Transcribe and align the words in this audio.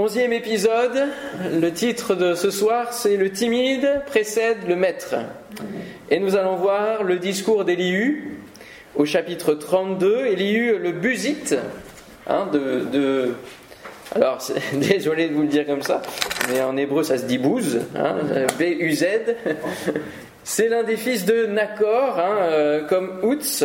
Onzième 0.00 0.32
épisode, 0.32 1.08
le 1.60 1.72
titre 1.72 2.14
de 2.14 2.36
ce 2.36 2.52
soir 2.52 2.92
c'est 2.92 3.16
Le 3.16 3.32
timide 3.32 4.02
précède 4.06 4.58
le 4.68 4.76
maître. 4.76 5.16
Et 6.08 6.20
nous 6.20 6.36
allons 6.36 6.54
voir 6.54 7.02
le 7.02 7.18
discours 7.18 7.64
d'Élihu 7.64 8.38
au 8.94 9.04
chapitre 9.04 9.54
32. 9.54 10.26
Élihu 10.26 10.78
le 10.78 10.92
busite 10.92 11.56
hein, 12.28 12.46
de, 12.52 13.34
Alors, 14.14 14.38
désolé 14.74 15.30
de 15.30 15.34
vous 15.34 15.42
le 15.42 15.48
dire 15.48 15.66
comme 15.66 15.82
ça, 15.82 16.00
mais 16.48 16.62
en 16.62 16.76
hébreu 16.76 17.02
ça 17.02 17.18
se 17.18 17.24
dit 17.24 17.38
bouse, 17.38 17.80
hein, 17.96 18.18
B-U-Z. 18.56 19.04
C'est 20.44 20.68
l'un 20.68 20.84
des 20.84 20.96
fils 20.96 21.24
de 21.24 21.46
Nakor, 21.46 22.20
hein, 22.20 22.36
euh, 22.42 22.86
comme 22.86 23.18
Outz, 23.24 23.64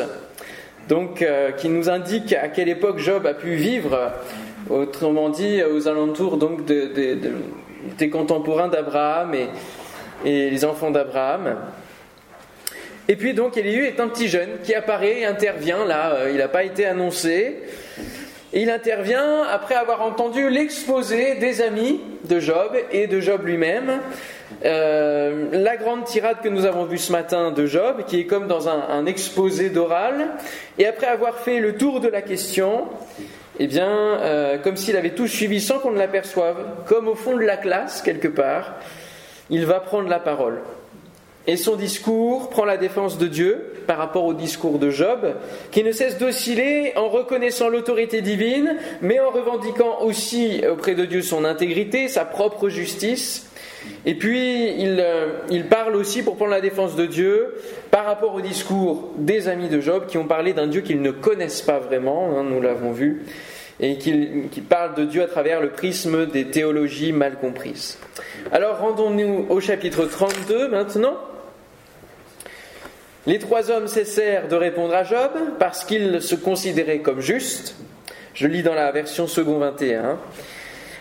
donc, 0.89 1.21
euh, 1.21 1.51
qui 1.51 1.69
nous 1.69 1.91
indique 1.91 2.33
à 2.33 2.47
quelle 2.47 2.69
époque 2.69 2.97
Job 2.97 3.27
a 3.27 3.35
pu 3.35 3.53
vivre 3.53 4.13
autrement 4.69 5.29
dit 5.29 5.61
aux 5.63 5.87
alentours 5.87 6.37
donc 6.37 6.65
des 6.65 8.09
contemporains 8.09 8.67
d'Abraham 8.67 9.33
et, 9.33 9.47
les 10.25 10.65
enfants 10.65 10.91
d'Abraham. 10.91 11.57
Et 13.09 13.17
puis 13.17 13.33
donc 13.33 13.57
Élihu 13.57 13.85
est 13.85 13.99
un 13.99 14.07
petit 14.07 14.29
jeune 14.29 14.49
qui 14.63 14.73
apparaît 14.73 15.19
et 15.19 15.25
intervient 15.25 15.83
là, 15.83 16.13
euh, 16.13 16.29
il 16.31 16.37
n'a 16.37 16.47
pas 16.47 16.63
été 16.63 16.85
annoncé. 16.85 17.57
il 18.53 18.69
intervient 18.69 19.43
après 19.43 19.75
avoir 19.75 20.01
entendu 20.01 20.49
l'exposé 20.49 21.35
des 21.35 21.61
amis 21.61 21.99
de 22.23 22.39
Job 22.39 22.77
et 22.93 23.07
de 23.07 23.19
Job 23.19 23.45
lui-même. 23.45 23.99
Euh, 24.63 25.47
la 25.51 25.75
grande 25.75 26.05
tirade 26.05 26.37
que 26.41 26.47
nous 26.47 26.65
avons 26.65 26.85
vue 26.85 26.97
ce 26.97 27.11
matin 27.11 27.51
de 27.51 27.65
Job, 27.65 28.05
qui 28.07 28.21
est 28.21 28.25
comme 28.25 28.47
dans 28.47 28.69
un 28.69 29.05
exposé 29.05 29.69
d'oral. 29.69 30.29
Et 30.77 30.85
après 30.85 31.07
avoir 31.07 31.39
fait 31.39 31.59
le 31.59 31.75
tour 31.75 31.99
de 31.99 32.07
la 32.07 32.21
question, 32.21 32.85
eh 33.59 33.67
bien, 33.67 33.89
euh, 33.89 34.57
comme 34.57 34.77
s'il 34.77 34.95
avait 34.97 35.11
tout 35.11 35.27
suivi 35.27 35.61
sans 35.61 35.79
qu'on 35.79 35.91
ne 35.91 35.99
l'aperçoive, 35.99 36.65
comme 36.87 37.07
au 37.07 37.15
fond 37.15 37.35
de 37.35 37.43
la 37.43 37.57
classe, 37.57 38.01
quelque 38.01 38.27
part, 38.27 38.73
il 39.49 39.65
va 39.65 39.79
prendre 39.79 40.09
la 40.09 40.19
parole. 40.19 40.61
Et 41.45 41.57
son 41.57 41.75
discours 41.75 42.49
prend 42.49 42.63
la 42.63 42.77
défense 42.77 43.17
de 43.17 43.27
Dieu 43.27 43.73
par 43.85 43.97
rapport 43.97 44.23
au 44.23 44.33
discours 44.33 44.79
de 44.79 44.89
Job, 44.89 45.35
qui 45.71 45.83
ne 45.83 45.91
cesse 45.91 46.17
d'osciller 46.17 46.97
en 46.97 47.09
reconnaissant 47.09 47.67
l'autorité 47.67 48.21
divine, 48.21 48.77
mais 49.01 49.19
en 49.19 49.29
revendiquant 49.29 50.01
aussi 50.01 50.63
auprès 50.69 50.95
de 50.95 51.05
Dieu 51.05 51.21
son 51.21 51.43
intégrité, 51.43 52.07
sa 52.07 52.23
propre 52.23 52.69
justice. 52.69 53.49
Et 54.05 54.15
puis, 54.15 54.69
il, 54.81 54.99
euh, 54.99 55.39
il 55.49 55.65
parle 55.65 55.95
aussi 55.95 56.23
pour 56.23 56.35
prendre 56.35 56.51
la 56.51 56.61
défense 56.61 56.95
de 56.95 57.05
Dieu 57.05 57.55
par 57.89 58.05
rapport 58.05 58.33
au 58.35 58.41
discours 58.41 59.11
des 59.17 59.47
amis 59.47 59.69
de 59.69 59.79
Job 59.79 60.05
qui 60.07 60.17
ont 60.17 60.27
parlé 60.27 60.53
d'un 60.53 60.67
Dieu 60.67 60.81
qu'ils 60.81 61.01
ne 61.01 61.11
connaissent 61.11 61.61
pas 61.61 61.79
vraiment, 61.79 62.37
hein, 62.37 62.43
nous 62.43 62.61
l'avons 62.61 62.91
vu, 62.91 63.23
et 63.79 63.97
qui, 63.97 64.61
parlent 64.61 64.95
de 64.95 65.05
Dieu 65.05 65.23
à 65.23 65.27
travers 65.27 65.61
le 65.61 65.69
prisme 65.69 66.25
des 66.25 66.45
théologies 66.45 67.11
mal 67.11 67.37
comprises. 67.39 67.97
Alors 68.51 68.79
rendons-nous 68.79 69.47
au 69.49 69.59
chapitre 69.59 70.05
32 70.05 70.67
maintenant. 70.67 71.17
Les 73.25 73.39
trois 73.39 73.71
hommes 73.71 73.87
cessèrent 73.87 74.49
de 74.49 74.55
répondre 74.55 74.93
à 74.93 75.03
Job 75.03 75.31
parce 75.57 75.85
qu'ils 75.85 76.21
se 76.21 76.35
considéraient 76.35 76.99
comme 76.99 77.21
justes. 77.21 77.75
Je 78.33 78.47
lis 78.47 78.63
dans 78.63 78.73
la 78.73 78.91
version 78.91 79.27
second 79.27 79.59
21. 79.59 80.19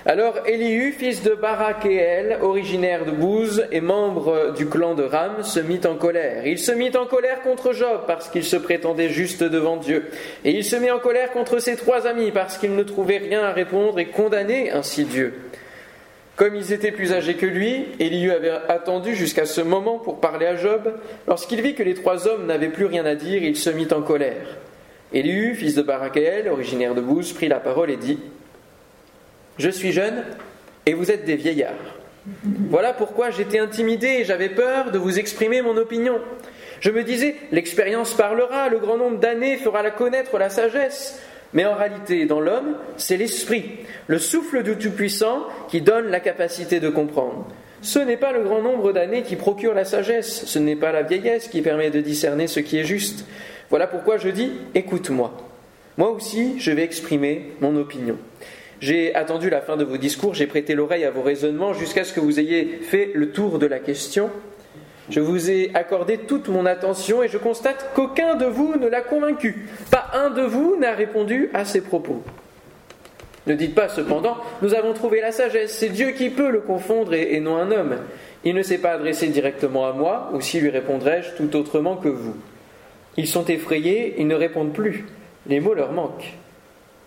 Alors 0.04 0.34
Elihu, 0.46 0.90
fils 0.90 1.22
de 1.22 1.34
Barakéel, 1.34 2.38
originaire 2.42 3.04
de 3.04 3.12
Bouze 3.12 3.68
et 3.70 3.80
membre 3.80 4.52
du 4.56 4.66
clan 4.66 4.96
de 4.96 5.04
Ram, 5.04 5.44
se 5.44 5.60
mit 5.60 5.80
en 5.86 5.94
colère. 5.94 6.44
Il 6.44 6.58
se 6.58 6.72
mit 6.72 6.96
en 6.96 7.06
colère 7.06 7.40
contre 7.42 7.72
Job 7.72 8.00
parce 8.08 8.28
qu'il 8.28 8.42
se 8.42 8.56
prétendait 8.56 9.10
juste 9.10 9.44
devant 9.44 9.76
Dieu. 9.76 10.10
Et 10.44 10.50
il 10.50 10.64
se 10.64 10.74
mit 10.74 10.90
en 10.90 10.98
colère 10.98 11.30
contre 11.30 11.60
ses 11.60 11.76
trois 11.76 12.08
amis 12.08 12.32
parce 12.32 12.58
qu'ils 12.58 12.74
ne 12.74 12.82
trouvaient 12.82 13.18
rien 13.18 13.44
à 13.44 13.52
répondre 13.52 14.00
et 14.00 14.06
condamnaient 14.06 14.72
ainsi 14.72 15.04
Dieu. 15.04 15.34
Comme 16.34 16.56
ils 16.56 16.72
étaient 16.72 16.90
plus 16.90 17.12
âgés 17.12 17.34
que 17.34 17.46
lui, 17.46 17.84
Elihu 18.00 18.32
avait 18.32 18.50
attendu 18.68 19.14
jusqu'à 19.14 19.44
ce 19.44 19.60
moment 19.60 19.98
pour 19.98 20.18
parler 20.18 20.46
à 20.46 20.56
Job. 20.56 20.94
Lorsqu'il 21.28 21.62
vit 21.62 21.74
que 21.74 21.84
les 21.84 21.94
trois 21.94 22.26
hommes 22.26 22.46
n'avaient 22.46 22.70
plus 22.70 22.86
rien 22.86 23.06
à 23.06 23.14
dire, 23.14 23.44
il 23.44 23.54
se 23.54 23.70
mit 23.70 23.86
en 23.92 24.02
colère. 24.02 24.56
Elihu, 25.12 25.54
fils 25.54 25.76
de 25.76 25.82
Barakéel, 25.82 26.48
originaire 26.48 26.96
de 26.96 27.00
Bouze, 27.00 27.32
prit 27.32 27.46
la 27.46 27.60
parole 27.60 27.90
et 27.90 27.96
dit 27.96 28.18
je 29.62 29.70
suis 29.70 29.92
jeune 29.92 30.24
et 30.86 30.92
vous 30.92 31.12
êtes 31.12 31.24
des 31.24 31.36
vieillards. 31.36 31.72
Voilà 32.68 32.92
pourquoi 32.92 33.30
j'étais 33.30 33.60
intimidé 33.60 34.08
et 34.08 34.24
j'avais 34.24 34.48
peur 34.48 34.90
de 34.90 34.98
vous 34.98 35.20
exprimer 35.20 35.62
mon 35.62 35.76
opinion. 35.76 36.18
Je 36.80 36.90
me 36.90 37.04
disais, 37.04 37.36
l'expérience 37.52 38.14
parlera, 38.14 38.68
le 38.68 38.80
grand 38.80 38.96
nombre 38.96 39.18
d'années 39.18 39.56
fera 39.56 39.88
connaître 39.92 40.36
la 40.36 40.50
sagesse. 40.50 41.20
Mais 41.52 41.64
en 41.64 41.76
réalité, 41.76 42.26
dans 42.26 42.40
l'homme, 42.40 42.76
c'est 42.96 43.16
l'esprit, 43.16 43.64
le 44.08 44.18
souffle 44.18 44.64
du 44.64 44.76
Tout-Puissant 44.76 45.46
qui 45.68 45.80
donne 45.80 46.08
la 46.08 46.18
capacité 46.18 46.80
de 46.80 46.88
comprendre. 46.88 47.46
Ce 47.82 48.00
n'est 48.00 48.16
pas 48.16 48.32
le 48.32 48.42
grand 48.42 48.62
nombre 48.62 48.92
d'années 48.92 49.22
qui 49.22 49.36
procure 49.36 49.74
la 49.74 49.84
sagesse, 49.84 50.46
ce 50.46 50.58
n'est 50.58 50.76
pas 50.76 50.90
la 50.90 51.02
vieillesse 51.02 51.48
qui 51.48 51.62
permet 51.62 51.90
de 51.90 52.00
discerner 52.00 52.48
ce 52.48 52.58
qui 52.58 52.78
est 52.78 52.84
juste. 52.84 53.26
Voilà 53.70 53.86
pourquoi 53.86 54.16
je 54.16 54.28
dis, 54.28 54.52
écoute-moi. 54.74 55.32
Moi 55.98 56.10
aussi, 56.10 56.58
je 56.58 56.72
vais 56.72 56.82
exprimer 56.82 57.52
mon 57.60 57.76
opinion. 57.76 58.16
J'ai 58.82 59.14
attendu 59.14 59.48
la 59.48 59.60
fin 59.60 59.76
de 59.76 59.84
vos 59.84 59.96
discours, 59.96 60.34
j'ai 60.34 60.48
prêté 60.48 60.74
l'oreille 60.74 61.04
à 61.04 61.12
vos 61.12 61.22
raisonnements 61.22 61.72
jusqu'à 61.72 62.02
ce 62.02 62.12
que 62.12 62.18
vous 62.18 62.40
ayez 62.40 62.80
fait 62.82 63.12
le 63.14 63.30
tour 63.30 63.60
de 63.60 63.66
la 63.66 63.78
question. 63.78 64.28
Je 65.08 65.20
vous 65.20 65.52
ai 65.52 65.70
accordé 65.72 66.18
toute 66.18 66.48
mon 66.48 66.66
attention 66.66 67.22
et 67.22 67.28
je 67.28 67.38
constate 67.38 67.92
qu'aucun 67.94 68.34
de 68.34 68.44
vous 68.44 68.74
ne 68.76 68.88
l'a 68.88 69.00
convaincu. 69.00 69.68
Pas 69.92 70.08
un 70.14 70.30
de 70.30 70.42
vous 70.42 70.76
n'a 70.80 70.94
répondu 70.94 71.48
à 71.54 71.64
ses 71.64 71.80
propos. 71.80 72.24
Ne 73.46 73.54
dites 73.54 73.76
pas 73.76 73.88
cependant, 73.88 74.36
nous 74.62 74.74
avons 74.74 74.94
trouvé 74.94 75.20
la 75.20 75.30
sagesse, 75.30 75.78
c'est 75.78 75.90
Dieu 75.90 76.10
qui 76.10 76.30
peut 76.30 76.50
le 76.50 76.60
confondre 76.60 77.14
et, 77.14 77.38
non 77.38 77.58
un 77.58 77.70
homme. 77.70 77.98
Il 78.42 78.56
ne 78.56 78.62
s'est 78.62 78.78
pas 78.78 78.94
adressé 78.94 79.28
directement 79.28 79.86
à 79.86 79.92
moi, 79.92 80.30
aussi 80.34 80.58
lui 80.58 80.70
répondrai-je 80.70 81.36
tout 81.36 81.54
autrement 81.54 81.94
que 81.94 82.08
vous. 82.08 82.34
Ils 83.16 83.28
sont 83.28 83.44
effrayés, 83.44 84.16
ils 84.18 84.26
ne 84.26 84.34
répondent 84.34 84.72
plus. 84.72 85.04
Les 85.46 85.60
mots 85.60 85.74
leur 85.74 85.92
manquent. 85.92 86.34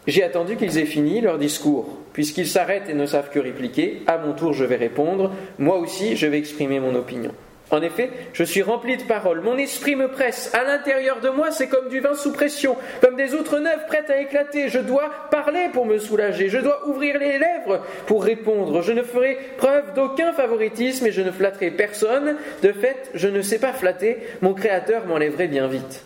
J'ai 0.08 0.24
attendu 0.24 0.56
qu'ils 0.56 0.78
aient 0.78 0.86
fini 0.86 1.22
leur 1.22 1.38
discours. 1.38 1.98
Puisqu'ils 2.14 2.48
s'arrêtent 2.48 2.90
et 2.90 2.94
ne 2.94 3.06
savent 3.06 3.30
que 3.30 3.40
répliquer, 3.40 4.04
à 4.08 4.18
mon 4.18 4.34
tour 4.34 4.54
je 4.54 4.64
vais 4.64 4.76
répondre, 4.76 5.32
moi 5.58 5.78
aussi 5.78 6.16
je 6.16 6.28
vais 6.28 6.38
exprimer 6.38 6.80
mon 6.80 6.96
opinion. 6.96 7.32
En 7.72 7.82
effet, 7.82 8.12
je 8.34 8.44
suis 8.44 8.62
rempli 8.62 8.96
de 8.96 9.04
paroles, 9.04 9.42
mon 9.42 9.58
esprit 9.58 9.96
me 9.96 10.08
presse, 10.08 10.54
à 10.54 10.64
l'intérieur 10.64 11.20
de 11.20 11.30
moi 11.30 11.50
c'est 11.50 11.68
comme 11.68 11.90
du 11.90 12.00
vin 12.00 12.14
sous 12.14 12.32
pression, 12.32 12.78
comme 13.02 13.16
des 13.16 13.34
outres 13.34 13.58
neuves 13.58 13.88
prêtes 13.88 14.10
à 14.12 14.22
éclater, 14.22 14.70
je 14.70 14.78
dois 14.78 15.10
parler 15.32 15.70
pour 15.74 15.88
me 15.88 15.98
soulager, 15.98 16.48
je 16.48 16.60
dois 16.60 16.88
ouvrir 16.88 17.18
les 17.18 17.40
lèvres 17.40 17.84
pour 18.06 18.24
répondre, 18.24 18.84
je 18.84 18.92
ne 18.92 19.02
ferai 19.02 19.40
preuve 19.58 19.94
d'aucun 19.96 20.32
favoritisme 20.34 21.08
et 21.08 21.12
je 21.12 21.22
ne 21.22 21.32
flatterai 21.32 21.72
personne, 21.72 22.36
de 22.62 22.72
fait 22.72 23.10
je 23.16 23.28
ne 23.28 23.42
sais 23.42 23.60
pas 23.60 23.74
flatter, 23.74 24.20
mon 24.42 24.54
Créateur 24.54 25.08
m'enlèverait 25.08 25.48
bien 25.48 25.68
vite. 25.68 26.06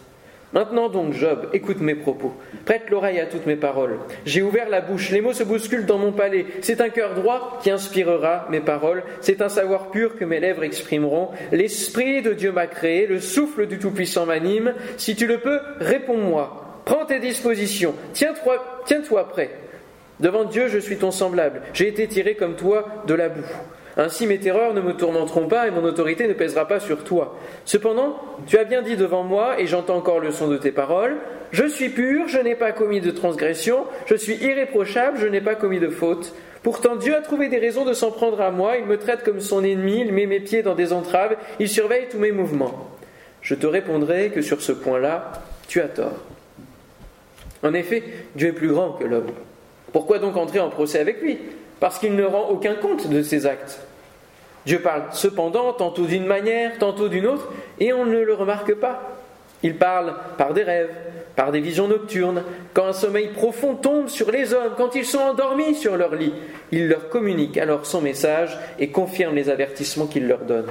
Maintenant 0.52 0.90
donc, 0.90 1.14
Job, 1.14 1.48
écoute 1.54 1.80
mes 1.80 1.94
propos. 1.94 2.34
Prête 2.66 2.90
l'oreille 2.90 3.20
à 3.20 3.28
toutes 3.28 3.46
mes 3.46 3.56
paroles. 3.56 4.00
J'ai 4.26 4.42
ouvert 4.42 4.68
la 4.68 4.82
bouche, 4.82 5.12
les 5.12 5.22
mots 5.22 5.34
se 5.34 5.44
bousculent 5.44 5.86
dans 5.86 6.00
mon 6.00 6.12
palais. 6.12 6.46
C'est 6.62 6.82
un 6.82 6.90
cœur 6.90 7.14
droit 7.14 7.60
qui 7.62 7.70
inspirera 7.70 8.48
mes 8.50 8.60
paroles. 8.60 9.04
C'est 9.22 9.44
un 9.44 9.50
savoir 9.50 9.92
pur 9.92 10.16
que 10.18 10.26
mes 10.26 10.40
lèvres 10.40 10.64
exprimeront. 10.64 11.30
L'Esprit 11.52 12.24
de 12.24 12.34
Dieu 12.34 12.52
m'a 12.52 12.66
créé, 12.66 13.06
le 13.06 13.20
souffle 13.20 13.68
du 13.68 13.78
Tout-Puissant 13.78 14.26
m'anime. 14.26 14.74
Si 14.98 15.16
tu 15.16 15.28
le 15.28 15.38
peux, 15.38 15.60
réponds-moi. 15.80 16.82
Prends 16.86 17.06
tes 17.06 17.20
dispositions. 17.20 17.94
Tiens-toi 18.14 18.84
tiens 18.86 19.02
prêt. 19.30 19.52
Devant 20.20 20.46
Dieu, 20.46 20.68
je 20.68 20.80
suis 20.80 20.98
ton 20.98 21.12
semblable. 21.12 21.62
J'ai 21.74 21.88
été 21.88 22.08
tiré 22.08 22.34
comme 22.34 22.56
toi 22.56 23.04
de 23.06 23.14
la 23.14 23.30
boue. 23.30 23.46
Ainsi 24.00 24.28
mes 24.28 24.40
terreurs 24.40 24.74
ne 24.74 24.80
me 24.80 24.94
tourmenteront 24.94 25.50
pas 25.50 25.68
et 25.68 25.72
mon 25.72 25.84
autorité 25.84 26.26
ne 26.26 26.34
pèsera 26.34 26.66
pas 26.70 26.80
sur 26.80 27.04
toi. 27.04 27.36
Cependant, 27.66 28.16
tu 28.48 28.58
as 28.58 28.64
bien 28.64 28.82
dit 28.82 28.96
devant 28.96 29.24
moi, 29.24 29.60
et 29.60 29.68
j'entends 29.68 29.98
encore 29.98 30.22
le 30.22 30.32
son 30.32 30.48
de 30.48 30.56
tes 30.56 30.72
paroles, 30.72 31.18
je 31.52 31.66
suis 31.66 31.90
pur, 31.90 32.30
je 32.30 32.40
n'ai 32.40 32.56
pas 32.56 32.72
commis 32.72 33.02
de 33.02 33.12
transgression, 33.12 33.84
je 34.06 34.16
suis 34.16 34.36
irréprochable, 34.36 35.18
je 35.20 35.28
n'ai 35.28 35.42
pas 35.42 35.56
commis 35.56 35.82
de 35.82 35.90
faute. 35.90 36.34
Pourtant 36.64 36.96
Dieu 36.96 37.14
a 37.14 37.20
trouvé 37.20 37.50
des 37.50 37.58
raisons 37.58 37.84
de 37.84 37.92
s'en 37.92 38.10
prendre 38.10 38.40
à 38.40 38.52
moi, 38.52 38.78
il 38.78 38.86
me 38.86 38.98
traite 38.98 39.22
comme 39.22 39.42
son 39.42 39.66
ennemi, 39.66 40.00
il 40.00 40.14
met 40.14 40.28
mes 40.28 40.40
pieds 40.40 40.64
dans 40.64 40.76
des 40.76 40.94
entraves, 40.94 41.36
il 41.60 41.68
surveille 41.68 42.08
tous 42.10 42.20
mes 42.20 42.32
mouvements. 42.32 42.90
Je 43.42 43.54
te 43.54 43.68
répondrai 43.68 44.30
que 44.30 44.42
sur 44.42 44.62
ce 44.62 44.72
point-là, 44.72 45.34
tu 45.68 45.82
as 45.82 45.90
tort. 45.90 46.24
En 47.64 47.74
effet, 47.74 48.02
Dieu 48.34 48.48
est 48.48 48.54
plus 48.54 48.70
grand 48.70 48.94
que 48.94 49.04
l'homme. 49.04 49.32
Pourquoi 49.92 50.20
donc 50.20 50.38
entrer 50.38 50.62
en 50.62 50.70
procès 50.70 51.00
avec 51.00 51.22
lui? 51.22 51.38
Parce 51.82 52.00
qu'il 52.00 52.16
ne 52.16 52.24
rend 52.24 52.48
aucun 52.48 52.76
compte 52.76 53.10
de 53.10 53.22
ses 53.22 53.46
actes. 53.46 53.82
Dieu 54.66 54.80
parle 54.80 55.04
cependant 55.12 55.74
tantôt 55.74 56.06
d'une 56.06 56.26
manière, 56.26 56.78
tantôt 56.78 57.08
d'une 57.08 57.28
autre, 57.28 57.52
et 57.80 57.94
on 57.94 58.06
ne 58.06 58.20
le 58.20 58.34
remarque 58.34 58.76
pas. 58.76 59.16
Il 59.64 59.76
parle 59.76 60.14
par 60.38 60.54
des 60.54 60.64
rêves, 60.64 60.94
par 61.36 61.52
des 61.52 61.60
visions 61.60 61.88
nocturnes, 61.88 62.44
quand 62.74 62.86
un 62.86 62.94
sommeil 62.94 63.30
profond 63.30 63.76
tombe 63.76 64.08
sur 64.08 64.32
les 64.32 64.54
hommes, 64.54 64.74
quand 64.78 64.96
ils 64.96 65.06
sont 65.06 65.20
endormis 65.20 65.76
sur 65.76 65.98
leur 65.98 66.16
lit. 66.16 66.34
Il 66.72 66.88
leur 66.88 67.10
communique 67.10 67.58
alors 67.58 67.86
son 67.86 68.02
message 68.02 68.58
et 68.80 68.90
confirme 68.90 69.36
les 69.36 69.50
avertissements 69.50 70.06
qu'il 70.06 70.28
leur 70.28 70.40
donne. 70.40 70.68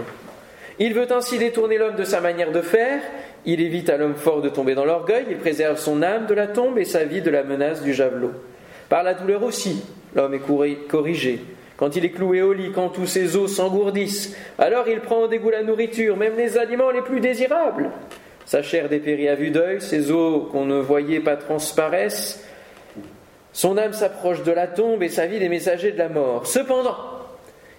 Il 0.78 0.94
veut 0.94 1.10
ainsi 1.12 1.38
détourner 1.38 1.76
l'homme 1.76 1.96
de 1.96 2.04
sa 2.04 2.20
manière 2.20 2.52
de 2.52 2.62
faire, 2.62 3.02
il 3.44 3.60
évite 3.60 3.90
à 3.90 3.96
l'homme 3.96 4.14
fort 4.14 4.42
de 4.42 4.48
tomber 4.48 4.74
dans 4.74 4.84
l'orgueil, 4.84 5.24
il 5.30 5.38
préserve 5.38 5.76
son 5.76 6.02
âme 6.02 6.26
de 6.26 6.34
la 6.34 6.46
tombe 6.46 6.78
et 6.78 6.84
sa 6.84 7.04
vie 7.04 7.20
de 7.20 7.30
la 7.30 7.42
menace 7.42 7.82
du 7.82 7.92
javelot. 7.92 8.32
Par 8.88 9.02
la 9.02 9.14
douleur 9.14 9.42
aussi, 9.42 9.82
l'homme 10.14 10.34
est 10.34 10.86
corrigé. 10.88 11.40
Quand 11.78 11.94
il 11.94 12.04
est 12.04 12.10
cloué 12.10 12.42
au 12.42 12.52
lit, 12.52 12.72
quand 12.74 12.88
tous 12.88 13.06
ses 13.06 13.36
os 13.36 13.54
s'engourdissent, 13.54 14.36
alors 14.58 14.88
il 14.88 14.98
prend 14.98 15.20
au 15.20 15.28
dégoût 15.28 15.50
la 15.50 15.62
nourriture, 15.62 16.16
même 16.16 16.36
les 16.36 16.58
aliments 16.58 16.90
les 16.90 17.02
plus 17.02 17.20
désirables. 17.20 17.90
Sa 18.44 18.62
chair 18.62 18.88
dépérit 18.88 19.28
à 19.28 19.36
vue 19.36 19.50
d'œil, 19.50 19.80
ses 19.80 20.10
os 20.10 20.50
qu'on 20.50 20.64
ne 20.64 20.80
voyait 20.80 21.20
pas 21.20 21.36
transparaissent. 21.36 22.44
Son 23.52 23.78
âme 23.78 23.92
s'approche 23.92 24.42
de 24.42 24.50
la 24.50 24.66
tombe 24.66 25.04
et 25.04 25.08
sa 25.08 25.26
vie 25.26 25.38
des 25.38 25.48
messagers 25.48 25.92
de 25.92 25.98
la 25.98 26.08
mort. 26.08 26.48
Cependant, 26.48 26.96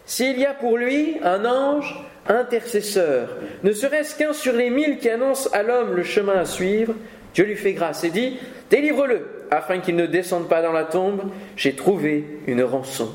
s'il 0.06 0.40
y 0.40 0.46
a 0.46 0.54
pour 0.54 0.78
lui 0.78 1.18
un 1.22 1.44
ange 1.44 2.02
intercesseur, 2.28 3.36
ne 3.64 3.74
serait-ce 3.74 4.16
qu'un 4.16 4.32
sur 4.32 4.54
les 4.54 4.70
mille 4.70 4.98
qui 5.00 5.10
annonce 5.10 5.54
à 5.54 5.62
l'homme 5.62 5.94
le 5.94 6.04
chemin 6.04 6.38
à 6.38 6.46
suivre, 6.46 6.94
Dieu 7.34 7.44
lui 7.44 7.58
fait 7.58 7.74
grâce 7.74 8.06
et 8.06 8.12
dit 8.12 8.38
Délivre-le, 8.70 9.46
afin 9.52 9.80
qu'il 9.80 9.98
ne 9.98 10.06
descende 10.06 10.48
pas 10.48 10.62
dans 10.62 10.72
la 10.72 10.86
tombe, 10.86 11.24
j'ai 11.58 11.76
trouvé 11.76 12.24
une 12.48 12.64
rançon. 12.64 13.10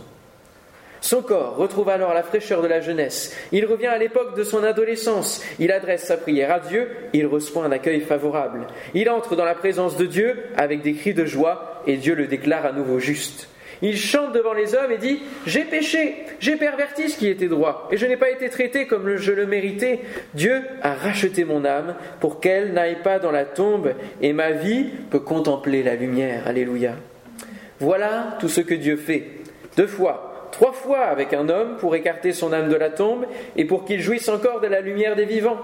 Son 1.05 1.21
corps 1.21 1.57
retrouve 1.57 1.91
alors 1.91 2.15
la 2.15 2.23
fraîcheur 2.23 2.63
de 2.63 2.67
la 2.67 2.81
jeunesse. 2.81 3.37
Il 3.53 3.67
revient 3.67 3.89
à 3.89 3.99
l'époque 3.99 4.35
de 4.35 4.43
son 4.43 4.65
adolescence. 4.65 5.45
Il 5.59 5.71
adresse 5.71 6.05
sa 6.05 6.17
prière 6.17 6.51
à 6.51 6.61
Dieu. 6.61 6.89
Il 7.13 7.27
reçoit 7.27 7.67
un 7.67 7.73
accueil 7.73 8.01
favorable. 8.01 8.67
Il 8.95 9.11
entre 9.11 9.37
dans 9.37 9.45
la 9.45 9.55
présence 9.55 9.99
de 9.99 10.07
Dieu 10.07 10.45
avec 10.57 10.81
des 10.81 10.95
cris 10.95 11.13
de 11.13 11.27
joie 11.27 11.83
et 11.87 11.99
Dieu 11.99 12.15
le 12.15 12.27
déclare 12.27 12.65
à 12.65 12.73
nouveau 12.73 13.01
juste. 13.01 13.51
Il 13.83 13.99
chante 13.99 14.33
devant 14.33 14.55
les 14.55 14.75
hommes 14.75 14.93
et 14.93 14.97
dit 14.97 15.21
J'ai 15.47 15.65
péché, 15.65 16.25
j'ai 16.41 16.57
perverti 16.57 17.11
ce 17.11 17.19
qui 17.19 17.29
était 17.29 17.49
droit, 17.49 17.87
et 17.93 17.99
je 17.99 18.07
n'ai 18.07 18.17
pas 18.17 18.31
été 18.31 18.49
traité 18.49 18.87
comme 18.87 19.17
je 19.17 19.33
le 19.33 19.45
méritais. 19.45 20.01
Dieu 20.33 20.63
a 20.81 20.95
racheté 20.95 21.45
mon 21.45 21.67
âme 21.67 21.97
pour 22.21 22.41
qu'elle 22.41 22.73
n'aille 22.73 23.03
pas 23.03 23.19
dans 23.19 23.33
la 23.33 23.45
tombe, 23.45 23.93
et 24.23 24.33
ma 24.33 24.53
vie 24.53 24.87
peut 25.11 25.21
contempler 25.21 25.83
la 25.83 25.97
lumière. 25.97 26.47
Alléluia. 26.47 26.95
Voilà 27.79 28.39
tout 28.41 28.49
ce 28.49 28.63
que 28.63 28.73
Dieu 28.75 28.97
fait. 28.97 29.25
Deux 29.77 29.89
fois, 29.89 30.34
trois 30.55 30.73
fois 30.73 31.01
avec 31.01 31.33
un 31.33 31.49
homme 31.49 31.77
pour 31.79 31.97
écarter 31.97 32.33
son 32.33 32.53
âme 32.53 32.69
de 32.69 32.77
la 32.77 32.89
tombe 32.89 33.27
et 33.57 33.65
pour 33.65 33.85
qu'il 33.85 34.01
jouisse 34.01 34.29
encore 34.29 34.61
de 34.61 34.69
la 34.69 34.81
lumière 34.81 35.17
des 35.17 35.25
vivants. 35.25 35.59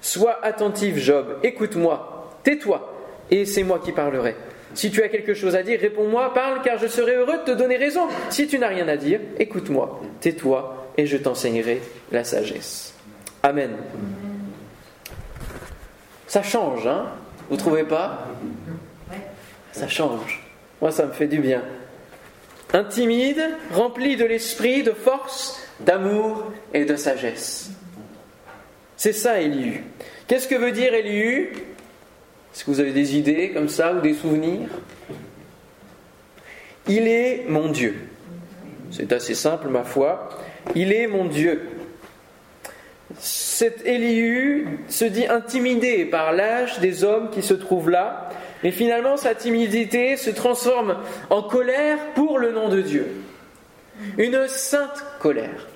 Sois 0.00 0.38
attentif, 0.42 0.96
Job, 0.96 1.36
écoute-moi, 1.42 2.30
tais-toi, 2.42 2.94
et 3.30 3.44
c'est 3.44 3.62
moi 3.62 3.78
qui 3.78 3.92
parlerai. 3.92 4.34
Si 4.72 4.90
tu 4.90 5.02
as 5.02 5.10
quelque 5.10 5.34
chose 5.34 5.54
à 5.54 5.62
dire, 5.62 5.78
réponds-moi, 5.78 6.32
parle, 6.32 6.62
car 6.62 6.78
je 6.78 6.86
serai 6.86 7.14
heureux 7.14 7.40
de 7.44 7.52
te 7.52 7.56
donner 7.56 7.76
raison. 7.76 8.08
Si 8.30 8.46
tu 8.48 8.58
n'as 8.58 8.68
rien 8.68 8.88
à 8.88 8.96
dire, 8.96 9.20
écoute-moi, 9.38 10.00
tais-toi, 10.20 10.88
et 10.96 11.04
je 11.04 11.18
t'enseignerai 11.18 11.82
la 12.10 12.24
sagesse. 12.24 12.94
Amen. 13.42 13.72
Ça 16.26 16.42
change, 16.42 16.86
hein? 16.86 17.04
Vous 17.50 17.58
trouvez 17.58 17.84
pas? 17.84 18.26
Ça 19.72 19.88
change. 19.88 20.42
Moi, 20.80 20.90
ça 20.90 21.04
me 21.04 21.12
fait 21.12 21.26
du 21.26 21.38
bien 21.38 21.62
intimide, 22.72 23.42
rempli 23.72 24.16
de 24.16 24.24
l'esprit, 24.24 24.82
de 24.82 24.92
force, 24.92 25.60
d'amour 25.80 26.52
et 26.72 26.84
de 26.84 26.96
sagesse. 26.96 27.70
C'est 28.96 29.12
ça 29.12 29.40
Élihu. 29.40 29.84
Qu'est-ce 30.26 30.48
que 30.48 30.54
veut 30.54 30.72
dire 30.72 30.94
Élihu 30.94 31.52
Est-ce 32.54 32.64
que 32.64 32.70
vous 32.70 32.80
avez 32.80 32.92
des 32.92 33.16
idées 33.16 33.50
comme 33.50 33.68
ça 33.68 33.92
ou 33.94 34.00
des 34.00 34.14
souvenirs? 34.14 34.68
Il 36.88 37.06
est 37.08 37.44
mon 37.48 37.68
Dieu. 37.68 37.96
C'est 38.90 39.12
assez 39.12 39.34
simple, 39.34 39.68
ma 39.68 39.84
foi. 39.84 40.28
Il 40.74 40.92
est 40.92 41.06
mon 41.06 41.24
Dieu. 41.24 41.68
Cet 43.18 43.84
Élihu 43.86 44.78
se 44.88 45.04
dit 45.04 45.26
intimidé 45.26 46.04
par 46.04 46.32
l'âge 46.32 46.80
des 46.80 47.04
hommes 47.04 47.30
qui 47.30 47.42
se 47.42 47.54
trouvent 47.54 47.90
là, 47.90 48.30
mais 48.62 48.70
finalement, 48.70 49.16
sa 49.16 49.34
timidité 49.34 50.16
se 50.16 50.30
transforme 50.30 50.96
en 51.30 51.42
colère 51.42 51.98
pour 52.14 52.38
le 52.38 52.52
nom 52.52 52.68
de 52.68 52.80
Dieu. 52.80 53.06
Une 54.18 54.46
sainte 54.48 55.04
colère. 55.20 55.66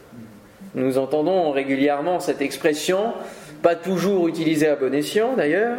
Nous 0.75 0.99
entendons 0.99 1.51
régulièrement 1.51 2.21
cette 2.21 2.43
expression, 2.43 3.15
pas 3.63 3.75
toujours 3.75 4.29
utilisée 4.29 4.69
à 4.69 4.77
bon 4.77 4.95
escient 4.95 5.35
d'ailleurs. 5.35 5.79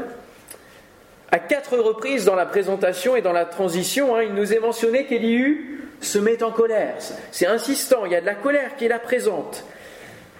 À 1.32 1.40
quatre 1.40 1.78
reprises 1.78 2.26
dans 2.26 2.36
la 2.36 2.46
présentation 2.46 3.16
et 3.16 3.22
dans 3.22 3.34
la 3.34 3.46
transition, 3.46 4.16
hein, 4.16 4.24
il 4.24 4.34
nous 4.34 4.54
est 4.54 4.60
mentionné 4.60 5.06
qu'Élihu 5.06 5.90
se 6.00 6.18
met 6.20 6.42
en 6.42 6.52
colère. 6.52 6.96
C'est 7.32 7.48
insistant, 7.48 8.06
il 8.06 8.14
y 8.14 8.16
a 8.16 8.22
de 8.22 8.26
la 8.26 8.36
colère 8.36 8.76
qui 8.76 8.86
est 8.86 8.90
là 8.90 9.00
présente. 9.00 9.66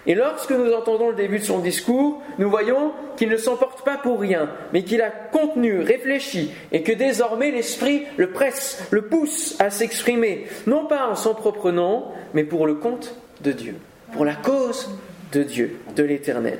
Et 0.06 0.14
lorsque 0.14 0.52
nous 0.52 0.72
entendons 0.72 1.10
le 1.10 1.16
début 1.16 1.38
de 1.38 1.44
son 1.44 1.58
discours, 1.58 2.22
nous 2.38 2.48
voyons 2.48 2.92
qu'il 3.16 3.28
ne 3.28 3.36
s'emporte 3.36 3.84
pas 3.84 3.98
pour 3.98 4.20
rien, 4.20 4.48
mais 4.72 4.82
qu'il 4.82 5.02
a 5.02 5.10
contenu, 5.10 5.80
réfléchi, 5.80 6.50
et 6.72 6.82
que 6.82 6.92
désormais 6.92 7.50
l'Esprit 7.50 8.06
le 8.16 8.30
presse, 8.30 8.82
le 8.90 9.02
pousse 9.02 9.56
à 9.58 9.70
s'exprimer, 9.70 10.46
non 10.66 10.86
pas 10.86 11.08
en 11.08 11.14
son 11.14 11.34
propre 11.34 11.70
nom, 11.70 12.04
mais 12.32 12.44
pour 12.44 12.66
le 12.66 12.74
compte 12.74 13.14
de 13.42 13.52
Dieu, 13.52 13.74
pour 14.12 14.24
la 14.24 14.34
cause 14.34 14.88
de 15.32 15.42
Dieu, 15.42 15.78
de 15.94 16.02
l'Éternel. 16.04 16.58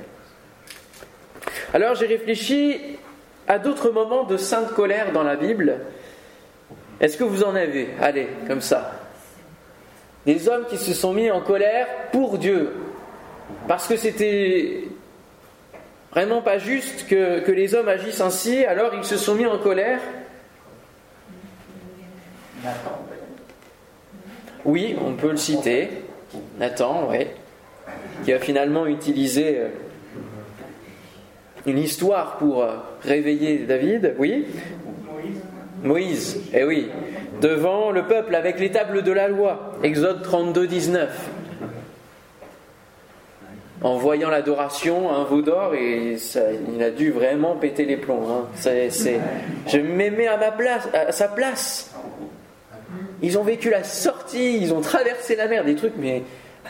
Alors 1.72 1.94
j'ai 1.94 2.06
réfléchi 2.06 2.98
à 3.46 3.58
d'autres 3.58 3.90
moments 3.90 4.24
de 4.24 4.36
sainte 4.36 4.74
colère 4.74 5.12
dans 5.12 5.22
la 5.22 5.36
Bible. 5.36 5.80
Est-ce 7.00 7.16
que 7.16 7.24
vous 7.24 7.44
en 7.44 7.54
avez? 7.54 7.88
Allez, 8.00 8.28
comme 8.46 8.60
ça. 8.60 8.92
Des 10.26 10.48
hommes 10.48 10.66
qui 10.68 10.76
se 10.76 10.92
sont 10.92 11.14
mis 11.14 11.30
en 11.30 11.40
colère 11.40 11.86
pour 12.12 12.36
Dieu, 12.36 12.72
parce 13.68 13.86
que 13.86 13.96
c'était 13.96 14.84
vraiment 16.10 16.40
pas 16.40 16.58
juste 16.58 17.06
que, 17.06 17.48
les 17.52 17.74
hommes 17.74 17.88
agissent 17.88 18.22
ainsi, 18.22 18.64
alors 18.64 18.94
ils 18.94 19.04
se 19.04 19.18
sont 19.18 19.34
mis 19.34 19.46
en 19.46 19.58
colère. 19.58 20.00
Oui, 24.64 24.96
on 25.04 25.12
peut 25.12 25.30
le 25.30 25.36
citer. 25.36 25.90
Nathan, 26.58 27.08
oui, 27.10 27.26
qui 28.24 28.32
a 28.32 28.38
finalement 28.38 28.86
utilisé 28.86 29.58
euh, 29.58 29.68
une 31.64 31.78
histoire 31.78 32.36
pour 32.36 32.62
euh, 32.62 32.76
réveiller 33.02 33.58
David, 33.58 34.14
oui. 34.18 34.46
Moïse, 35.82 36.40
eh 36.52 36.64
oui, 36.64 36.90
devant 37.40 37.92
le 37.92 38.02
peuple 38.02 38.34
avec 38.34 38.58
les 38.58 38.70
tables 38.72 39.02
de 39.02 39.12
la 39.12 39.28
loi, 39.28 39.74
Exode 39.82 40.22
32, 40.22 40.66
19 40.66 41.30
en 43.82 43.96
voyant 43.96 44.28
l'adoration, 44.28 45.10
un 45.10 45.24
veau 45.24 45.42
d'or, 45.42 45.74
et 45.74 46.16
il 46.74 46.82
a 46.82 46.90
dû 46.90 47.10
vraiment 47.10 47.54
péter 47.56 47.84
les 47.84 47.96
plombs. 47.96 48.26
Hein. 48.28 48.48
je 48.64 49.78
mets 49.78 50.26
à, 50.26 50.36
ma 50.36 50.50
place, 50.50 50.88
à 50.92 51.12
sa 51.12 51.28
place. 51.28 51.94
Ils 53.22 53.38
ont 53.38 53.42
vécu 53.42 53.70
la 53.70 53.84
sortie, 53.84 54.58
ils 54.60 54.72
ont 54.72 54.80
traversé 54.80 55.36
la 55.36 55.48
mer, 55.48 55.64
des 55.64 55.74
trucs 55.74 55.96
mais 55.98 56.22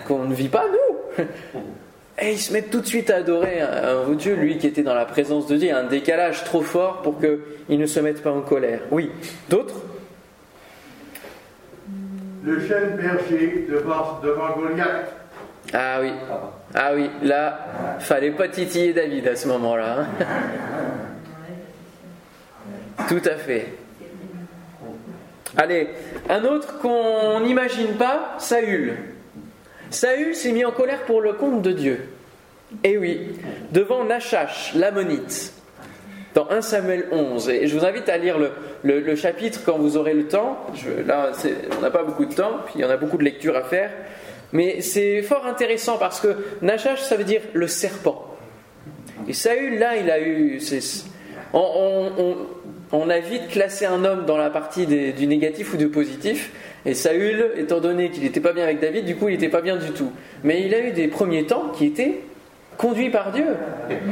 qu'on 0.07 0.25
ne 0.25 0.35
vit 0.35 0.49
pas 0.49 0.65
nous. 0.67 1.25
Et 2.21 2.33
ils 2.33 2.39
se 2.39 2.53
mettent 2.53 2.71
tout 2.71 2.81
de 2.81 2.87
suite 2.87 3.11
à 3.11 3.17
adorer 3.17 3.61
un, 3.61 4.11
un 4.11 4.13
Dieu, 4.15 4.35
lui 4.35 4.59
qui 4.59 4.67
était 4.67 4.83
dans 4.83 4.95
la 4.95 5.05
présence 5.05 5.47
de 5.47 5.57
Dieu, 5.57 5.73
un 5.73 5.85
décalage 5.85 6.43
trop 6.43 6.63
fort 6.63 7.03
pour 7.03 7.21
qu'ils 7.21 7.79
ne 7.79 7.87
se 7.87 8.01
mettent 8.01 8.23
pas 8.23 8.33
en 8.33 8.41
colère. 8.41 8.81
Oui, 8.91 9.13
d'autres? 9.49 9.77
Le 12.43 12.67
chêne 12.67 12.97
perché 12.97 13.67
devant, 13.71 14.19
devant 14.23 14.57
Goliath. 14.57 15.13
Ah 15.73 15.99
oui. 16.01 16.11
Ah 16.75 16.93
oui, 16.95 17.11
là, 17.23 17.97
fallait 17.99 18.31
pas 18.31 18.49
titiller 18.49 18.93
David 18.93 19.27
à 19.29 19.37
ce 19.37 19.49
moment-là. 19.49 20.01
Hein. 20.01 20.07
Tout 23.09 23.23
à 23.25 23.37
fait. 23.37 23.67
Allez, 25.57 25.89
un 26.29 26.45
autre 26.45 26.79
qu'on 26.79 27.41
n'imagine 27.41 27.95
pas, 27.95 28.35
Saül. 28.39 28.97
Saül 29.91 30.35
s'est 30.35 30.53
mis 30.53 30.65
en 30.65 30.73
colère 30.73 31.05
pour 31.05 31.23
le 31.23 31.33
compte 31.33 31.63
de 31.63 31.73
Dieu. 31.73 32.11
Eh 32.85 32.99
oui, 32.99 33.31
devant 33.73 34.05
Nachash, 34.05 34.75
l'ammonite, 34.75 35.55
dans 36.35 36.51
1 36.51 36.61
Samuel 36.61 37.07
11. 37.11 37.49
Et 37.49 37.67
je 37.67 37.79
vous 37.79 37.87
invite 37.87 38.11
à 38.11 38.19
lire 38.19 38.37
le, 38.83 39.17
chapitre 39.17 39.61
quand 39.65 39.79
vous 39.79 39.97
aurez 39.97 40.13
le 40.13 40.29
temps. 40.29 40.67
là, 41.07 41.33
on 41.79 41.81
n'a 41.81 41.91
pas 41.91 42.03
beaucoup 42.03 42.27
de 42.27 42.35
temps, 42.35 42.59
puis 42.67 42.75
il 42.77 42.81
y 42.83 42.85
en 42.85 42.91
a 42.91 42.99
beaucoup 42.99 43.17
de 43.17 43.25
lectures 43.25 43.57
à 43.57 43.63
faire. 43.63 43.91
Mais 44.53 44.81
c'est 44.81 45.23
fort 45.23 45.47
intéressant 45.47 45.99
parce 45.99 46.21
que 46.21 46.37
Nachash, 46.63 47.03
ça 47.03 47.17
veut 47.17 47.25
dire 47.25 47.43
le 47.53 47.67
serpent. 47.67 48.25
Et 49.27 49.33
Saül, 49.33 49.79
là, 49.79 49.97
il 49.97 50.11
a 50.11 50.21
eu. 50.21 50.61
On, 51.53 53.11
a 53.11 53.19
vite 53.19 53.49
classé 53.49 53.85
un 53.85 54.05
homme 54.05 54.25
dans 54.25 54.39
la 54.39 54.49
partie 54.49 54.87
du 54.87 55.27
négatif 55.27 55.75
ou 55.75 55.77
du 55.77 55.89
positif. 55.89 56.51
Et 56.87 56.95
Saül, 56.95 57.53
étant 57.57 57.81
donné 57.81 58.11
qu'il 58.11 58.23
n'était 58.23 58.41
pas 58.41 58.53
bien 58.53 58.65
avec 58.65 58.81
David, 58.81 59.05
du 59.05 59.17
coup, 59.17 59.29
il 59.29 59.33
n'était 59.33 59.51
pas 59.51 59.61
bien 59.61 59.77
du 59.77 59.91
tout. 59.91 60.13
Mais 60.45 60.63
il 60.65 60.75
a 60.75 60.81
eu 60.81 60.93
des 60.93 61.09
premiers 61.09 61.45
temps 61.45 61.71
qui 61.77 61.87
étaient 61.87 62.21
conduits 62.79 63.11
par 63.11 63.33
Dieu. 63.33 63.45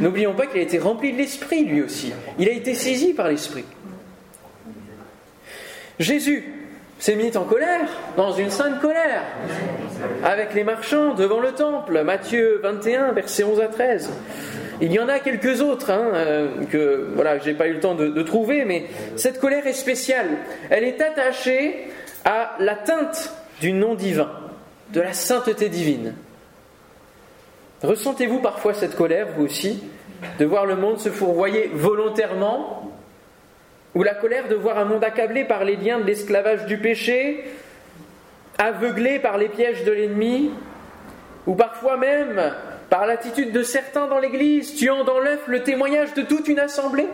N'oublions 0.00 0.34
pas 0.34 0.46
qu'il 0.46 0.60
a 0.60 0.62
été 0.62 0.78
rempli 0.78 1.12
de 1.12 1.18
l'esprit, 1.18 1.64
lui 1.64 1.82
aussi. 1.82 2.12
Il 2.38 2.48
a 2.48 2.52
été 2.52 2.74
saisi 2.74 3.14
par 3.14 3.28
l'esprit. 3.28 3.64
Jésus, 5.98 6.44
s'est 6.98 7.14
mis 7.14 7.36
en 7.36 7.44
colère, 7.44 7.88
dans 8.16 8.32
une 8.32 8.50
sainte 8.50 8.80
colère, 8.80 9.22
avec 10.24 10.54
les 10.54 10.64
marchands 10.64 11.14
devant 11.14 11.40
le 11.40 11.52
temple. 11.52 12.02
Matthieu 12.02 12.60
21, 12.62 13.12
versets 13.12 13.44
11 13.44 13.60
à 13.60 13.68
13. 13.68 14.10
Il 14.80 14.92
y 14.92 14.98
en 14.98 15.08
a 15.08 15.18
quelques 15.20 15.62
autres 15.62 15.90
hein, 15.90 16.10
euh, 16.14 16.48
que 16.70 17.08
voilà, 17.14 17.38
j'ai 17.38 17.54
pas 17.54 17.66
eu 17.66 17.74
le 17.74 17.80
temps 17.80 17.94
de, 17.94 18.22
trouver, 18.22 18.64
mais 18.64 18.86
cette 19.16 19.40
colère 19.40 19.66
est 19.66 19.72
spéciale. 19.72 20.28
Elle 20.68 20.84
est 20.84 21.00
attachée 21.00 21.88
à 22.24 22.56
la 22.58 22.74
teinte 22.74 23.32
du 23.60 23.72
nom 23.72 23.94
divin, 23.94 24.30
de 24.92 25.00
la 25.00 25.14
sainteté 25.14 25.68
divine. 25.68 26.14
Ressentez-vous 27.82 28.40
parfois 28.40 28.74
cette 28.74 28.96
colère, 28.96 29.28
vous 29.36 29.44
aussi, 29.44 29.82
de 30.38 30.44
voir 30.44 30.66
le 30.66 30.76
monde 30.76 30.98
se 30.98 31.08
fourvoyer 31.08 31.70
volontairement 31.72 32.85
Ou 33.96 34.02
la 34.02 34.12
colère 34.12 34.46
de 34.46 34.54
voir 34.54 34.76
un 34.76 34.84
monde 34.84 35.02
accablé 35.02 35.44
par 35.44 35.64
les 35.64 35.74
liens 35.74 35.98
de 35.98 36.04
l'esclavage 36.04 36.66
du 36.66 36.76
péché, 36.76 37.44
aveuglé 38.58 39.18
par 39.18 39.38
les 39.38 39.48
pièges 39.48 39.84
de 39.84 39.92
l'ennemi 39.92 40.50
Ou 41.46 41.54
parfois 41.54 41.96
même 41.96 42.52
par 42.90 43.06
l'attitude 43.06 43.52
de 43.52 43.62
certains 43.62 44.06
dans 44.06 44.18
l'Église, 44.18 44.74
tuant 44.74 45.02
dans 45.02 45.18
l'œuf 45.18 45.48
le 45.48 45.62
témoignage 45.62 46.12
de 46.12 46.20
toute 46.20 46.46
une 46.46 46.58
assemblée 46.58 47.06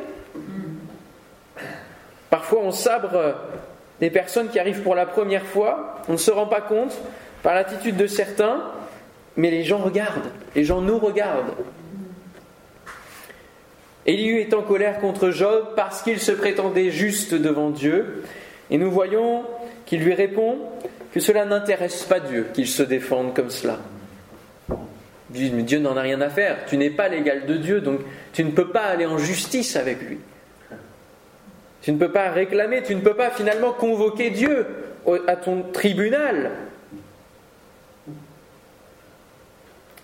Parfois 2.30 2.62
on 2.64 2.72
sabre 2.72 3.36
des 4.00 4.10
personnes 4.10 4.48
qui 4.48 4.58
arrivent 4.58 4.82
pour 4.82 4.96
la 4.96 5.06
première 5.06 5.46
fois, 5.46 6.02
on 6.08 6.14
ne 6.14 6.16
se 6.16 6.32
rend 6.32 6.46
pas 6.46 6.62
compte 6.62 6.98
par 7.44 7.54
l'attitude 7.54 7.96
de 7.96 8.08
certains, 8.08 8.60
mais 9.36 9.52
les 9.52 9.62
gens 9.62 9.78
regardent, 9.78 10.32
les 10.56 10.64
gens 10.64 10.80
nous 10.80 10.98
regardent. 10.98 11.54
Élihu 14.06 14.40
est 14.40 14.54
en 14.54 14.62
colère 14.62 14.98
contre 14.98 15.30
Job 15.30 15.74
parce 15.76 16.02
qu'il 16.02 16.18
se 16.18 16.32
prétendait 16.32 16.90
juste 16.90 17.34
devant 17.34 17.70
Dieu, 17.70 18.24
et 18.70 18.78
nous 18.78 18.90
voyons 18.90 19.44
qu'il 19.86 20.02
lui 20.02 20.14
répond 20.14 20.58
que 21.12 21.20
cela 21.20 21.44
n'intéresse 21.44 22.04
pas 22.04 22.20
Dieu 22.20 22.46
qu'il 22.52 22.66
se 22.66 22.82
défende 22.82 23.34
comme 23.34 23.50
cela. 23.50 23.78
Dit, 25.30 25.52
mais 25.54 25.62
Dieu 25.62 25.78
n'en 25.78 25.96
a 25.96 26.02
rien 26.02 26.20
à 26.20 26.30
faire, 26.30 26.58
tu 26.66 26.76
n'es 26.76 26.90
pas 26.90 27.08
l'égal 27.08 27.46
de 27.46 27.56
Dieu, 27.56 27.80
donc 27.80 28.00
tu 28.32 28.44
ne 28.44 28.50
peux 28.50 28.68
pas 28.68 28.84
aller 28.84 29.06
en 29.06 29.18
justice 29.18 29.76
avec 29.76 30.00
lui. 30.02 30.18
Tu 31.82 31.92
ne 31.92 31.98
peux 31.98 32.12
pas 32.12 32.30
réclamer, 32.30 32.82
tu 32.82 32.94
ne 32.94 33.00
peux 33.00 33.14
pas 33.14 33.30
finalement 33.30 33.72
convoquer 33.72 34.30
Dieu 34.30 34.66
à 35.26 35.36
ton 35.36 35.62
tribunal 35.72 36.52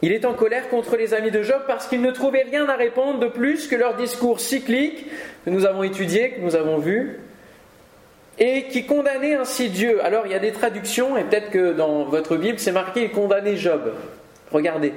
Il 0.00 0.12
est 0.12 0.25
en 0.25 0.35
colère 0.35 0.69
contre 0.69 0.97
les 0.97 1.12
amis 1.12 1.33
de 1.33 1.43
Job 1.43 1.62
parce 1.67 1.88
qu'ils 1.88 2.02
ne 2.02 2.12
trouvaient 2.12 2.45
rien 2.45 2.69
à 2.69 2.76
répondre 2.76 3.19
de 3.19 3.26
plus 3.26 3.67
que 3.67 3.75
leur 3.75 3.97
discours 3.97 4.38
cyclique 4.38 5.07
que 5.45 5.50
nous 5.50 5.67
avons 5.67 5.83
étudié, 5.83 6.31
que 6.31 6.40
nous 6.40 6.55
avons 6.55 6.78
vu, 6.78 7.19
et 8.38 8.69
qui 8.69 8.87
condamnait 8.87 9.35
ainsi 9.35 9.71
Dieu. 9.71 10.05
Alors 10.05 10.26
il 10.26 10.33
y 10.33 10.37
a 10.37 10.38
des 10.38 10.52
traductions, 10.52 11.17
et 11.17 11.25
peut-être 11.25 11.50
que 11.50 11.73
dans 11.73 12.05
votre 12.05 12.37
Bible 12.37 12.61
c'est 12.61 12.71
marqué 12.71 13.05
il 13.05 13.11
condamnait 13.11 13.57
Job. 13.57 13.93
Regardez. 14.52 14.93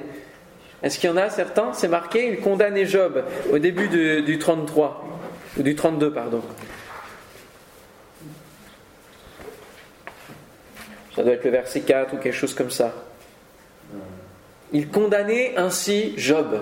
Est-ce 0.83 0.99
qu'il 0.99 1.09
y 1.09 1.13
en 1.13 1.17
a 1.17 1.29
certains? 1.29 1.73
C'est 1.73 1.87
marqué 1.87 2.27
il 2.27 2.39
condamnait 2.39 2.85
Job 2.85 3.23
au 3.51 3.57
début 3.57 3.87
du 4.21 4.37
33, 4.37 5.03
ou 5.57 5.63
du 5.63 5.75
32, 5.75 6.11
pardon. 6.11 6.43
Ça 11.15 11.23
doit 11.23 11.33
être 11.33 11.43
le 11.43 11.49
verset 11.51 11.81
4 11.81 12.13
ou 12.13 12.17
quelque 12.17 12.33
chose 12.33 12.53
comme 12.53 12.71
ça. 12.71 12.93
Il 14.73 14.89
condamnait 14.89 15.53
ainsi 15.57 16.13
Job. 16.17 16.61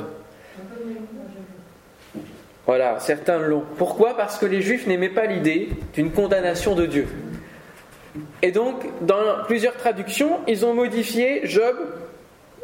Voilà, 2.65 2.99
certains 2.99 3.39
l'ont. 3.39 3.63
Pourquoi? 3.77 4.15
Parce 4.15 4.37
que 4.37 4.45
les 4.45 4.61
Juifs 4.61 4.85
n'aimaient 4.87 5.09
pas 5.09 5.25
l'idée 5.25 5.69
d'une 5.93 6.11
condamnation 6.11 6.75
de 6.75 6.85
Dieu. 6.85 7.07
Et 8.41 8.51
donc, 8.51 8.85
dans 9.01 9.43
plusieurs 9.45 9.75
traductions, 9.75 10.39
ils 10.47 10.65
ont 10.65 10.73
modifié 10.73 11.41
Job, 11.45 11.75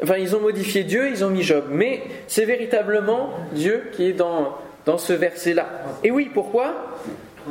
enfin, 0.04 0.18
ils 0.18 0.36
ont 0.36 0.42
modifié 0.42 0.84
Dieu, 0.84 1.10
ils 1.10 1.24
ont 1.24 1.30
mis 1.30 1.44
Job. 1.44 1.66
Mais 1.70 2.04
c'est 2.28 2.46
véritablement 2.46 3.32
Dieu 3.54 3.90
qui 3.94 4.08
est 4.08 4.14
dans, 4.14 4.56
dans 4.86 4.98
ce 4.98 5.14
verset-là. 5.14 5.68
Et 6.04 6.12
oui, 6.12 6.30
pourquoi? 6.34 6.96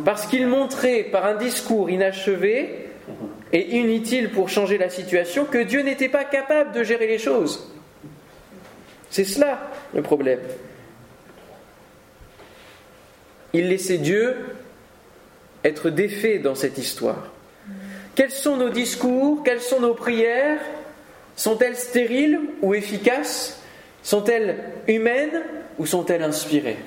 Parce 0.04 0.26
qu'il 0.26 0.46
montrait 0.46 1.04
par 1.04 1.24
un 1.26 1.34
discours 1.34 1.90
inachevé 1.90 2.88
et 3.52 3.76
inutile 3.76 4.30
pour 4.30 4.48
changer 4.48 4.78
la 4.78 4.90
situation 4.90 5.44
que 5.44 5.58
Dieu 5.58 5.82
n'était 5.82 6.08
pas 6.08 6.24
capable 6.24 6.72
de 6.72 6.82
gérer 6.82 7.06
les 7.06 7.18
choses. 7.18 7.70
C'est 9.14 9.24
cela 9.24 9.70
le 9.94 10.02
problème. 10.02 10.40
Il 13.52 13.68
laissait 13.68 13.98
Dieu 13.98 14.34
être 15.62 15.88
défait 15.88 16.40
dans 16.40 16.56
cette 16.56 16.78
histoire. 16.78 17.28
Quels 18.16 18.32
sont 18.32 18.56
nos 18.56 18.70
discours? 18.70 19.44
Quelles 19.44 19.60
sont 19.60 19.78
nos 19.78 19.94
prières? 19.94 20.58
Sont-elles 21.36 21.76
stériles 21.76 22.40
ou 22.60 22.74
efficaces? 22.74 23.60
Sont-elles 24.02 24.58
humaines 24.88 25.42
ou 25.78 25.86
sont-elles 25.86 26.24
inspirées? 26.24 26.78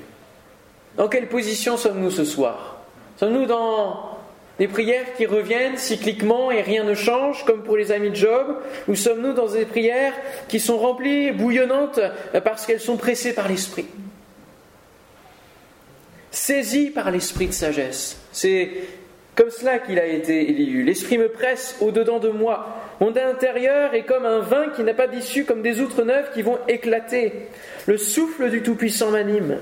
Dans 0.97 1.07
quelle 1.07 1.29
position 1.29 1.77
sommes-nous 1.77 2.11
ce 2.11 2.25
soir? 2.25 2.81
Sommes-nous 3.15 3.45
dans 3.45 4.16
des 4.59 4.67
prières 4.67 5.13
qui 5.15 5.25
reviennent 5.25 5.77
cycliquement 5.77 6.51
et 6.51 6.61
rien 6.61 6.83
ne 6.83 6.95
change, 6.95 7.45
comme 7.45 7.63
pour 7.63 7.77
les 7.77 7.91
amis 7.91 8.09
de 8.09 8.15
Job 8.15 8.57
Ou 8.87 8.95
sommes-nous 8.95 9.33
dans 9.33 9.47
des 9.47 9.65
prières 9.65 10.13
qui 10.47 10.59
sont 10.59 10.77
remplies, 10.77 11.31
bouillonnantes, 11.31 11.99
parce 12.43 12.65
qu'elles 12.65 12.79
sont 12.79 12.97
pressées 12.97 13.33
par 13.33 13.47
l'esprit? 13.47 13.85
Saisies 16.31 16.89
par 16.89 17.11
l'esprit 17.11 17.47
de 17.47 17.53
sagesse. 17.53 18.19
C'est 18.31 18.69
comme 19.35 19.49
cela 19.51 19.77
qu'il 19.77 19.99
a 19.99 20.05
été 20.05 20.49
élu. 20.49 20.83
L'esprit 20.83 21.19
me 21.19 21.29
presse 21.29 21.77
au-dedans 21.79 22.19
de 22.19 22.29
moi. 22.29 22.75
Mon 22.99 23.15
intérieur 23.15 23.93
est 23.93 24.03
comme 24.03 24.25
un 24.25 24.39
vin 24.39 24.69
qui 24.75 24.83
n'a 24.83 24.95
pas 24.95 25.07
d'issue, 25.07 25.45
comme 25.45 25.61
des 25.61 25.79
outres 25.79 26.03
neuves 26.03 26.31
qui 26.33 26.41
vont 26.41 26.57
éclater. 26.67 27.33
Le 27.85 27.97
souffle 27.97 28.49
du 28.49 28.63
Tout-Puissant 28.63 29.11
m'anime. 29.11 29.59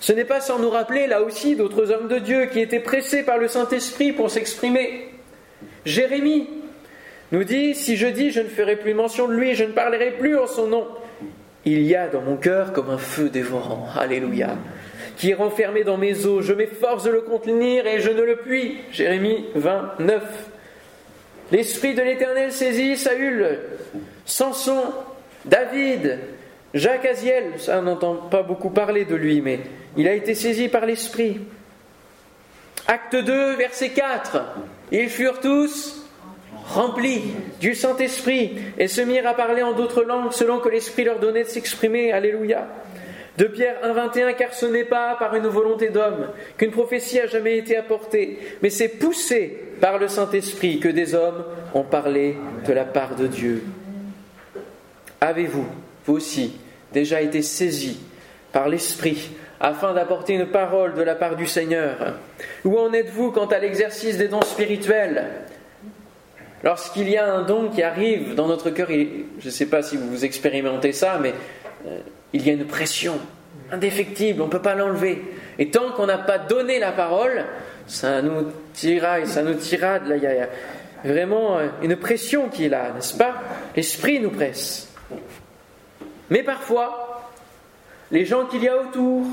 Ce 0.00 0.12
n'est 0.14 0.24
pas 0.24 0.40
sans 0.40 0.58
nous 0.58 0.70
rappeler, 0.70 1.06
là 1.06 1.22
aussi, 1.22 1.56
d'autres 1.56 1.92
hommes 1.92 2.08
de 2.08 2.18
Dieu 2.18 2.46
qui 2.46 2.60
étaient 2.60 2.80
pressés 2.80 3.22
par 3.22 3.36
le 3.36 3.48
Saint-Esprit 3.48 4.12
pour 4.12 4.30
s'exprimer. 4.30 5.08
Jérémie 5.84 6.48
nous 7.32 7.44
dit, 7.44 7.74
si 7.74 7.96
je 7.96 8.06
dis, 8.06 8.30
je 8.30 8.40
ne 8.40 8.48
ferai 8.48 8.76
plus 8.76 8.94
mention 8.94 9.28
de 9.28 9.34
lui, 9.34 9.54
je 9.54 9.64
ne 9.64 9.72
parlerai 9.72 10.12
plus 10.12 10.38
en 10.38 10.46
son 10.46 10.66
nom. 10.66 10.88
Il 11.66 11.82
y 11.82 11.94
a 11.94 12.08
dans 12.08 12.22
mon 12.22 12.36
cœur 12.36 12.72
comme 12.72 12.88
un 12.88 12.98
feu 12.98 13.28
dévorant, 13.28 13.88
alléluia, 13.94 14.56
qui 15.18 15.30
est 15.30 15.34
renfermé 15.34 15.84
dans 15.84 15.98
mes 15.98 16.24
os. 16.24 16.42
Je 16.42 16.54
m'efforce 16.54 17.04
de 17.04 17.10
le 17.10 17.20
contenir 17.20 17.86
et 17.86 18.00
je 18.00 18.10
ne 18.10 18.22
le 18.22 18.36
puis. 18.36 18.78
Jérémie 18.90 19.44
29. 19.54 20.22
L'Esprit 21.52 21.94
de 21.94 22.00
l'Éternel 22.00 22.52
saisit 22.52 22.96
Saül, 22.96 23.58
Samson, 24.24 24.84
David, 25.44 26.18
Jacques 26.72 27.04
Aziel, 27.04 27.44
ça 27.58 27.82
n'entend 27.82 28.14
pas 28.14 28.42
beaucoup 28.42 28.70
parler 28.70 29.04
de 29.04 29.16
lui, 29.16 29.40
mais 29.40 29.60
il 29.96 30.08
a 30.08 30.14
été 30.14 30.34
saisi 30.34 30.68
par 30.68 30.86
l'Esprit. 30.86 31.40
Acte 32.86 33.16
2, 33.16 33.56
verset 33.56 33.90
4. 33.90 34.42
Ils 34.92 35.08
furent 35.08 35.40
tous 35.40 36.00
remplis 36.74 37.22
du 37.60 37.74
Saint-Esprit 37.74 38.52
et 38.78 38.88
se 38.88 39.00
mirent 39.00 39.26
à 39.26 39.34
parler 39.34 39.62
en 39.62 39.72
d'autres 39.72 40.02
langues 40.02 40.32
selon 40.32 40.58
que 40.58 40.68
l'Esprit 40.68 41.04
leur 41.04 41.18
donnait 41.18 41.44
de 41.44 41.48
s'exprimer. 41.48 42.12
Alléluia. 42.12 42.66
De 43.38 43.44
Pierre 43.46 43.76
1,21, 43.84 44.34
car 44.36 44.52
ce 44.52 44.66
n'est 44.66 44.84
pas 44.84 45.16
par 45.18 45.34
une 45.34 45.46
volonté 45.46 45.88
d'homme 45.88 46.28
qu'une 46.58 46.72
prophétie 46.72 47.20
a 47.20 47.26
jamais 47.26 47.56
été 47.56 47.76
apportée, 47.76 48.38
mais 48.60 48.70
c'est 48.70 48.88
poussé 48.88 49.58
par 49.80 49.98
le 49.98 50.08
Saint-Esprit 50.08 50.78
que 50.78 50.88
des 50.88 51.14
hommes 51.14 51.44
ont 51.72 51.84
parlé 51.84 52.36
de 52.66 52.72
la 52.72 52.84
part 52.84 53.14
de 53.16 53.26
Dieu. 53.26 53.64
Avez-vous, 55.20 55.66
vous 56.04 56.14
aussi, 56.14 56.58
déjà 56.92 57.22
été 57.22 57.40
saisis 57.40 58.00
par 58.52 58.68
l'Esprit 58.68 59.30
afin 59.60 59.92
d'apporter 59.92 60.34
une 60.34 60.46
parole 60.46 60.94
de 60.94 61.02
la 61.02 61.14
part 61.14 61.36
du 61.36 61.46
Seigneur 61.46 62.14
Où 62.64 62.78
en 62.78 62.92
êtes-vous 62.92 63.30
quant 63.30 63.46
à 63.46 63.58
l'exercice 63.58 64.16
des 64.16 64.28
dons 64.28 64.42
spirituels? 64.42 65.24
Lorsqu'il 66.62 67.08
y 67.08 67.16
a 67.16 67.32
un 67.32 67.42
don 67.42 67.68
qui 67.68 67.82
arrive 67.82 68.34
dans 68.34 68.46
notre 68.46 68.70
cœur, 68.70 68.88
je 68.88 69.46
ne 69.46 69.50
sais 69.50 69.66
pas 69.66 69.82
si 69.82 69.96
vous 69.96 70.24
expérimentez 70.24 70.92
ça, 70.92 71.18
mais 71.20 71.32
euh, 71.86 71.98
il 72.32 72.46
y 72.46 72.50
a 72.50 72.52
une 72.52 72.66
pression 72.66 73.18
indéfectible, 73.72 74.42
on 74.42 74.46
ne 74.46 74.50
peut 74.50 74.60
pas 74.60 74.74
l'enlever. 74.74 75.22
Et 75.58 75.70
tant 75.70 75.92
qu'on 75.92 76.06
n'a 76.06 76.18
pas 76.18 76.38
donné 76.38 76.78
la 76.78 76.92
parole, 76.92 77.44
ça 77.86 78.20
nous 78.20 78.46
tiraille, 78.74 79.26
ça 79.26 79.42
nous 79.42 79.54
tirade. 79.54 80.06
Là, 80.06 80.16
il 80.16 80.22
y 80.22 80.26
a 80.26 80.48
vraiment 81.02 81.58
euh, 81.58 81.68
une 81.82 81.96
pression 81.96 82.48
qui 82.48 82.66
est 82.66 82.68
là, 82.68 82.92
n'est-ce 82.94 83.16
pas? 83.16 83.34
L'esprit 83.74 84.20
nous 84.20 84.30
presse. 84.30 84.92
Mais 86.28 86.42
parfois, 86.42 87.19
les 88.10 88.24
gens 88.24 88.46
qu'il 88.46 88.62
y 88.62 88.68
a 88.68 88.80
autour, 88.80 89.24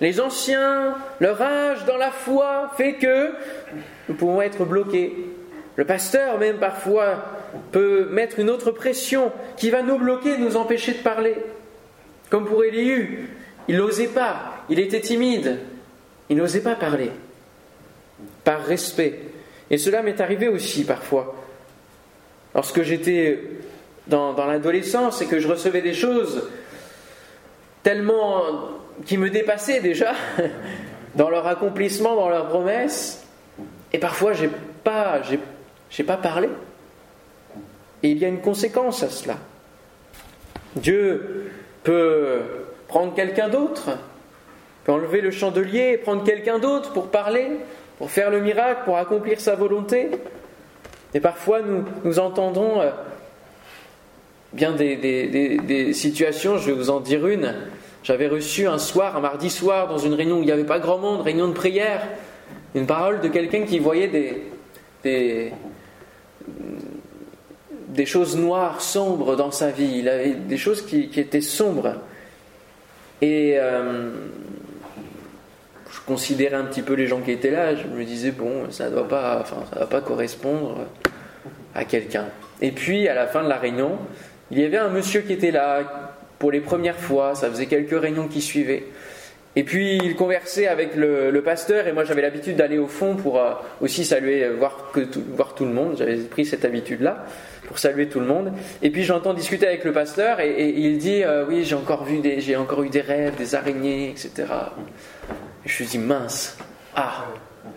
les 0.00 0.20
anciens, 0.20 0.94
leur 1.20 1.40
âge 1.40 1.84
dans 1.86 1.96
la 1.96 2.10
foi 2.10 2.72
fait 2.76 2.94
que 2.94 3.32
nous 4.08 4.14
pouvons 4.14 4.42
être 4.42 4.64
bloqués. 4.64 5.14
Le 5.76 5.84
pasteur 5.84 6.38
même 6.38 6.58
parfois 6.58 7.24
peut 7.72 8.08
mettre 8.10 8.38
une 8.38 8.50
autre 8.50 8.70
pression 8.70 9.32
qui 9.56 9.70
va 9.70 9.82
nous 9.82 9.98
bloquer, 9.98 10.36
nous 10.38 10.56
empêcher 10.56 10.92
de 10.92 10.98
parler. 10.98 11.36
Comme 12.30 12.46
pour 12.46 12.64
Élihu, 12.64 13.28
il 13.68 13.76
n'osait 13.76 14.08
pas, 14.08 14.64
il 14.68 14.78
était 14.78 15.00
timide, 15.00 15.58
il 16.28 16.36
n'osait 16.36 16.62
pas 16.62 16.74
parler, 16.74 17.10
par 18.44 18.64
respect. 18.64 19.20
Et 19.70 19.78
cela 19.78 20.02
m'est 20.02 20.20
arrivé 20.20 20.48
aussi 20.48 20.84
parfois. 20.84 21.34
Lorsque 22.54 22.82
j'étais 22.82 23.40
dans, 24.06 24.32
dans 24.32 24.46
l'adolescence 24.46 25.22
et 25.22 25.26
que 25.26 25.40
je 25.40 25.48
recevais 25.48 25.80
des 25.80 25.94
choses 25.94 26.48
tellement 27.84 28.42
qui 29.06 29.16
me 29.16 29.30
dépassaient 29.30 29.80
déjà 29.80 30.14
dans 31.14 31.30
leur 31.30 31.46
accomplissement, 31.46 32.16
dans 32.16 32.28
leurs 32.28 32.48
promesses. 32.48 33.24
Et 33.92 33.98
parfois, 33.98 34.32
j'ai 34.32 34.50
pas, 34.82 35.20
j'ai, 35.90 36.02
pas 36.02 36.16
parlé. 36.16 36.48
Et 38.02 38.10
il 38.10 38.18
y 38.18 38.24
a 38.24 38.28
une 38.28 38.40
conséquence 38.40 39.04
à 39.04 39.08
cela. 39.08 39.36
Dieu 40.74 41.52
peut 41.84 42.40
prendre 42.88 43.14
quelqu'un 43.14 43.48
d'autre, 43.48 43.90
peut 44.84 44.92
enlever 44.92 45.20
le 45.20 45.30
chandelier 45.30 45.92
et 45.92 45.96
prendre 45.96 46.24
quelqu'un 46.24 46.58
d'autre 46.58 46.92
pour 46.92 47.08
parler, 47.10 47.52
pour 47.98 48.10
faire 48.10 48.30
le 48.30 48.40
miracle, 48.40 48.80
pour 48.84 48.98
accomplir 48.98 49.40
sa 49.40 49.54
volonté. 49.54 50.10
Et 51.14 51.20
parfois, 51.20 51.60
nous, 51.62 51.84
nous 52.02 52.18
entendons 52.18 52.80
euh, 52.80 52.90
bien 54.54 54.72
des, 54.72 55.92
situations, 55.92 56.56
je 56.58 56.66
vais 56.66 56.72
vous 56.72 56.90
en 56.90 57.00
dire 57.00 57.26
une. 57.26 57.54
J'avais 58.02 58.28
reçu 58.28 58.66
un 58.66 58.78
soir, 58.78 59.16
un 59.16 59.20
mardi 59.20 59.50
soir, 59.50 59.88
dans 59.88 59.98
une 59.98 60.14
réunion 60.14 60.38
où 60.38 60.42
il 60.42 60.46
n'y 60.46 60.52
avait 60.52 60.64
pas 60.64 60.78
grand 60.78 60.98
monde, 60.98 61.22
réunion 61.22 61.48
de 61.48 61.54
prière, 61.54 62.06
une 62.74 62.86
parole 62.86 63.20
de 63.20 63.28
quelqu'un 63.28 63.62
qui 63.62 63.78
voyait 63.78 64.08
des, 64.08 65.52
des, 67.88 68.06
choses 68.06 68.36
noires, 68.36 68.80
sombres 68.80 69.36
dans 69.36 69.50
sa 69.50 69.70
vie. 69.70 69.98
Il 69.98 70.08
avait 70.08 70.34
des 70.34 70.58
choses 70.58 70.82
qui, 70.82 71.10
étaient 71.16 71.40
sombres. 71.40 71.94
Et 73.22 73.54
euh, 73.56 74.10
je 75.90 76.00
considérais 76.06 76.56
un 76.56 76.64
petit 76.64 76.82
peu 76.82 76.94
les 76.94 77.06
gens 77.06 77.20
qui 77.20 77.30
étaient 77.30 77.50
là. 77.50 77.74
Je 77.74 77.86
me 77.86 78.04
disais, 78.04 78.32
bon, 78.32 78.70
ça 78.70 78.90
ne 78.90 78.96
doit 78.96 79.40
enfin, 79.40 79.64
va 79.74 79.86
pas 79.86 80.02
correspondre 80.02 80.80
à 81.74 81.84
quelqu'un. 81.84 82.26
Et 82.60 82.70
puis, 82.70 83.08
à 83.08 83.14
la 83.14 83.26
fin 83.26 83.42
de 83.42 83.48
la 83.48 83.56
réunion, 83.56 83.98
il 84.50 84.58
y 84.58 84.64
avait 84.64 84.78
un 84.78 84.90
monsieur 84.90 85.22
qui 85.22 85.32
était 85.32 85.50
là 85.50 85.82
pour 86.38 86.52
les 86.52 86.60
premières 86.60 86.98
fois. 86.98 87.34
Ça 87.34 87.48
faisait 87.50 87.66
quelques 87.66 87.98
réunions 87.98 88.28
qui 88.28 88.40
suivaient. 88.40 88.84
Et 89.56 89.62
puis 89.62 89.98
il 90.02 90.16
conversait 90.16 90.66
avec 90.66 90.96
le, 90.96 91.40
pasteur 91.44 91.86
et 91.86 91.92
moi 91.92 92.04
j'avais 92.04 92.22
l'habitude 92.22 92.56
d'aller 92.56 92.78
au 92.78 92.88
fond 92.88 93.14
pour 93.14 93.38
euh, 93.38 93.52
aussi 93.80 94.04
saluer, 94.04 94.48
voir, 94.48 94.90
que 94.92 95.00
voir 95.36 95.54
tout 95.54 95.64
le 95.64 95.72
monde. 95.72 95.94
J'avais 95.96 96.16
pris 96.16 96.44
cette 96.44 96.64
habitude-là 96.64 97.24
pour 97.68 97.78
saluer 97.78 98.08
tout 98.08 98.18
le 98.18 98.26
monde. 98.26 98.52
Et 98.82 98.90
puis 98.90 99.04
j'entends 99.04 99.32
discuter 99.32 99.66
avec 99.66 99.84
le 99.84 99.92
pasteur 99.92 100.40
et, 100.40 100.70
il 100.70 100.98
dit 100.98 101.22
euh, 101.22 101.44
oui 101.46 101.64
j'ai 101.64 101.76
encore 101.76 102.04
vu 102.04 102.18
des, 102.18 102.40
j'ai 102.40 102.56
encore 102.56 102.82
eu 102.82 102.88
des 102.88 103.00
rêves, 103.00 103.36
des 103.36 103.54
araignées, 103.54 104.10
etc. 104.10 104.32
Et 105.64 105.68
je 105.68 105.84
me 105.84 105.88
dis 105.88 105.98
mince, 105.98 106.58
ah 106.96 107.26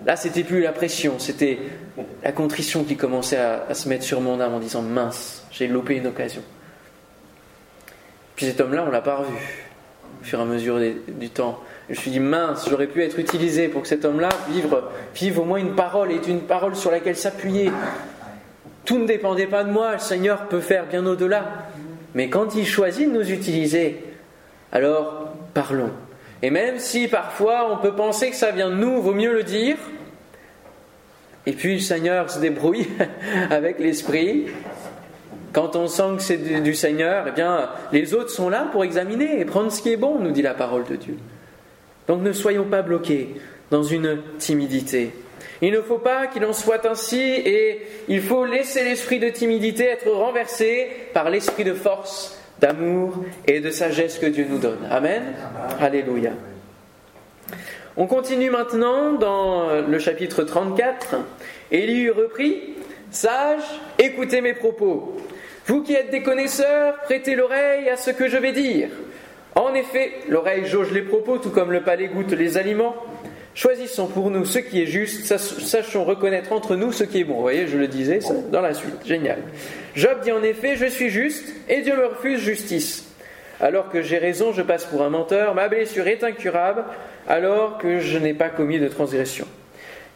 là 0.06 0.16
c'était 0.16 0.44
plus 0.44 0.62
la 0.62 0.72
pression, 0.72 1.20
c'était 1.20 1.60
la 2.24 2.32
contrition 2.32 2.84
qui 2.86 2.96
commençait 2.96 3.38
à, 3.38 3.74
se 3.76 3.88
mettre 3.88 4.04
sur 4.04 4.20
mon 4.20 4.40
âme 4.42 4.56
en 4.56 4.60
disant 4.60 4.82
mince, 4.82 5.46
j'ai 5.52 5.68
loupé 5.68 5.96
une 5.96 6.08
occasion. 6.08 6.42
Puis 8.38 8.46
cet 8.46 8.62
homme-là 8.62 8.86
on 8.88 8.92
l'a 8.92 9.02
pas 9.02 9.18
revu 9.18 9.34
au 10.22 10.24
fur 10.24 10.40
et 10.40 10.42
à 10.42 10.46
mesure 10.46 10.80
du 11.08 11.30
temps. 11.30 11.60
Je 11.90 11.96
me 11.96 12.00
suis 12.00 12.12
dit, 12.12 12.20
mince, 12.20 12.68
j'aurais 12.70 12.88
pu 12.88 13.04
être 13.04 13.18
utilisé 13.18 13.68
pour 13.68 13.82
que 13.82 13.88
cet 13.88 14.06
homme-là 14.06 14.30
vive, 14.50 14.76
vive 15.16 15.40
au 15.40 15.44
moins 15.44 15.58
une 15.58 15.76
parole, 15.76 16.12
et 16.12 16.20
une 16.28 16.42
parole 16.42 16.76
sur 16.76 16.92
laquelle 16.92 17.16
s'appuyer. 17.16 17.72
Tout 18.86 19.00
ne 19.00 19.06
dépendait 19.06 19.48
pas 19.48 19.64
de 19.64 19.72
moi, 19.72 19.94
le 19.94 20.00
Seigneur 20.00 20.48
peut 20.48 20.60
faire 20.60 20.86
bien 20.86 21.06
au-delà. 21.06 21.46
Mais 22.14 22.30
quand 22.30 22.56
il 22.56 22.66
choisit 22.66 23.12
de 23.12 23.18
nous 23.18 23.32
utiliser, 23.32 24.04
alors 24.72 25.34
parlons. 25.54 25.92
Et 26.42 26.50
même 26.50 26.80
si 26.80 27.08
parfois 27.08 27.72
on 27.72 27.78
peut 27.78 27.96
penser 27.96 28.30
que 28.30 28.36
ça 28.36 28.52
vient 28.52 28.70
de 28.70 28.76
nous, 28.76 29.02
vaut 29.02 29.14
mieux 29.14 29.34
le 29.34 29.44
dire. 29.44 29.78
Et 31.46 31.54
puis 31.54 31.76
le 31.76 31.80
Seigneur 31.80 32.30
se 32.30 32.40
débrouille 32.40 32.88
avec 33.50 33.80
l'esprit 33.80 34.48
quand 35.58 35.76
on 35.76 35.88
sent 35.88 36.18
que 36.18 36.22
c'est 36.22 36.62
du, 36.62 36.76
Seigneur, 36.76 37.26
eh 37.28 37.32
bien, 37.32 37.68
les 37.92 38.14
autres 38.14 38.30
sont 38.30 38.48
là 38.48 38.68
pour 38.72 38.84
examiner 38.84 39.40
et 39.40 39.44
prendre 39.44 39.72
ce 39.72 39.82
qui 39.82 39.92
est 39.92 39.98
bon, 39.98 40.20
nous 40.20 40.30
dit 40.30 40.44
la 40.44 40.54
parole 40.54 40.84
de 40.84 40.96
Dieu. 40.96 41.18
Donc 42.08 42.22
ne 42.22 42.32
soyons 42.32 42.66
pas 42.66 42.84
bloqués 42.84 43.34
dans 43.72 43.82
une 43.82 44.20
timidité. 44.38 45.14
Il 45.64 45.74
ne 45.74 45.82
faut 45.82 45.98
pas 45.98 46.28
qu'il 46.28 46.46
en 46.46 46.54
soit 46.54 46.86
ainsi 46.86 47.20
et 47.20 47.82
il 48.08 48.22
faut 48.22 48.46
laisser 48.46 48.84
l'esprit 48.84 49.18
de 49.18 49.30
timidité 49.30 49.86
être 49.86 50.08
renversé 50.12 50.90
par 51.16 51.32
l'esprit 51.32 51.64
de 51.64 51.74
force, 51.74 52.40
d'amour 52.60 53.24
et 53.48 53.60
de 53.60 53.72
sagesse 53.72 54.20
que 54.20 54.28
Dieu 54.28 54.46
nous 54.48 54.60
donne. 54.60 54.88
Amen. 54.92 55.24
Alléluia. 55.82 56.34
On 57.98 58.06
continue 58.06 58.52
maintenant 58.52 59.14
dans 59.14 59.82
le 59.82 59.98
chapitre 59.98 60.44
34. 60.44 61.16
Élie 61.72 62.12
reprit 62.12 62.76
Sage, 63.10 63.64
écoutez 63.98 64.42
mes 64.42 64.54
propos. 64.54 65.18
Vous 65.68 65.84
qui 65.84 65.94
êtes 65.94 66.12
des 66.12 66.24
connaisseurs, 66.24 66.96
prêtez 67.04 67.36
l'oreille 67.36 67.90
à 67.90 67.98
ce 67.98 68.12
que 68.12 68.30
je 68.30 68.38
vais 68.38 68.54
dire. 68.54 68.88
En 69.54 69.74
effet, 69.74 70.14
l'oreille 70.30 70.66
jauge 70.66 70.94
les 70.94 71.02
propos, 71.02 71.40
tout 71.40 71.50
comme 71.50 71.74
le 71.74 71.82
palais 71.82 72.08
goûte 72.08 72.32
les 72.32 72.58
aliments. 72.58 72.96
Choisissons 73.54 74.08
pour 74.08 74.32
nous 74.32 74.46
ce 74.46 74.60
qui 74.60 74.82
est 74.82 74.86
juste, 74.86 75.26
sachons 75.26 76.06
reconnaître 76.06 76.54
entre 76.54 76.78
nous 76.78 76.94
ce 76.94 77.04
qui 77.04 77.20
est 77.20 77.24
bon. 77.26 77.36
Vous 77.36 77.42
voyez, 77.42 77.68
je 77.68 77.78
le 77.78 77.88
disais 77.88 78.20
dans 78.50 78.62
la 78.62 78.74
suite. 78.74 79.06
Génial. 79.06 79.40
Job 79.94 80.20
dit 80.24 80.32
en 80.32 80.42
effet, 80.42 80.78
je 80.78 80.86
suis 80.86 81.10
juste, 81.10 81.54
et 81.68 81.82
Dieu 81.82 81.98
me 81.98 82.06
refuse 82.06 82.40
justice. 82.40 83.14
Alors 83.60 83.90
que 83.90 84.02
j'ai 84.02 84.20
raison, 84.20 84.54
je 84.54 84.62
passe 84.62 84.86
pour 84.86 85.02
un 85.02 85.10
menteur, 85.10 85.54
ma 85.54 85.68
blessure 85.68 86.08
est 86.08 86.24
incurable, 86.24 86.86
alors 87.28 87.78
que 87.78 88.00
je 88.00 88.18
n'ai 88.18 88.34
pas 88.34 88.48
commis 88.48 88.80
de 88.80 88.88
transgression. 88.88 89.48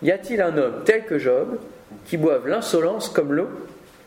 Y 0.01 0.11
a-t-il 0.11 0.41
un 0.41 0.57
homme 0.57 0.83
tel 0.85 1.03
que 1.03 1.19
Job, 1.19 1.59
qui 2.05 2.15
boive 2.15 2.47
l'insolence 2.47 3.09
comme 3.09 3.33
l'eau? 3.33 3.49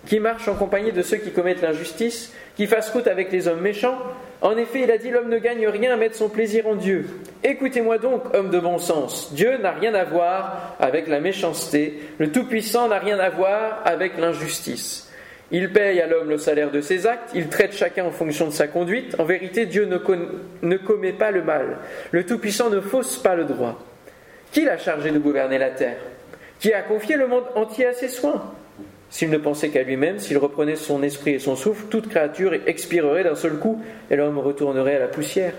Qui 0.07 0.21
marche 0.21 0.49
en 0.49 0.55
compagnie 0.55 0.93
de 0.93 1.03
ceux 1.03 1.17
qui 1.17 1.31
commettent 1.31 1.63
l'injustice, 1.63 2.33
qui 2.57 2.67
fasse 2.67 2.91
route 2.91 3.07
avec 3.07 3.33
les 3.33 3.49
hommes 3.49 3.61
méchants. 3.61 3.99
En 4.43 4.57
effet, 4.57 4.83
il 4.83 4.91
a 4.91 4.99
dit 4.99 5.11
l'homme 5.11 5.31
ne 5.31 5.39
gagne 5.39 5.67
rien 5.67 5.93
à 5.93 5.97
mettre 5.97 6.17
son 6.17 6.29
plaisir 6.29 6.67
en 6.67 6.75
Dieu. 6.75 7.07
Écoutez-moi 7.43 7.99
donc, 7.99 8.23
homme 8.35 8.51
de 8.51 8.61
bon 8.61 8.79
sens. 8.79 9.33
Dieu 9.33 9.57
n'a 9.59 9.73
rien 9.73 9.95
à 9.95 10.05
voir 10.05 10.77
avec 10.79 11.09
la 11.09 11.21
méchanceté. 11.21 12.01
Le 12.19 12.31
Tout-Puissant 12.31 12.89
n'a 12.89 12.99
rien 12.99 13.19
à 13.19 13.31
voir 13.31 13.81
avec 13.85 14.19
l'injustice. 14.19 15.11
Il 15.51 15.73
paye 15.73 16.01
à 16.01 16.07
l'homme 16.07 16.31
le 16.31 16.39
salaire 16.39 16.71
de 16.71 16.81
ses 16.81 17.07
actes, 17.07 17.31
il 17.35 17.49
traite 17.49 17.75
chacun 17.75 18.07
en 18.07 18.11
fonction 18.11 18.47
de 18.47 18.53
sa 18.53 18.67
conduite. 18.67 19.15
En 19.19 19.25
vérité, 19.25 19.67
Dieu 19.67 19.85
ne, 19.85 19.99
ne 20.63 20.77
commet 20.77 21.13
pas 21.13 21.31
le 21.31 21.43
mal. 21.43 21.79
Le 22.11 22.25
Tout-Puissant 22.25 22.71
ne 22.71 22.81
fausse 22.81 23.19
pas 23.19 23.37
le 23.37 23.45
droit. 23.45 23.83
Qui 24.53 24.65
l'a 24.65 24.79
chargé 24.79 25.11
de 25.11 25.19
gouverner 25.19 25.59
la 25.59 25.71
terre? 25.71 25.99
Qui 26.59 26.73
a 26.73 26.83
confié 26.83 27.17
le 27.17 27.29
monde 27.29 27.45
entier 27.55 27.87
à 27.87 27.93
ses 27.93 28.09
soins? 28.09 28.53
S'il 29.15 29.31
ne 29.31 29.39
pensait 29.39 29.69
qu'à 29.69 29.85
lui-même, 29.85 30.19
s'il 30.19 30.39
reprenait 30.39 30.75
son 30.75 31.01
esprit 31.05 31.35
et 31.35 31.39
son 31.39 31.55
souffle, 31.55 31.85
toute 31.89 32.09
créature 32.09 32.53
expirerait 32.67 33.23
d'un 33.23 33.37
seul 33.37 33.61
coup 33.61 33.81
et 34.11 34.17
l'homme 34.17 34.39
retournerait 34.41 34.97
à 34.97 34.99
la 34.99 35.07
poussière. 35.07 35.53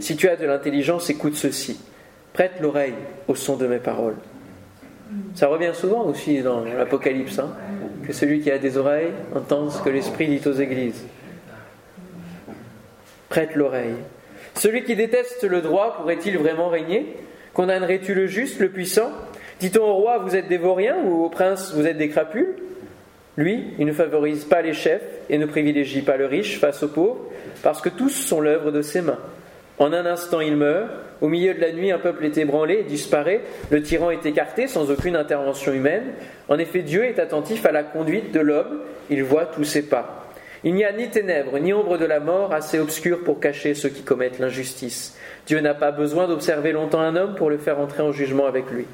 Si 0.00 0.16
tu 0.16 0.28
as 0.28 0.34
de 0.34 0.46
l'intelligence, 0.46 1.10
écoute 1.10 1.36
ceci. 1.36 1.78
Prête 2.32 2.54
l'oreille 2.60 2.96
au 3.28 3.36
son 3.36 3.54
de 3.54 3.68
mes 3.68 3.78
paroles. 3.78 4.16
Ça 5.36 5.46
revient 5.46 5.70
souvent 5.74 6.02
aussi 6.06 6.42
dans 6.42 6.64
l'Apocalypse, 6.64 7.38
hein, 7.38 7.54
que 8.04 8.12
celui 8.12 8.40
qui 8.40 8.50
a 8.50 8.58
des 8.58 8.76
oreilles 8.78 9.12
entende 9.32 9.70
ce 9.70 9.80
que 9.80 9.88
l'Esprit 9.88 10.26
dit 10.26 10.48
aux 10.48 10.54
églises. 10.54 11.04
Prête 13.28 13.54
l'oreille. 13.54 13.94
Celui 14.56 14.82
qui 14.82 14.96
déteste 14.96 15.44
le 15.44 15.60
droit 15.60 15.98
pourrait-il 15.98 16.36
vraiment 16.36 16.68
régner? 16.68 17.14
Condamnerais-tu 17.54 18.12
le 18.12 18.26
juste, 18.26 18.58
le 18.58 18.70
puissant? 18.70 19.12
Dit-on 19.60 19.84
au 19.84 19.94
roi, 19.94 20.18
vous 20.18 20.36
êtes 20.36 20.48
des 20.48 20.58
vauriens 20.58 20.98
ou 21.04 21.24
au 21.24 21.30
prince, 21.30 21.72
vous 21.74 21.86
êtes 21.86 21.96
des 21.96 22.10
crapules? 22.10 22.56
Lui, 23.38 23.64
il 23.78 23.86
ne 23.86 23.92
favorise 23.92 24.44
pas 24.44 24.60
les 24.60 24.74
chefs 24.74 25.02
et 25.30 25.38
ne 25.38 25.46
privilégie 25.46 26.02
pas 26.02 26.16
le 26.16 26.26
riche 26.26 26.58
face 26.58 26.82
aux 26.82 26.88
pauvres, 26.88 27.20
parce 27.62 27.80
que 27.80 27.88
tous 27.88 28.10
sont 28.10 28.40
l'œuvre 28.40 28.70
de 28.70 28.82
ses 28.82 29.00
mains. 29.00 29.18
En 29.78 29.92
un 29.92 30.06
instant, 30.06 30.40
il 30.40 30.56
meurt. 30.56 30.88
Au 31.20 31.28
milieu 31.28 31.54
de 31.54 31.60
la 31.60 31.72
nuit, 31.72 31.90
un 31.90 31.98
peuple 31.98 32.26
est 32.26 32.36
ébranlé, 32.38 32.82
disparaît. 32.82 33.40
Le 33.70 33.82
tyran 33.82 34.10
est 34.10 34.24
écarté 34.26 34.66
sans 34.66 34.90
aucune 34.90 35.16
intervention 35.16 35.72
humaine. 35.72 36.04
En 36.48 36.58
effet, 36.58 36.80
Dieu 36.80 37.04
est 37.04 37.18
attentif 37.18 37.64
à 37.66 37.72
la 37.72 37.82
conduite 37.82 38.32
de 38.32 38.40
l'homme. 38.40 38.80
Il 39.10 39.22
voit 39.22 39.46
tous 39.46 39.64
ses 39.64 39.82
pas. 39.82 40.26
Il 40.64 40.74
n'y 40.74 40.84
a 40.84 40.92
ni 40.92 41.08
ténèbres, 41.08 41.58
ni 41.58 41.72
ombre 41.72 41.98
de 41.98 42.06
la 42.06 42.20
mort 42.20 42.52
assez 42.52 42.78
obscure 42.78 43.22
pour 43.22 43.40
cacher 43.40 43.74
ceux 43.74 43.90
qui 43.90 44.02
commettent 44.02 44.38
l'injustice. 44.38 45.16
Dieu 45.46 45.60
n'a 45.60 45.74
pas 45.74 45.92
besoin 45.92 46.26
d'observer 46.26 46.72
longtemps 46.72 47.00
un 47.00 47.16
homme 47.16 47.34
pour 47.34 47.50
le 47.50 47.58
faire 47.58 47.78
entrer 47.78 48.02
en 48.02 48.12
jugement 48.12 48.46
avec 48.46 48.70
lui. 48.70 48.86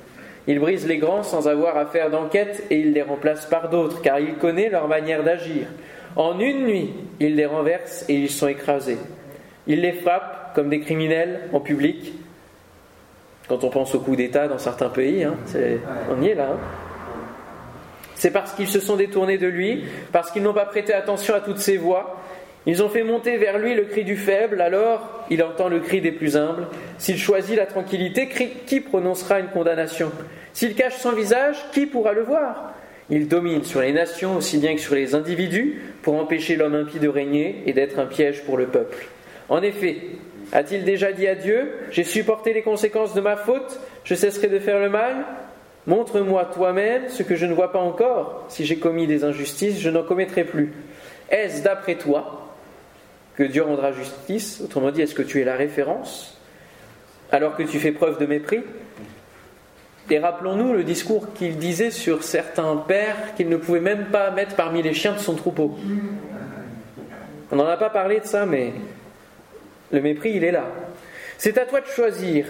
Il 0.47 0.59
brise 0.59 0.87
les 0.87 0.99
grands 0.99 1.23
sans 1.23 1.47
avoir 1.49 1.77
à 1.77 1.87
faire 1.87 2.11
d'enquête 2.11 2.65
et 2.71 2.81
il 2.81 2.93
les 2.93 3.03
remplace 3.03 3.47
par 3.47 3.69
d'autres, 3.69 4.03
car 4.03 4.19
il 4.19 4.35
connaît 4.35 4.69
leur 4.69 4.89
manière 4.89 5.23
d'agir. 5.23 5.67
En 6.17 6.39
une 6.41 6.65
nuit, 6.67 6.91
il 7.21 7.37
les 7.37 7.47
renverse 7.47 8.05
et 8.09 8.15
ils 8.15 8.31
sont 8.31 8.49
écrasés. 8.49 8.99
Il 9.67 9.81
les 9.81 9.93
frappe 9.93 10.55
comme 10.55 10.69
des 10.69 10.81
criminels 10.81 11.49
en 11.53 11.61
public. 11.61 12.13
Quand 13.49 13.65
on 13.65 13.71
pense 13.71 13.95
au 13.95 14.01
coup 14.01 14.17
d'État 14.17 14.49
dans 14.49 14.59
certains 14.59 14.89
pays, 14.89 15.25
hein, 15.25 15.37
on 16.11 16.23
y 16.23 16.29
est 16.29 16.35
là. 16.35 16.49
Hein. 16.53 16.59
C'est 18.15 18.31
parce 18.31 18.53
qu'ils 18.53 18.69
se 18.69 18.81
sont 18.81 18.97
détournés 18.97 19.39
de 19.39 19.49
lui, 19.49 19.85
parce 20.13 20.31
qu'ils 20.31 20.43
n'ont 20.43 20.53
pas 20.53 20.67
prêté 20.67 20.93
attention 20.93 21.35
à 21.35 21.41
toutes 21.41 21.59
ses 21.59 21.77
voix, 21.77 22.21
ils 22.67 22.83
ont 22.83 22.89
fait 22.89 23.03
monter 23.03 23.37
vers 23.37 23.59
lui 23.59 23.75
le 23.75 23.85
cri 23.85 24.05
du 24.05 24.17
faible, 24.17 24.61
alors 24.61 25.25
il 25.31 25.43
entend 25.43 25.69
le 25.69 25.81
cri 25.81 26.01
des 26.01 26.13
plus 26.13 26.37
humbles. 26.37 26.67
S'il 26.99 27.19
choisit 27.19 27.57
la 27.57 27.67
tranquillité, 27.67 28.29
qui 28.67 28.81
prononcera 28.81 29.41
une 29.41 29.49
condamnation? 29.49 30.13
S'il 30.53 30.75
cache 30.75 30.97
son 30.97 31.13
visage, 31.13 31.57
qui 31.73 31.87
pourra 31.87 32.13
le 32.13 32.23
voir? 32.23 32.75
Il 33.11 33.29
domine 33.29 33.65
sur 33.65 33.81
les 33.81 33.93
nations 33.93 34.37
aussi 34.37 34.59
bien 34.59 34.75
que 34.75 34.81
sur 34.81 34.95
les 34.95 35.15
individus 35.15 35.81
pour 36.03 36.15
empêcher 36.15 36.57
l'homme 36.57 36.75
impie 36.75 37.01
de 37.01 37.09
régner 37.09 37.63
et 37.67 37.73
d'être 37.73 37.99
un 37.99 38.07
piège 38.07 38.45
pour 38.45 38.57
le 38.57 38.67
peuple. 38.67 39.07
En 39.49 39.61
effet, 39.63 39.99
a-t-il 40.53 40.85
déjà 40.85 41.13
dit 41.13 41.27
à 41.27 41.35
Dieu 41.35 41.73
J'ai 41.91 42.05
supporté 42.05 42.53
les 42.53 42.63
conséquences 42.63 43.15
de 43.15 43.21
ma 43.21 43.37
faute, 43.37 43.81
je 44.05 44.15
cesserai 44.15 44.49
de 44.49 44.59
faire 44.59 44.79
le 44.79 44.89
mal 44.89 45.25
Montre-moi 45.87 46.45
toi-même 46.55 47.09
ce 47.09 47.25
que 47.25 47.35
je 47.35 47.47
ne 47.47 47.55
vois 47.55 47.73
pas 47.73 47.81
encore. 47.81 48.45
Si 48.49 48.65
j'ai 48.65 48.79
commis 48.79 49.09
des 49.09 49.25
injustices, 49.25 49.81
je 49.81 49.91
n'en 49.91 50.05
commettrai 50.05 50.45
plus. 50.45 50.73
Est-ce 51.29 51.63
d'après 51.63 51.97
toi 51.97 52.42
que 53.37 53.43
Dieu 53.43 53.63
rendra 53.63 53.93
justice 53.93 54.61
Autrement 54.63 54.91
dit, 54.91 55.03
est-ce 55.03 55.15
que 55.15 55.23
tu 55.23 55.41
es 55.41 55.45
la 55.45 55.57
référence 55.57 56.39
alors 57.31 57.57
que 57.57 57.63
tu 57.63 57.79
fais 57.79 57.93
preuve 57.93 58.19
de 58.19 58.27
mépris? 58.27 58.63
Et 60.11 60.19
rappelons-nous 60.19 60.75
le 60.75 60.85
discours 60.85 61.33
qu'il 61.33 61.57
disait 61.57 61.91
sur 61.91 62.23
certains 62.23 62.77
pères 62.77 63.35
qu'il 63.37 63.49
ne 63.49 63.57
pouvait 63.57 63.81
même 63.81 64.07
pas 64.07 64.31
mettre 64.31 64.57
parmi 64.57 64.83
les 64.83 64.93
chiens 64.93 65.15
de 65.15 65.19
son 65.19 65.35
troupeau. 65.35 65.79
On 67.51 67.57
n'en 67.57 67.67
a 67.67 67.77
pas 67.77 67.91
parlé 67.91 68.21
de 68.21 68.27
ça, 68.27 68.45
mais 68.45 68.73
le 69.91 70.01
mépris, 70.01 70.33
il 70.35 70.45
est 70.45 70.53
là. 70.53 70.65
C'est 71.39 71.57
à 71.59 71.65
toi 71.65 71.81
de 71.81 71.87
choisir, 71.87 72.47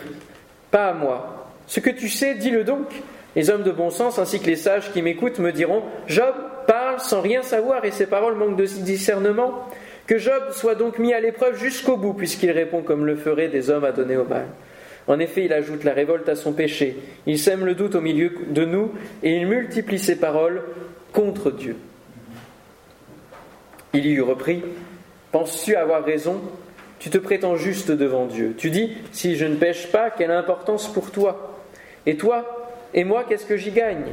pas 0.71 0.88
à 0.88 0.92
moi. 0.95 1.51
Ce 1.66 1.81
que 1.81 1.90
tu 1.90 2.09
sais, 2.09 2.35
dis-le 2.35 2.64
donc. 2.64 2.88
Les 3.35 3.49
hommes 3.49 3.62
de 3.62 3.71
bon 3.71 3.90
sens 3.90 4.18
ainsi 4.18 4.40
que 4.40 4.47
les 4.47 4.57
sages 4.57 4.92
qui 4.92 5.01
m'écoutent 5.01 5.38
me 5.38 5.53
diront 5.53 5.83
Job 6.07 6.35
parle 6.66 7.01
sans 7.01 7.23
rien 7.23 7.42
savoir 7.42 7.85
et 7.85 7.90
ses 7.90 8.07
paroles 8.07 8.35
manquent 8.35 8.57
de 8.57 8.66
discernement. 8.66 9.68
Que 10.07 10.19
Job 10.19 10.51
soit 10.53 10.75
donc 10.75 10.99
mis 10.99 11.15
à 11.15 11.21
l'épreuve 11.21 11.57
jusqu'au 11.57 11.97
bout, 11.97 12.15
puisqu'il 12.15 12.51
répond 12.51 12.83
comme 12.83 13.07
le 13.07 13.17
feraient 13.17 13.49
des 13.49 13.71
hommes 13.71 13.85
à 13.85 13.93
donner 13.93 14.17
au 14.17 14.25
mal. 14.25 14.47
En 15.09 15.19
effet, 15.19 15.45
il 15.45 15.53
ajoute 15.53 15.85
la 15.85 15.93
révolte 15.93 16.29
à 16.29 16.37
son 16.37 16.53
péché, 16.53 16.97
il 17.27 17.38
sème 17.38 17.65
le 17.65 17.75
doute 17.75 17.95
au 17.95 18.01
milieu 18.01 18.33
de 18.49 18.65
nous, 18.65 18.93
et 19.23 19.35
il 19.37 19.47
multiplie 19.47 19.99
ses 19.99 20.17
paroles 20.17 20.62
contre 21.12 21.51
Dieu. 21.51 21.77
Il 23.93 24.07
y 24.07 24.12
eut 24.12 24.23
repris 24.23 24.62
Penses-tu 25.33 25.77
avoir 25.77 26.05
raison? 26.05 26.41
Tu 26.99 27.11
te 27.11 27.19
prétends 27.19 27.57
juste 27.57 27.91
devant 27.91 28.27
Dieu. 28.27 28.55
Tu 28.57 28.71
dis 28.71 28.97
Si 29.12 29.37
je 29.37 29.47
ne 29.47 29.57
pêche 29.57 29.91
pas, 29.91 30.11
quelle 30.11 30.31
importance 30.31 30.93
pour 30.93 31.11
toi? 31.11 31.59
Et 32.07 32.17
toi? 32.17 32.69
Et 32.95 33.05
moi, 33.05 33.25
qu'est-ce 33.29 33.47
que 33.47 33.57
j'y 33.57 33.71
gagne? 33.71 34.12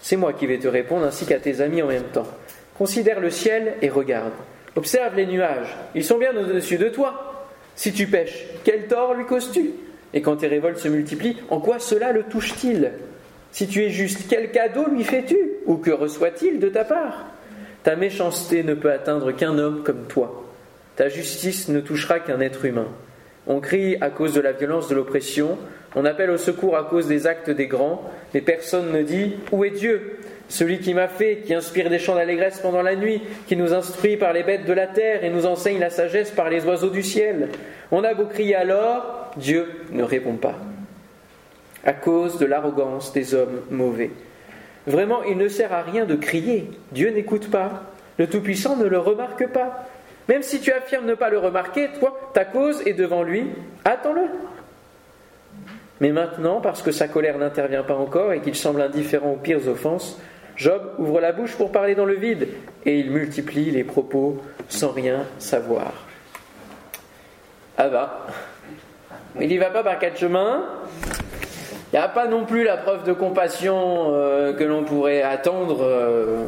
C'est 0.00 0.16
moi 0.16 0.32
qui 0.32 0.46
vais 0.46 0.58
te 0.58 0.68
répondre, 0.68 1.04
ainsi 1.04 1.26
qu'à 1.26 1.38
tes 1.38 1.60
amis 1.60 1.82
en 1.82 1.86
même 1.86 2.04
temps. 2.12 2.26
Considère 2.76 3.20
le 3.20 3.30
ciel 3.30 3.74
et 3.80 3.88
regarde. 3.88 4.32
Observe 4.76 5.14
les 5.16 5.26
nuages. 5.26 5.74
Ils 5.94 6.04
sont 6.04 6.18
bien 6.18 6.36
au-dessus 6.36 6.78
de 6.78 6.88
toi. 6.88 7.46
Si 7.76 7.92
tu 7.92 8.06
pêches, 8.06 8.46
quel 8.64 8.86
tort 8.86 9.14
lui 9.14 9.24
causes-tu? 9.24 9.70
Et 10.12 10.22
quand 10.22 10.36
tes 10.36 10.46
révoltes 10.46 10.78
se 10.78 10.88
multiplient, 10.88 11.36
en 11.50 11.60
quoi 11.60 11.78
cela 11.78 12.12
le 12.12 12.22
touche-t-il? 12.24 12.92
Si 13.52 13.68
tu 13.68 13.82
es 13.82 13.90
juste, 13.90 14.26
quel 14.28 14.50
cadeau 14.50 14.86
lui 14.90 15.04
fais-tu? 15.04 15.38
Ou 15.66 15.76
que 15.76 15.90
reçoit-il 15.90 16.58
de 16.58 16.68
ta 16.68 16.84
part? 16.84 17.26
Ta 17.82 17.96
méchanceté 17.96 18.62
ne 18.62 18.74
peut 18.74 18.90
atteindre 18.90 19.32
qu'un 19.32 19.58
homme 19.58 19.82
comme 19.84 20.06
toi. 20.08 20.44
Ta 20.96 21.08
justice 21.08 21.68
ne 21.68 21.80
touchera 21.80 22.20
qu'un 22.20 22.40
être 22.40 22.64
humain. 22.64 22.88
On 23.46 23.60
crie 23.60 23.96
à 24.00 24.10
cause 24.10 24.32
de 24.32 24.40
la 24.40 24.52
violence 24.52 24.88
de 24.88 24.94
l'oppression, 24.94 25.58
on 25.94 26.04
appelle 26.04 26.30
au 26.30 26.36
secours 26.36 26.76
à 26.76 26.84
cause 26.84 27.06
des 27.06 27.26
actes 27.26 27.50
des 27.50 27.66
grands, 27.66 28.02
mais 28.32 28.40
personne 28.40 28.92
ne 28.92 29.02
dit 29.02 29.36
Où 29.52 29.64
est 29.64 29.70
Dieu? 29.70 30.18
Celui 30.48 30.78
qui 30.78 30.92
m'a 30.92 31.08
fait, 31.08 31.38
qui 31.38 31.54
inspire 31.54 31.88
des 31.88 31.98
chants 31.98 32.16
d'allégresse 32.16 32.60
pendant 32.60 32.82
la 32.82 32.96
nuit, 32.96 33.22
qui 33.46 33.56
nous 33.56 33.72
instruit 33.72 34.16
par 34.16 34.32
les 34.32 34.42
bêtes 34.42 34.66
de 34.66 34.72
la 34.72 34.86
terre 34.86 35.24
et 35.24 35.30
nous 35.30 35.46
enseigne 35.46 35.80
la 35.80 35.90
sagesse 35.90 36.30
par 36.30 36.50
les 36.50 36.64
oiseaux 36.64 36.90
du 36.90 37.02
ciel. 37.02 37.48
On 37.90 38.04
a 38.04 38.14
beau 38.14 38.26
crier 38.26 38.54
alors, 38.54 39.30
Dieu 39.36 39.66
ne 39.90 40.02
répond 40.02 40.34
pas. 40.34 40.58
À 41.84 41.92
cause 41.92 42.38
de 42.38 42.46
l'arrogance 42.46 43.12
des 43.12 43.34
hommes 43.34 43.62
mauvais. 43.70 44.10
Vraiment, 44.86 45.22
il 45.22 45.38
ne 45.38 45.48
sert 45.48 45.72
à 45.72 45.82
rien 45.82 46.04
de 46.04 46.14
crier. 46.14 46.70
Dieu 46.92 47.10
n'écoute 47.10 47.50
pas. 47.50 47.84
Le 48.18 48.26
Tout-Puissant 48.26 48.76
ne 48.76 48.84
le 48.84 48.98
remarque 48.98 49.48
pas. 49.48 49.88
Même 50.28 50.42
si 50.42 50.60
tu 50.60 50.72
affirmes 50.72 51.06
ne 51.06 51.14
pas 51.14 51.30
le 51.30 51.38
remarquer, 51.38 51.88
toi, 51.98 52.30
ta 52.32 52.44
cause 52.44 52.82
est 52.86 52.94
devant 52.94 53.22
lui. 53.22 53.46
Attends-le. 53.84 54.22
Mais 56.00 56.10
maintenant, 56.10 56.60
parce 56.60 56.82
que 56.82 56.90
sa 56.90 57.08
colère 57.08 57.38
n'intervient 57.38 57.82
pas 57.82 57.94
encore 57.94 58.32
et 58.32 58.40
qu'il 58.40 58.56
semble 58.56 58.80
indifférent 58.80 59.32
aux 59.32 59.36
pires 59.36 59.68
offenses, 59.68 60.20
Job 60.56 60.82
ouvre 60.98 61.20
la 61.20 61.32
bouche 61.32 61.56
pour 61.56 61.72
parler 61.72 61.94
dans 61.94 62.04
le 62.04 62.14
vide 62.14 62.48
et 62.84 62.98
il 62.98 63.10
multiplie 63.10 63.70
les 63.70 63.84
propos 63.84 64.40
sans 64.68 64.92
rien 64.92 65.24
savoir. 65.38 65.92
Ah 67.76 67.88
bah, 67.88 68.26
il 69.40 69.48
n'y 69.48 69.58
va 69.58 69.70
pas 69.70 69.82
par 69.82 69.98
quatre 69.98 70.18
chemins. 70.18 70.64
Il 71.92 71.96
n'y 71.98 72.04
a 72.04 72.08
pas 72.08 72.26
non 72.26 72.44
plus 72.44 72.64
la 72.64 72.76
preuve 72.76 73.04
de 73.04 73.12
compassion 73.12 74.12
euh, 74.14 74.52
que 74.52 74.64
l'on 74.64 74.84
pourrait 74.84 75.22
attendre 75.22 75.78
euh, 75.82 76.44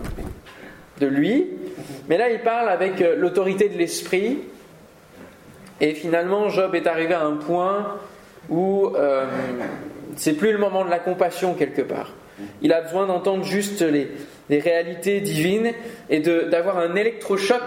de 1.01 1.07
lui. 1.07 1.49
Mais 2.09 2.19
là, 2.19 2.31
il 2.31 2.41
parle 2.41 2.69
avec 2.69 3.01
euh, 3.01 3.17
l'autorité 3.17 3.69
de 3.69 3.77
l'esprit. 3.77 4.39
Et 5.81 5.95
finalement, 5.95 6.49
Job 6.49 6.75
est 6.75 6.87
arrivé 6.87 7.15
à 7.15 7.23
un 7.23 7.37
point 7.37 7.97
où 8.51 8.93
c'est 10.17 10.35
plus 10.35 10.53
le 10.53 10.59
moment 10.59 10.85
de 10.85 10.91
la 10.91 10.99
compassion 10.99 11.55
quelque 11.55 11.83
part. 11.83 12.13
Il 12.63 12.73
a 12.73 12.83
besoin 12.83 13.07
d'entendre 13.07 13.45
juste 13.45 13.83
les, 13.83 14.09
réalités 14.61 15.21
divines 15.21 15.73
et 16.11 16.21
d'avoir 16.21 16.79
un 16.79 16.95
électrochoc 16.95 17.63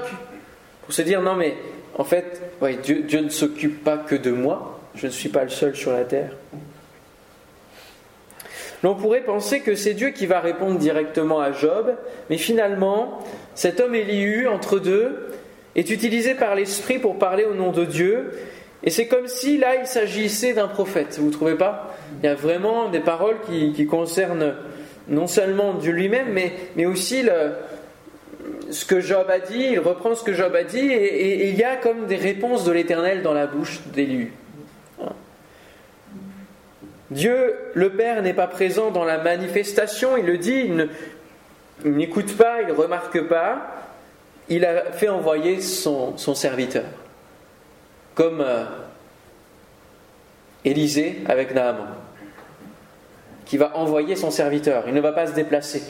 pour 0.84 0.94
se 0.94 1.02
dire 1.02 1.22
non 1.22 1.36
mais 1.36 1.56
en 1.98 2.04
fait 2.04 2.42
Dieu, 2.84 3.04
Dieu 3.08 3.22
ne 3.22 3.30
s'occupe 3.30 3.84
pas 3.84 3.98
que 3.98 4.16
de 4.16 4.32
moi, 4.32 4.80
je 4.96 5.08
ne 5.08 5.12
suis 5.12 5.30
pas 5.30 5.44
le 5.44 5.50
seul 5.50 5.76
sur 5.76 5.92
la 5.92 6.04
terre. 6.04 6.32
L'on 8.84 8.96
pourrait 8.96 9.22
penser 9.22 9.60
que 9.60 9.76
c'est 9.76 9.94
Dieu 9.94 10.12
qui 10.12 10.26
va 10.26 10.40
répondre 10.40 10.78
directement 10.78 11.42
à 11.42 11.52
Job, 11.52 11.96
mais 12.30 12.38
finalement, 12.38 13.20
cet 13.54 13.82
homme 13.82 13.94
Élihu, 13.94 14.48
entre 14.48 14.80
deux, 14.80 15.32
est 15.76 15.90
utilisé 15.90 16.34
par 16.34 16.56
l'Esprit 16.56 16.98
pour 16.98 17.20
parler 17.20 17.44
au 17.44 17.54
nom 17.54 17.72
de 17.72 17.84
Dieu, 17.84 18.32
et 18.84 18.90
c'est 18.90 19.08
comme 19.08 19.28
si 19.28 19.58
là 19.58 19.76
il 19.76 19.88
s'agissait 19.88 20.54
d'un 20.54 20.68
prophète, 20.68 21.18
vous 21.20 21.28
ne 21.28 21.32
trouvez 21.32 21.56
pas? 21.56 21.96
Il 22.22 22.26
y 22.26 22.30
a 22.30 22.36
vraiment 22.36 22.90
des 22.90 23.02
paroles 23.02 23.38
qui, 23.46 23.86
concernent 23.86 24.56
non 25.08 25.28
seulement 25.28 25.74
Dieu 25.74 25.92
lui-même, 25.92 26.30
mais, 26.32 26.54
mais 26.76 26.86
aussi 26.86 27.26
ce 28.70 28.86
que 28.86 29.02
Job 29.02 29.28
a 29.30 29.40
dit, 29.40 29.70
il 29.72 29.80
reprend 29.80 30.16
ce 30.16 30.24
que 30.24 30.34
Job 30.34 30.56
a 30.56 30.64
dit, 30.64 30.80
et, 30.92 31.50
il 31.50 31.56
y 31.56 31.64
a 31.64 31.76
comme 31.76 32.06
des 32.06 32.16
réponses 32.16 32.64
de 32.64 32.72
l'Éternel 32.72 33.22
dans 33.22 33.34
la 33.34 33.48
bouche 33.48 33.82
d'élu. 33.94 34.34
Dieu, 37.12 37.56
le 37.74 37.90
Père, 37.90 38.22
n'est 38.22 38.36
pas 38.36 38.48
présent 38.48 38.92
dans 38.92 39.04
la 39.04 39.18
manifestation, 39.18 40.16
il 40.16 40.26
le 40.26 40.38
dit, 40.38 40.70
il 41.84 41.92
n'écoute 41.92 42.38
pas, 42.38 42.62
il 42.62 42.68
ne 42.68 42.74
remarque 42.74 43.22
pas, 43.24 43.76
il 44.48 44.64
a 44.64 44.92
fait 44.92 45.10
envoyer 45.10 45.60
son 45.60 46.16
serviteur 46.18 46.86
comme 48.20 48.42
euh, 48.42 48.66
Élisée 50.66 51.20
avec 51.26 51.56
Naaman, 51.56 51.88
qui 53.46 53.56
va 53.56 53.78
envoyer 53.78 54.18
son 54.18 54.30
serviteur, 54.30 54.84
il 54.88 54.94
ne 54.94 55.00
va 55.00 55.14
pas 55.14 55.28
se 55.28 55.32
déplacer. 55.32 55.82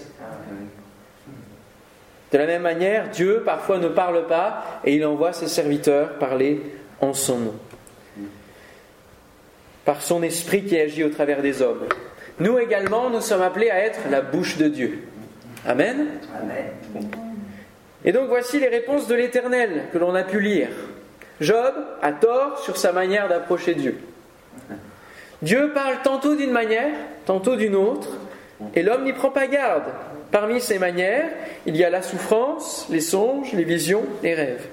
De 2.32 2.38
la 2.38 2.46
même 2.46 2.62
manière, 2.62 3.10
Dieu 3.10 3.42
parfois 3.44 3.80
ne 3.80 3.88
parle 3.88 4.28
pas 4.28 4.64
et 4.86 4.94
il 4.94 5.04
envoie 5.08 5.34
ses 5.34 5.48
serviteurs 5.48 6.20
parler 6.20 6.62
en 7.02 7.16
son 7.16 7.40
nom. 7.40 7.56
Par 9.84 10.04
son 10.04 10.22
esprit 10.22 10.66
qui 10.66 10.80
agit 10.80 11.04
au 11.04 11.10
travers 11.10 11.42
des 11.42 11.64
hommes. 11.64 11.88
Nous 12.40 12.60
également, 12.60 13.10
nous 13.10 13.22
sommes 13.22 13.42
appelés 13.42 13.72
à 13.72 13.80
être 13.80 14.02
la 14.12 14.22
bouche 14.22 14.58
de 14.58 14.68
Dieu. 14.68 15.08
Amen. 15.66 16.10
Et 18.06 18.12
donc 18.12 18.28
voici 18.28 18.60
les 18.60 18.68
réponses 18.68 19.08
de 19.08 19.16
l'Éternel 19.16 19.86
que 19.92 19.98
l'on 19.98 20.14
a 20.14 20.22
pu 20.22 20.40
lire. 20.40 20.70
Job 21.42 21.74
a 22.02 22.12
tort 22.12 22.60
sur 22.60 22.78
sa 22.78 22.92
manière 22.92 23.30
d'approcher 23.30 23.76
Dieu. 23.76 24.00
Dieu 25.42 25.72
parle 25.74 25.96
tantôt 26.04 26.36
d'une 26.36 26.52
manière, 26.52 26.94
tantôt 27.26 27.56
d'une 27.56 27.76
autre, 27.76 28.10
et 28.76 28.84
l'homme 28.84 29.06
n'y 29.06 29.14
prend 29.14 29.30
pas 29.30 29.48
garde. 29.48 29.86
Parmi 30.32 30.60
ces 30.60 30.80
manières, 30.80 31.30
il 31.66 31.78
y 31.78 31.84
a 31.84 31.90
la 31.90 32.02
souffrance, 32.02 32.88
les 32.90 33.00
songes, 33.00 33.54
les 33.54 33.64
visions, 33.64 34.06
les 34.22 34.36
rêves. 34.36 34.68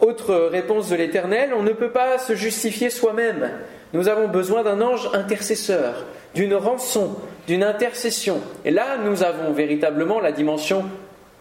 Autre 0.00 0.34
réponse 0.34 0.88
de 0.88 0.96
l'Éternel, 0.96 1.50
on 1.54 1.62
ne 1.62 1.72
peut 1.72 1.90
pas 1.90 2.18
se 2.18 2.34
justifier 2.34 2.90
soi-même. 2.90 3.50
Nous 3.92 4.08
avons 4.08 4.28
besoin 4.28 4.62
d'un 4.62 4.80
ange 4.80 5.10
intercesseur, 5.14 6.04
d'une 6.34 6.54
rançon, 6.54 7.16
d'une 7.46 7.64
intercession. 7.64 8.40
Et 8.64 8.70
là, 8.70 8.98
nous 9.04 9.24
avons 9.24 9.52
véritablement 9.52 10.20
la 10.20 10.32
dimension 10.32 10.84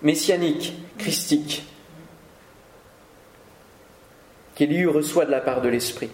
messianique, 0.02 0.74
christique 0.98 1.64
qu'Élie 4.68 4.86
reçoit 4.86 5.26
de 5.26 5.32
la 5.32 5.42
part 5.42 5.62
de 5.62 5.70
l'Esprit. 5.70 6.10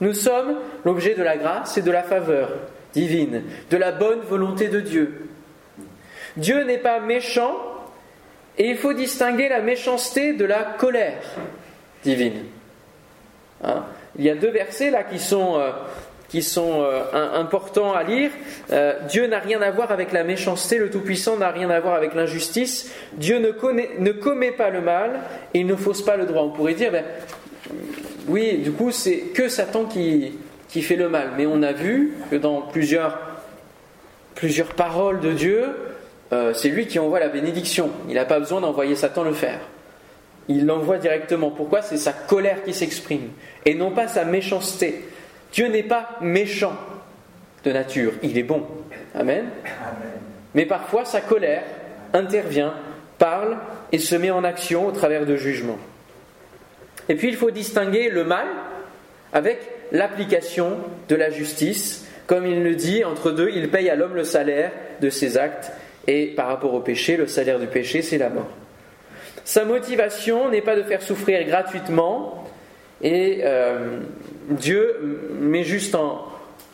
Nous 0.00 0.12
sommes 0.12 0.56
l'objet 0.84 1.14
de 1.14 1.22
la 1.22 1.36
grâce 1.36 1.76
et 1.78 1.82
de 1.82 1.90
la 1.90 2.02
faveur 2.02 2.50
divine, 2.92 3.42
de 3.70 3.76
la 3.76 3.92
bonne 3.92 4.20
volonté 4.20 4.68
de 4.68 4.80
Dieu. 4.80 5.28
Dieu 6.36 6.64
n'est 6.64 6.78
pas 6.78 7.00
méchant 7.00 7.56
et 8.58 8.68
il 8.68 8.76
faut 8.76 8.92
distinguer 8.92 9.48
la 9.48 9.60
méchanceté 9.60 10.34
de 10.34 10.44
la 10.44 10.62
colère 10.62 11.22
divine. 12.02 12.44
Hein? 13.64 13.84
il 14.18 14.24
y 14.24 14.30
a 14.30 14.34
deux 14.34 14.50
versets 14.50 14.90
là 14.90 15.02
qui 15.02 15.18
sont 15.18 15.58
euh, 15.58 15.72
qui 16.36 16.42
sont 16.42 16.82
euh, 16.82 17.00
importants 17.34 17.94
à 17.94 18.02
lire. 18.02 18.30
Euh, 18.70 18.92
Dieu 19.08 19.26
n'a 19.26 19.38
rien 19.38 19.62
à 19.62 19.70
voir 19.70 19.90
avec 19.90 20.12
la 20.12 20.22
méchanceté, 20.22 20.76
le 20.76 20.90
Tout-Puissant 20.90 21.38
n'a 21.38 21.48
rien 21.48 21.70
à 21.70 21.80
voir 21.80 21.94
avec 21.94 22.14
l'injustice. 22.14 22.92
Dieu 23.14 23.38
ne, 23.38 23.52
ne, 23.98 24.12
commet 24.12 24.50
pas 24.50 24.68
le 24.68 24.82
mal 24.82 25.20
et 25.54 25.60
il 25.60 25.66
ne 25.66 25.74
fausse 25.74 26.02
pas 26.02 26.18
le 26.18 26.26
droit. 26.26 26.42
On 26.42 26.50
pourrait 26.50 26.74
dire, 26.74 26.92
ben, 26.92 27.04
oui, 28.28 28.58
du 28.58 28.70
coup, 28.70 28.90
c'est 28.90 29.16
que 29.32 29.48
Satan 29.48 29.86
qui, 29.86 30.34
qui 30.68 30.82
fait 30.82 30.96
le 30.96 31.08
mal. 31.08 31.30
Mais 31.38 31.46
on 31.46 31.62
a 31.62 31.72
vu 31.72 32.12
que 32.30 32.36
dans 32.36 32.60
plusieurs 32.60 33.18
plusieurs 34.34 34.74
paroles 34.74 35.20
de 35.20 35.32
Dieu, 35.32 35.64
euh, 36.34 36.52
c'est 36.52 36.68
lui 36.68 36.86
qui 36.86 36.98
envoie 36.98 37.18
la 37.18 37.30
bénédiction. 37.30 37.88
Il 38.10 38.16
n'a 38.16 38.26
pas 38.26 38.40
besoin 38.40 38.60
d'envoyer 38.60 38.94
Satan 38.94 39.24
le 39.24 39.32
faire. 39.32 39.60
Il 40.48 40.66
l'envoie 40.66 40.98
directement. 40.98 41.48
Pourquoi? 41.48 41.80
C'est 41.80 41.96
sa 41.96 42.12
colère 42.12 42.62
qui 42.62 42.74
s'exprime 42.74 43.30
et 43.64 43.72
non 43.72 43.90
pas 43.90 44.06
sa 44.06 44.26
méchanceté. 44.26 45.02
Dieu 45.56 45.68
n'est 45.68 45.82
pas 45.82 46.10
méchant 46.20 46.76
de 47.64 47.72
nature, 47.72 48.12
il 48.22 48.36
est 48.36 48.42
bon. 48.42 48.62
Amen. 49.14 49.46
Mais 50.54 50.66
parfois 50.66 51.06
sa 51.06 51.22
colère 51.22 51.62
intervient, 52.12 52.74
parle 53.16 53.56
et 53.90 53.98
se 53.98 54.14
met 54.16 54.30
en 54.30 54.44
action 54.44 54.86
au 54.86 54.92
travers 54.92 55.24
de 55.24 55.34
jugements. 55.36 55.78
Et 57.08 57.14
puis 57.14 57.28
il 57.28 57.36
faut 57.36 57.50
distinguer 57.50 58.10
le 58.10 58.24
mal 58.24 58.46
avec 59.32 59.60
l'application 59.92 60.76
de 61.08 61.16
la 61.16 61.30
justice. 61.30 62.06
Comme 62.26 62.44
il 62.44 62.62
le 62.62 62.74
dit, 62.74 63.02
entre 63.04 63.30
deux, 63.30 63.48
il 63.54 63.70
paye 63.70 63.88
à 63.88 63.96
l'homme 63.96 64.14
le 64.14 64.24
salaire 64.24 64.72
de 65.00 65.08
ses 65.08 65.38
actes. 65.38 65.72
Et 66.06 66.26
par 66.26 66.48
rapport 66.48 66.74
au 66.74 66.80
péché, 66.80 67.16
le 67.16 67.28
salaire 67.28 67.58
du 67.58 67.66
péché, 67.66 68.02
c'est 68.02 68.18
la 68.18 68.28
mort. 68.28 68.50
Sa 69.46 69.64
motivation 69.64 70.50
n'est 70.50 70.60
pas 70.60 70.76
de 70.76 70.82
faire 70.82 71.00
souffrir 71.00 71.42
gratuitement, 71.46 72.44
et 73.02 73.40
euh, 73.44 74.00
Dieu 74.48 75.30
met 75.40 75.64
juste 75.64 75.94
en, 75.94 76.28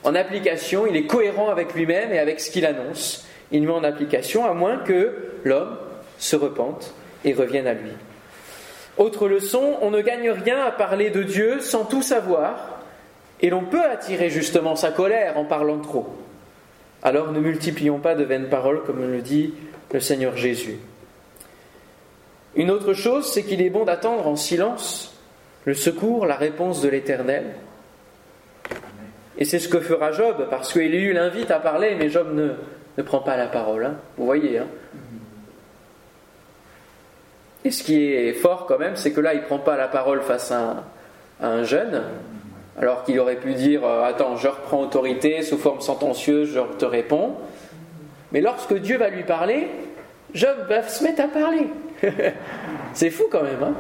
application, 0.05 0.87
il 0.87 0.97
est 0.97 1.07
cohérent 1.07 1.49
avec 1.51 1.75
lui-même 1.75 2.13
et 2.13 2.19
avec 2.19 2.41
ce 2.41 2.51
qu'il 2.51 2.67
annonce. 2.67 3.27
Il 3.51 3.63
met 3.63 3.73
en 3.73 3.85
application 3.85 4.45
à 4.45 4.53
moins 4.55 4.79
que 4.79 5.15
l'homme 5.45 5.77
se 6.19 6.37
repente 6.37 6.95
et 7.25 7.33
revienne 7.33 7.67
à 7.67 7.75
lui. 7.75 7.91
Autre 8.99 9.29
leçon, 9.29 9.77
on 9.81 9.91
ne 9.91 10.01
gagne 10.01 10.31
rien 10.31 10.65
à 10.65 10.71
parler 10.71 11.11
de 11.11 11.23
Dieu 11.23 11.61
sans 11.61 11.85
tout 11.85 12.03
savoir, 12.03 12.81
et 13.41 13.51
l'on 13.51 13.65
peut 13.65 13.83
attirer 13.83 14.29
justement 14.29 14.77
sa 14.77 14.91
colère 14.91 15.39
en 15.39 15.45
parlant 15.45 15.79
trop. 15.79 16.15
Alors 17.03 17.33
ne 17.33 17.41
multiplions 17.41 17.99
pas 17.99 18.15
de 18.15 18.23
vaines 18.23 18.49
paroles 18.49 18.85
comme 18.85 19.01
le 19.01 19.21
dit 19.21 19.55
le 19.93 20.01
Seigneur 20.01 20.37
Jésus. 20.37 20.79
Une 22.55 22.71
autre 22.71 22.93
chose, 22.93 23.31
c'est 23.33 23.43
qu'il 23.43 23.63
est 23.63 23.71
bon 23.71 23.85
d'attendre 23.85 24.27
en 24.27 24.37
silence 24.37 25.12
le 25.65 25.75
secours, 25.75 26.27
la 26.27 26.37
réponse 26.37 26.81
de 26.83 26.89
l'Éternel. 26.89 27.45
Et 29.39 29.45
c'est 29.45 29.59
ce 29.59 29.69
que 29.69 29.81
fera 29.81 30.13
Job, 30.13 30.47
parce 30.51 30.73
qu'Élu 30.73 31.13
l'invite 31.13 31.51
à 31.51 31.59
parler, 31.59 31.97
mais 31.99 32.09
Job 32.09 32.35
ne, 32.35 32.51
ne 32.99 33.03
prend 33.03 33.21
pas 33.21 33.37
la 33.37 33.47
parole. 33.47 33.87
Hein. 33.87 33.95
Vous 34.17 34.27
voyez. 34.27 34.59
Hein. 34.59 34.67
Et 37.65 37.71
ce 37.71 37.83
qui 37.83 38.13
est 38.13 38.33
fort 38.33 38.67
quand 38.67 38.79
même, 38.79 38.97
c'est 38.97 39.13
que 39.13 39.21
là, 39.21 39.35
il 39.35 39.41
ne 39.41 39.47
prend 39.47 39.59
pas 39.59 39.77
la 39.77 39.89
parole 39.89 40.21
face 40.23 40.51
à 40.51 40.85
un, 41.41 41.63
jeune, 41.63 42.03
alors 42.79 43.05
qu'il 43.05 43.19
aurait 43.21 43.37
pu 43.37 43.55
dire 43.55 43.85
euh, 43.85 44.05
Attends, 44.05 44.37
je 44.37 44.49
reprends 44.49 44.81
autorité 44.81 45.43
sous 45.43 45.59
forme 45.59 45.81
sentencieuse, 45.81 46.53
je 46.55 46.77
te 46.79 46.85
réponds. 46.85 47.37
Mais 48.33 48.41
lorsque 48.41 48.75
Dieu 48.75 48.99
va 48.99 49.09
lui 49.09 49.23
parler, 49.23 49.69
Job 50.35 50.57
va 50.69 50.83
se 50.83 51.05
mettre 51.05 51.23
à 51.23 51.29
parler. 51.29 51.67
c'est 52.95 53.11
fou 53.11 53.25
quand 53.31 53.43
même. 53.43 53.63
Hein 53.63 53.75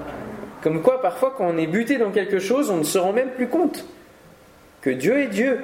Comme 0.63 0.81
quoi, 0.81 1.01
parfois, 1.03 1.35
quand 1.37 1.47
on 1.47 1.59
est 1.59 1.67
buté 1.67 1.99
dans 1.99 2.13
quelque 2.13 2.39
chose, 2.39 2.71
on 2.71 2.79
ne 2.79 2.85
se 2.85 2.99
rend 2.99 3.13
même 3.13 3.31
plus 3.31 3.49
compte 3.49 3.85
que 4.81 4.91
Dieu 4.91 5.19
est 5.21 5.27
Dieu. 5.27 5.59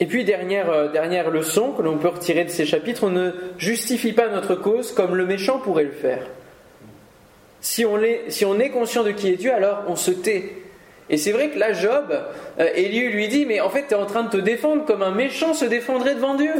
Et 0.00 0.06
puis, 0.06 0.24
dernière, 0.24 0.68
euh, 0.70 1.30
leçon 1.30 1.72
que 1.72 1.82
l'on 1.82 1.96
peut 1.96 2.08
retirer 2.08 2.44
de 2.44 2.50
ces 2.50 2.66
chapitres, 2.66 3.04
on 3.04 3.10
ne 3.10 3.30
justifie 3.56 4.12
pas 4.12 4.28
notre 4.28 4.54
cause 4.56 4.92
comme 4.92 5.14
le 5.14 5.24
méchant 5.24 5.58
pourrait 5.58 5.84
le 5.84 5.92
faire. 5.92 6.26
Si 7.60 7.84
on, 7.84 8.00
est, 8.02 8.70
conscient 8.70 9.02
de 9.02 9.12
qui 9.12 9.28
est 9.28 9.36
Dieu, 9.36 9.52
alors 9.52 9.84
on 9.88 9.96
se 9.96 10.10
tait. 10.10 10.58
Et 11.08 11.16
c'est 11.16 11.32
vrai 11.32 11.50
que 11.50 11.58
là, 11.58 11.72
Job, 11.72 12.04
euh, 12.58 12.68
Élie 12.74 13.08
lui 13.08 13.28
dit, 13.28 13.46
mais 13.46 13.60
en 13.60 13.70
fait, 13.70 13.86
tu 13.88 13.94
es 13.94 13.96
en 13.96 14.06
train 14.06 14.24
de 14.24 14.30
te 14.30 14.36
défendre 14.36 14.84
comme 14.84 15.02
un 15.02 15.12
méchant 15.12 15.54
se 15.54 15.64
défendrait 15.64 16.16
devant 16.16 16.34
Dieu. 16.34 16.52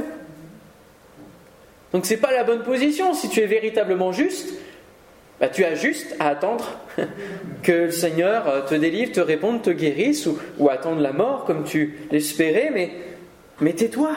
Donc 1.93 2.07
c'est 2.07 2.17
pas 2.17 2.33
la 2.33 2.45
bonne 2.45 2.63
position. 2.63 3.13
Si 3.13 3.29
tu 3.29 3.41
es 3.41 3.47
véritablement 3.47 4.13
juste, 4.13 4.55
bah, 5.41 5.49
tu 5.49 5.65
as 5.65 5.75
juste 5.75 6.17
à 6.19 6.29
attendre 6.29 6.79
que 7.63 7.73
le 7.73 7.91
Seigneur 7.91 8.49
euh, 8.49 8.63
te 8.63 8.75
délivre, 8.75 9.13
te 9.13 9.21
réponde, 9.21 9.63
te 9.63 9.71
guérisse, 9.71 10.29
ou, 10.59 10.69
attendre 10.69 11.01
la 11.01 11.13
mort 11.13 11.45
comme 11.45 11.65
tu 11.65 11.99
l'espérais, 12.11 12.71
mais 13.61 13.73
tais-toi. 13.73 14.13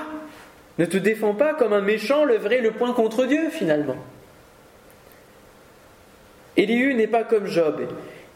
Ne 0.80 0.86
te 0.86 0.96
défends 0.96 1.34
pas 1.34 1.54
comme 1.54 1.74
un 1.74 1.82
méchant 1.82 2.24
lèverait 2.24 2.62
le 2.62 2.72
poing 2.72 2.94
contre 2.94 3.26
Dieu, 3.26 3.50
finalement. 3.52 3.98
Élihu 6.56 6.94
n'est 6.94 7.08
pas 7.08 7.26
comme 7.26 7.48
Job. 7.48 7.82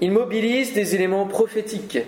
Il 0.02 0.12
mobilise 0.12 0.74
des 0.74 0.94
éléments 0.94 1.26
prophétiques. 1.26 2.00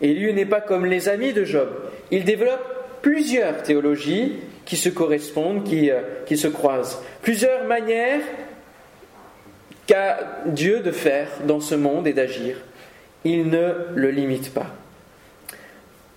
Élihu 0.00 0.32
n'est 0.32 0.46
pas 0.46 0.60
comme 0.60 0.86
les 0.86 1.08
amis 1.08 1.32
de 1.32 1.42
Job. 1.42 1.68
Il 2.12 2.24
développe 2.24 2.64
plusieurs 3.02 3.64
théologies 3.64 4.34
qui 4.64 4.76
se 4.76 4.88
correspondent, 4.88 5.64
qui, 5.64 5.90
euh, 5.90 6.00
qui 6.24 6.36
se 6.36 6.46
croisent. 6.46 7.02
Plusieurs 7.22 7.64
manières 7.64 8.20
qu'a 9.86 10.18
Dieu 10.46 10.80
de 10.80 10.90
faire 10.90 11.28
dans 11.44 11.60
ce 11.60 11.74
monde 11.74 12.06
et 12.06 12.12
d'agir. 12.12 12.56
Il 13.24 13.48
ne 13.48 13.74
le 13.94 14.10
limite 14.10 14.52
pas. 14.54 14.66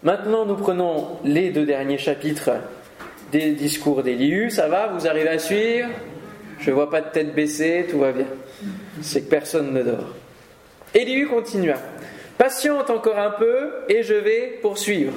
Maintenant, 0.03 0.45
nous 0.45 0.55
prenons 0.55 1.19
les 1.23 1.49
deux 1.49 1.65
derniers 1.65 1.97
chapitres 1.97 2.51
des 3.31 3.51
discours 3.51 4.03
d'Élihu. 4.03 4.51
Ça 4.51 4.67
va 4.67 4.87
Vous 4.87 5.07
arrivez 5.07 5.29
à 5.29 5.39
suivre? 5.39 5.89
Je 6.59 6.69
ne 6.69 6.75
vois 6.75 6.89
pas 6.89 7.01
de 7.01 7.09
tête 7.09 7.33
baissée, 7.33 7.87
tout 7.89 7.99
va 7.99 8.11
bien. 8.11 8.27
C'est 9.01 9.21
que 9.21 9.29
personne 9.29 9.73
ne 9.73 9.81
dort. 9.81 10.13
Élihu 10.93 11.27
continua. 11.27 11.75
Patiente 12.37 12.89
encore 12.89 13.17
un 13.17 13.31
peu 13.31 13.71
et 13.89 14.03
je 14.03 14.13
vais 14.13 14.59
poursuivre. 14.61 15.13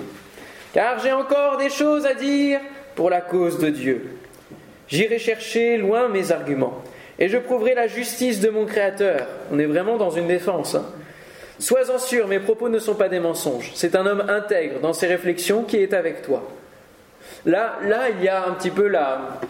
Car 0.73 0.99
j'ai 0.99 1.13
encore 1.13 1.57
des 1.57 1.71
choses 1.71 2.07
à 2.07 2.15
dire 2.15 2.61
pour 2.95 3.11
la 3.11 3.21
cause 3.21 3.59
de 3.59 3.71
Dieu. 3.71 4.17
J'irai 4.89 5.19
chercher 5.19 5.79
loin 5.79 6.09
mes 6.09 6.33
arguments 6.33 6.83
et 7.19 7.29
je 7.29 7.39
prouverai 7.39 7.75
la 7.75 7.87
justice 7.87 8.41
de 8.41 8.51
mon 8.51 8.67
Créateur. 8.67 9.27
On 9.53 9.59
est 9.59 9.67
vraiment 9.67 9.97
dans 9.97 10.11
une 10.11 10.29
défense. 10.29 10.75
Hein. 10.75 10.85
Sois-en 11.59 11.99
sûr, 11.99 12.29
mes 12.29 12.39
propos 12.39 12.69
ne 12.69 12.79
sont 12.79 12.95
pas 12.95 13.09
des 13.09 13.21
mensonges. 13.21 13.73
C'est 13.75 13.97
un 13.97 14.05
homme 14.05 14.25
intègre 14.29 14.81
dans 14.81 14.93
ses 14.93 15.07
réflexions 15.07 15.63
qui 15.63 15.79
est 15.79 15.95
avec 15.95 16.23
toi. 16.23 16.47
Là, 17.47 17.79
là 17.83 18.11
il 18.11 18.23
y 18.23 18.29
a 18.29 18.47
un 18.47 18.53
petit 18.53 18.71
peu 18.71 18.87
la, 18.87 19.41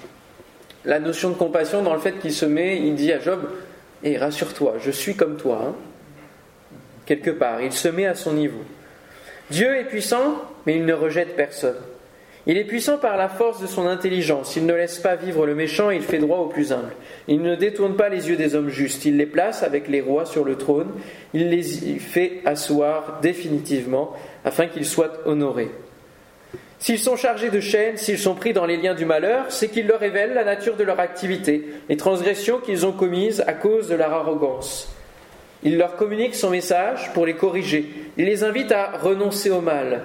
notion 1.00 1.30
de 1.30 1.34
compassion 1.34 1.82
dans 1.82 1.94
le 1.94 2.00
fait 2.00 2.18
qu'il 2.20 2.32
se 2.32 2.46
met, 2.46 2.78
il 2.78 2.94
dit 2.94 3.12
à 3.12 3.18
Job, 3.18 3.48
et 4.04 4.12
eh, 4.12 4.18
rassure-toi, 4.18 4.74
je 4.80 4.90
suis 4.90 5.16
comme 5.16 5.36
toi. 5.36 5.60
Hein. 5.66 5.74
Quelque 7.06 7.30
part, 7.30 7.60
il 7.62 7.72
se 7.72 7.88
met 7.88 8.06
à 8.06 8.14
son 8.14 8.32
niveau. 8.32 8.62
Dieu 9.50 9.76
est 9.76 9.84
puissant, 9.84 10.42
mais 10.64 10.76
il 10.76 10.84
ne 10.84 10.92
rejette 10.92 11.34
personne. 11.34 11.76
Il 12.48 12.56
est 12.56 12.64
puissant 12.64 12.96
par 12.96 13.16
la 13.16 13.28
force 13.28 13.60
de 13.60 13.66
son 13.66 13.86
intelligence. 13.86 14.54
Il 14.54 14.66
ne 14.66 14.74
laisse 14.74 14.98
pas 14.98 15.16
vivre 15.16 15.46
le 15.46 15.56
méchant, 15.56 15.90
il 15.90 16.02
fait 16.02 16.18
droit 16.18 16.38
aux 16.38 16.46
plus 16.46 16.72
humbles. 16.72 16.94
Il 17.26 17.42
ne 17.42 17.56
détourne 17.56 17.96
pas 17.96 18.08
les 18.08 18.28
yeux 18.28 18.36
des 18.36 18.54
hommes 18.54 18.68
justes. 18.68 19.04
Il 19.04 19.16
les 19.16 19.26
place 19.26 19.64
avec 19.64 19.88
les 19.88 20.00
rois 20.00 20.26
sur 20.26 20.44
le 20.44 20.56
trône. 20.56 20.92
Il 21.34 21.50
les 21.50 21.62
fait 21.98 22.42
asseoir 22.44 23.18
définitivement 23.20 24.12
afin 24.44 24.68
qu'ils 24.68 24.86
soient 24.86 25.12
honorés. 25.24 25.70
S'ils 26.78 27.00
sont 27.00 27.16
chargés 27.16 27.50
de 27.50 27.58
chaînes, 27.58 27.96
s'ils 27.96 28.18
sont 28.18 28.34
pris 28.34 28.52
dans 28.52 28.66
les 28.66 28.76
liens 28.76 28.94
du 28.94 29.06
malheur, 29.06 29.46
c'est 29.48 29.68
qu'il 29.68 29.88
leur 29.88 29.98
révèle 29.98 30.34
la 30.34 30.44
nature 30.44 30.76
de 30.76 30.84
leur 30.84 31.00
activité, 31.00 31.64
les 31.88 31.96
transgressions 31.96 32.58
qu'ils 32.58 32.86
ont 32.86 32.92
commises 32.92 33.42
à 33.46 33.54
cause 33.54 33.88
de 33.88 33.96
leur 33.96 34.12
arrogance. 34.12 34.94
Il 35.62 35.78
leur 35.78 35.96
communique 35.96 36.34
son 36.34 36.50
message 36.50 37.12
pour 37.12 37.26
les 37.26 37.34
corriger. 37.34 37.86
Il 38.18 38.26
les 38.26 38.44
invite 38.44 38.70
à 38.70 38.98
renoncer 38.98 39.50
au 39.50 39.62
mal, 39.62 40.02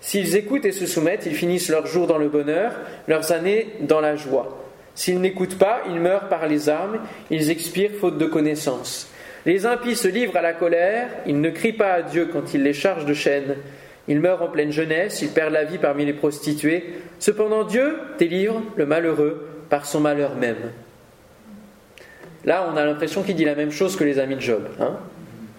S'ils 0.00 0.36
écoutent 0.36 0.64
et 0.64 0.72
se 0.72 0.86
soumettent, 0.86 1.26
ils 1.26 1.34
finissent 1.34 1.68
leurs 1.68 1.86
jours 1.86 2.06
dans 2.06 2.18
le 2.18 2.28
bonheur, 2.28 2.72
leurs 3.06 3.32
années 3.32 3.68
dans 3.80 4.00
la 4.00 4.16
joie. 4.16 4.58
S'ils 4.94 5.20
n'écoutent 5.20 5.58
pas, 5.58 5.82
ils 5.88 6.00
meurent 6.00 6.28
par 6.28 6.46
les 6.46 6.68
armes, 6.68 6.98
ils 7.30 7.50
expirent 7.50 7.92
faute 8.00 8.18
de 8.18 8.26
connaissance. 8.26 9.10
Les 9.46 9.66
impies 9.66 9.96
se 9.96 10.08
livrent 10.08 10.36
à 10.36 10.42
la 10.42 10.52
colère, 10.52 11.08
ils 11.26 11.40
ne 11.40 11.50
crient 11.50 11.72
pas 11.72 11.92
à 11.92 12.02
Dieu 12.02 12.28
quand 12.32 12.54
il 12.54 12.62
les 12.62 12.72
charge 12.72 13.06
de 13.06 13.14
chaînes. 13.14 13.56
Ils 14.08 14.20
meurent 14.20 14.42
en 14.42 14.48
pleine 14.48 14.72
jeunesse, 14.72 15.22
ils 15.22 15.30
perdent 15.30 15.52
la 15.52 15.64
vie 15.64 15.78
parmi 15.78 16.04
les 16.04 16.12
prostituées. 16.12 16.94
Cependant 17.18 17.64
Dieu 17.64 17.96
délivre 18.18 18.62
le 18.76 18.86
malheureux 18.86 19.46
par 19.68 19.86
son 19.86 20.00
malheur 20.00 20.34
même. 20.34 20.72
Là, 22.44 22.68
on 22.72 22.76
a 22.76 22.84
l'impression 22.84 23.22
qu'il 23.22 23.36
dit 23.36 23.44
la 23.44 23.54
même 23.54 23.70
chose 23.70 23.96
que 23.96 24.04
les 24.04 24.18
amis 24.18 24.36
de 24.36 24.40
Job, 24.40 24.62
hein 24.80 24.98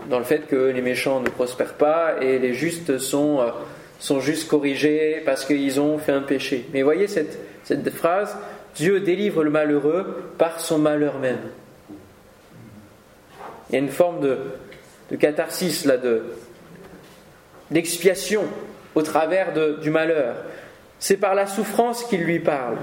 dans 0.10 0.18
le 0.18 0.26
fait 0.26 0.48
que 0.48 0.56
les 0.56 0.82
méchants 0.82 1.22
ne 1.22 1.30
prospèrent 1.30 1.76
pas 1.76 2.16
et 2.22 2.40
les 2.40 2.54
justes 2.54 2.98
sont... 2.98 3.40
Euh, 3.40 3.52
sont 4.02 4.20
juste 4.20 4.50
corrigés 4.50 5.22
parce 5.24 5.46
qu'ils 5.46 5.80
ont 5.80 6.00
fait 6.00 6.12
un 6.12 6.24
péché. 6.24 6.66
Mais 6.74 6.82
voyez 6.82 7.08
cette, 7.08 7.38
cette 7.64 7.88
phrase, 7.92 8.36
Dieu 8.76 9.00
délivre 9.00 9.44
le 9.44 9.52
malheureux 9.52 10.34
par 10.40 10.60
son 10.60 10.80
malheur 10.80 11.20
même. 11.20 11.38
Il 13.70 13.74
y 13.74 13.76
a 13.76 13.80
une 13.80 13.90
forme 13.90 14.20
de, 14.20 14.38
de 15.12 15.16
catharsis 15.16 15.86
là, 15.86 15.98
de, 15.98 16.24
d'expiation 17.70 18.44
au 18.96 19.04
travers 19.04 19.54
de, 19.54 19.78
du 19.82 19.92
malheur. 19.92 20.36
C'est 20.98 21.18
par 21.18 21.36
la 21.36 21.46
souffrance 21.46 22.04
qu'il 22.04 22.24
lui 22.24 22.40
parle. 22.40 22.78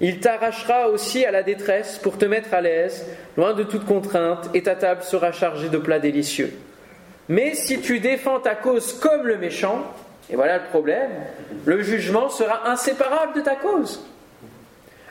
Il 0.00 0.18
t'arrachera 0.18 0.88
aussi 0.88 1.26
à 1.26 1.30
la 1.30 1.42
détresse 1.42 1.98
pour 1.98 2.16
te 2.16 2.24
mettre 2.24 2.54
à 2.54 2.62
l'aise, 2.62 3.06
loin 3.36 3.52
de 3.52 3.64
toute 3.64 3.84
contrainte, 3.84 4.48
et 4.54 4.62
ta 4.62 4.76
table 4.76 5.02
sera 5.02 5.30
chargée 5.30 5.68
de 5.68 5.78
plats 5.78 6.00
délicieux. 6.00 6.54
Mais 7.28 7.54
si 7.54 7.80
tu 7.80 8.00
défends 8.00 8.40
ta 8.40 8.54
cause 8.54 8.94
comme 8.94 9.26
le 9.26 9.36
méchant, 9.36 9.84
Et 10.30 10.36
voilà 10.36 10.58
le 10.58 10.64
problème. 10.64 11.10
Le 11.64 11.82
jugement 11.82 12.28
sera 12.28 12.70
inséparable 12.70 13.34
de 13.34 13.40
ta 13.40 13.56
cause. 13.56 14.04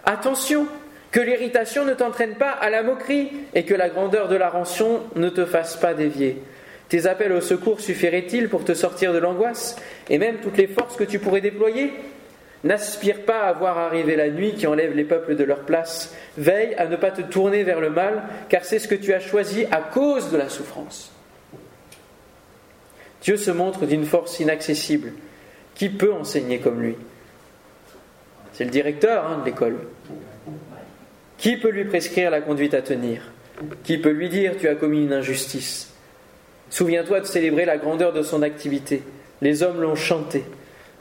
Attention, 0.05 0.67
que 1.11 1.19
l'irritation 1.19 1.85
ne 1.85 1.93
t'entraîne 1.93 2.35
pas 2.35 2.51
à 2.51 2.69
la 2.69 2.83
moquerie 2.83 3.31
et 3.53 3.63
que 3.63 3.73
la 3.73 3.89
grandeur 3.89 4.27
de 4.29 4.35
la 4.35 4.49
rançon 4.49 5.01
ne 5.15 5.29
te 5.29 5.45
fasse 5.45 5.75
pas 5.75 5.93
dévier. 5.93 6.41
Tes 6.89 7.05
appels 7.07 7.31
au 7.31 7.41
secours 7.41 7.79
suffiraient-ils 7.79 8.49
pour 8.49 8.65
te 8.65 8.73
sortir 8.73 9.13
de 9.13 9.17
l'angoisse 9.17 9.75
et 10.09 10.17
même 10.17 10.37
toutes 10.37 10.57
les 10.57 10.67
forces 10.67 10.95
que 10.95 11.03
tu 11.03 11.19
pourrais 11.19 11.41
déployer? 11.41 11.93
N'aspire 12.63 13.21
pas 13.21 13.41
à 13.41 13.53
voir 13.53 13.77
arriver 13.77 14.15
la 14.15 14.29
nuit 14.29 14.53
qui 14.53 14.67
enlève 14.67 14.95
les 14.95 15.03
peuples 15.03 15.35
de 15.35 15.43
leur 15.43 15.61
place. 15.61 16.13
Veille 16.37 16.75
à 16.75 16.85
ne 16.85 16.95
pas 16.95 17.11
te 17.11 17.21
tourner 17.21 17.63
vers 17.63 17.81
le 17.81 17.89
mal, 17.89 18.23
car 18.49 18.63
c'est 18.65 18.77
ce 18.77 18.87
que 18.87 18.95
tu 18.95 19.13
as 19.13 19.19
choisi 19.19 19.65
à 19.71 19.77
cause 19.77 20.31
de 20.31 20.37
la 20.37 20.47
souffrance. 20.47 21.11
Dieu 23.21 23.37
se 23.37 23.51
montre 23.51 23.85
d'une 23.85 24.05
force 24.05 24.39
inaccessible. 24.39 25.13
Qui 25.75 25.89
peut 25.89 26.13
enseigner 26.13 26.59
comme 26.59 26.81
lui? 26.81 26.95
C'est 28.53 28.65
le 28.65 28.71
directeur 28.71 29.25
hein, 29.25 29.39
de 29.39 29.45
l'école. 29.45 29.77
Qui 31.37 31.57
peut 31.57 31.69
lui 31.69 31.85
prescrire 31.85 32.29
la 32.29 32.41
conduite 32.41 32.73
à 32.73 32.81
tenir? 32.81 33.31
Qui 33.83 33.97
peut 33.97 34.09
lui 34.09 34.29
dire 34.29 34.57
tu 34.57 34.67
as 34.67 34.75
commis 34.75 35.03
une 35.03 35.13
injustice? 35.13 35.93
Souviens-toi 36.69 37.21
de 37.21 37.25
célébrer 37.25 37.65
la 37.65 37.77
grandeur 37.77 38.13
de 38.13 38.21
son 38.21 38.41
activité. 38.41 39.03
Les 39.41 39.63
hommes 39.63 39.81
l'ont 39.81 39.95
chanté 39.95 40.43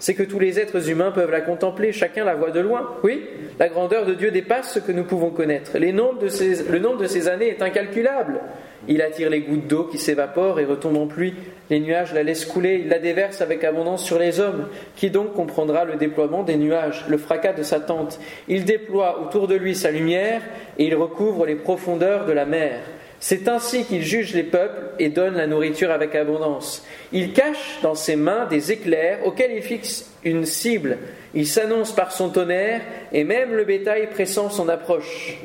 c'est 0.01 0.15
que 0.15 0.23
tous 0.23 0.39
les 0.39 0.59
êtres 0.59 0.89
humains 0.89 1.13
peuvent 1.13 1.31
la 1.31 1.43
contempler, 1.43 1.93
chacun 1.93 2.25
la 2.25 2.35
voit 2.35 2.51
de 2.51 2.59
loin. 2.59 2.97
Oui, 3.05 3.23
la 3.59 3.69
grandeur 3.69 4.07
de 4.07 4.15
Dieu 4.15 4.31
dépasse 4.31 4.73
ce 4.73 4.79
que 4.79 4.93
nous 4.93 5.05
pouvons 5.05 5.31
connaître. 5.31 5.73
le 5.79 5.93
nombre 5.93 6.19
de 6.19 7.07
ces 7.07 7.29
années 7.29 7.51
est 7.51 7.63
incalculable. 7.63 8.41
Il 8.89 9.03
attire 9.03 9.31
les 9.31 9.41
gouttes 9.41 9.67
d'eau 9.67 9.85
qui 9.85 9.99
s'évaporent 9.99 10.61
et 10.61 10.65
retombent 10.65 10.97
en 10.97 11.07
pluie. 11.07 11.35
Les 11.69 11.81
nuages 11.81 12.15
la 12.15 12.23
laissent 12.23 12.47
couler, 12.47 12.81
il 12.83 12.89
la 12.89 12.99
déverse 12.99 13.41
avec 13.41 13.63
abondance 13.63 14.05
sur 14.05 14.19
les 14.19 14.41
hommes. 14.41 14.69
Qui 14.97 15.11
donc 15.11 15.35
comprendra 15.35 15.85
le 15.85 15.97
déploiement 15.97 16.43
des 16.43 16.57
nuages, 16.57 17.05
le 17.09 17.19
fracas 17.19 17.53
de 17.53 17.63
sa 17.63 17.81
tente 17.81 18.19
Il 18.49 18.65
déploie 18.65 19.21
autour 19.23 19.49
de 19.49 19.55
lui 19.55 19.75
sa 19.75 19.91
lumière 19.91 20.43
et 20.79 20.87
il 20.87 20.95
recouvre 20.95 21.47
les 21.47 21.57
profondeurs 21.57 22.25
de 22.25 22.33
la 22.33 22.47
mer. 22.47 22.81
C'est 23.23 23.49
ainsi 23.49 23.85
qu'il 23.85 24.03
juge 24.03 24.35
les 24.35 24.43
peuples 24.43 24.95
et 24.99 25.11
donne 25.11 25.37
la 25.37 25.47
nourriture 25.47 25.91
avec 25.91 26.15
abondance. 26.15 26.87
Il 27.13 27.35
cache 27.35 27.79
dans 27.83 27.95
ses 27.95 28.17
mains 28.17 28.47
des 28.47 28.73
éclairs 28.73 29.19
auxquels 29.27 29.53
il 29.55 29.63
fixe 29.63 30.11
une 30.25 30.47
cible. 30.47 30.97
Il 31.35 31.47
s'annonce 31.47 31.93
par 31.93 32.13
son 32.13 32.31
tonnerre 32.31 32.81
et 33.13 33.25
même 33.25 33.55
le 33.55 33.65
bétail 33.65 34.09
pressant 34.09 34.49
son 34.49 34.71
approche. 34.71 35.39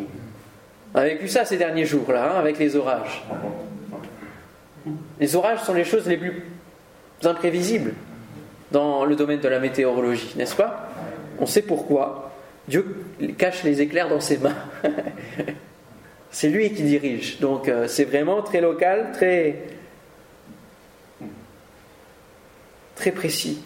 On 0.96 1.00
a 1.00 1.04
vécu 1.04 1.28
ça 1.28 1.44
ces 1.44 1.58
derniers 1.58 1.86
jours-là, 1.86 2.32
hein, 2.32 2.40
avec 2.40 2.58
les 2.58 2.78
orages. 2.78 3.22
Les 5.20 5.36
orages 5.36 5.62
sont 5.64 5.74
les 5.74 5.84
choses 5.84 6.08
les 6.08 6.16
plus 6.16 6.42
imprévisibles 7.22 7.94
dans 8.72 9.04
le 9.04 9.18
domaine 9.18 9.42
de 9.42 9.48
la 9.50 9.60
météorologie, 9.60 10.34
n'est-ce 10.38 10.56
pas? 10.56 10.90
On 11.38 11.46
sait 11.46 11.64
pourquoi. 11.64 12.32
Dieu 12.70 13.04
cache 13.38 13.64
les 13.64 13.82
éclairs 13.82 14.08
dans 14.08 14.22
ses 14.22 14.38
mains. 14.38 14.56
C'est 16.32 16.48
lui 16.48 16.72
qui 16.72 16.84
dirige. 16.84 17.40
Donc 17.40 17.68
euh, 17.68 17.88
c'est 17.88 18.04
vraiment 18.04 18.42
très 18.42 18.60
local, 18.60 19.12
très, 19.14 19.56
très 22.96 23.12
précis. 23.12 23.64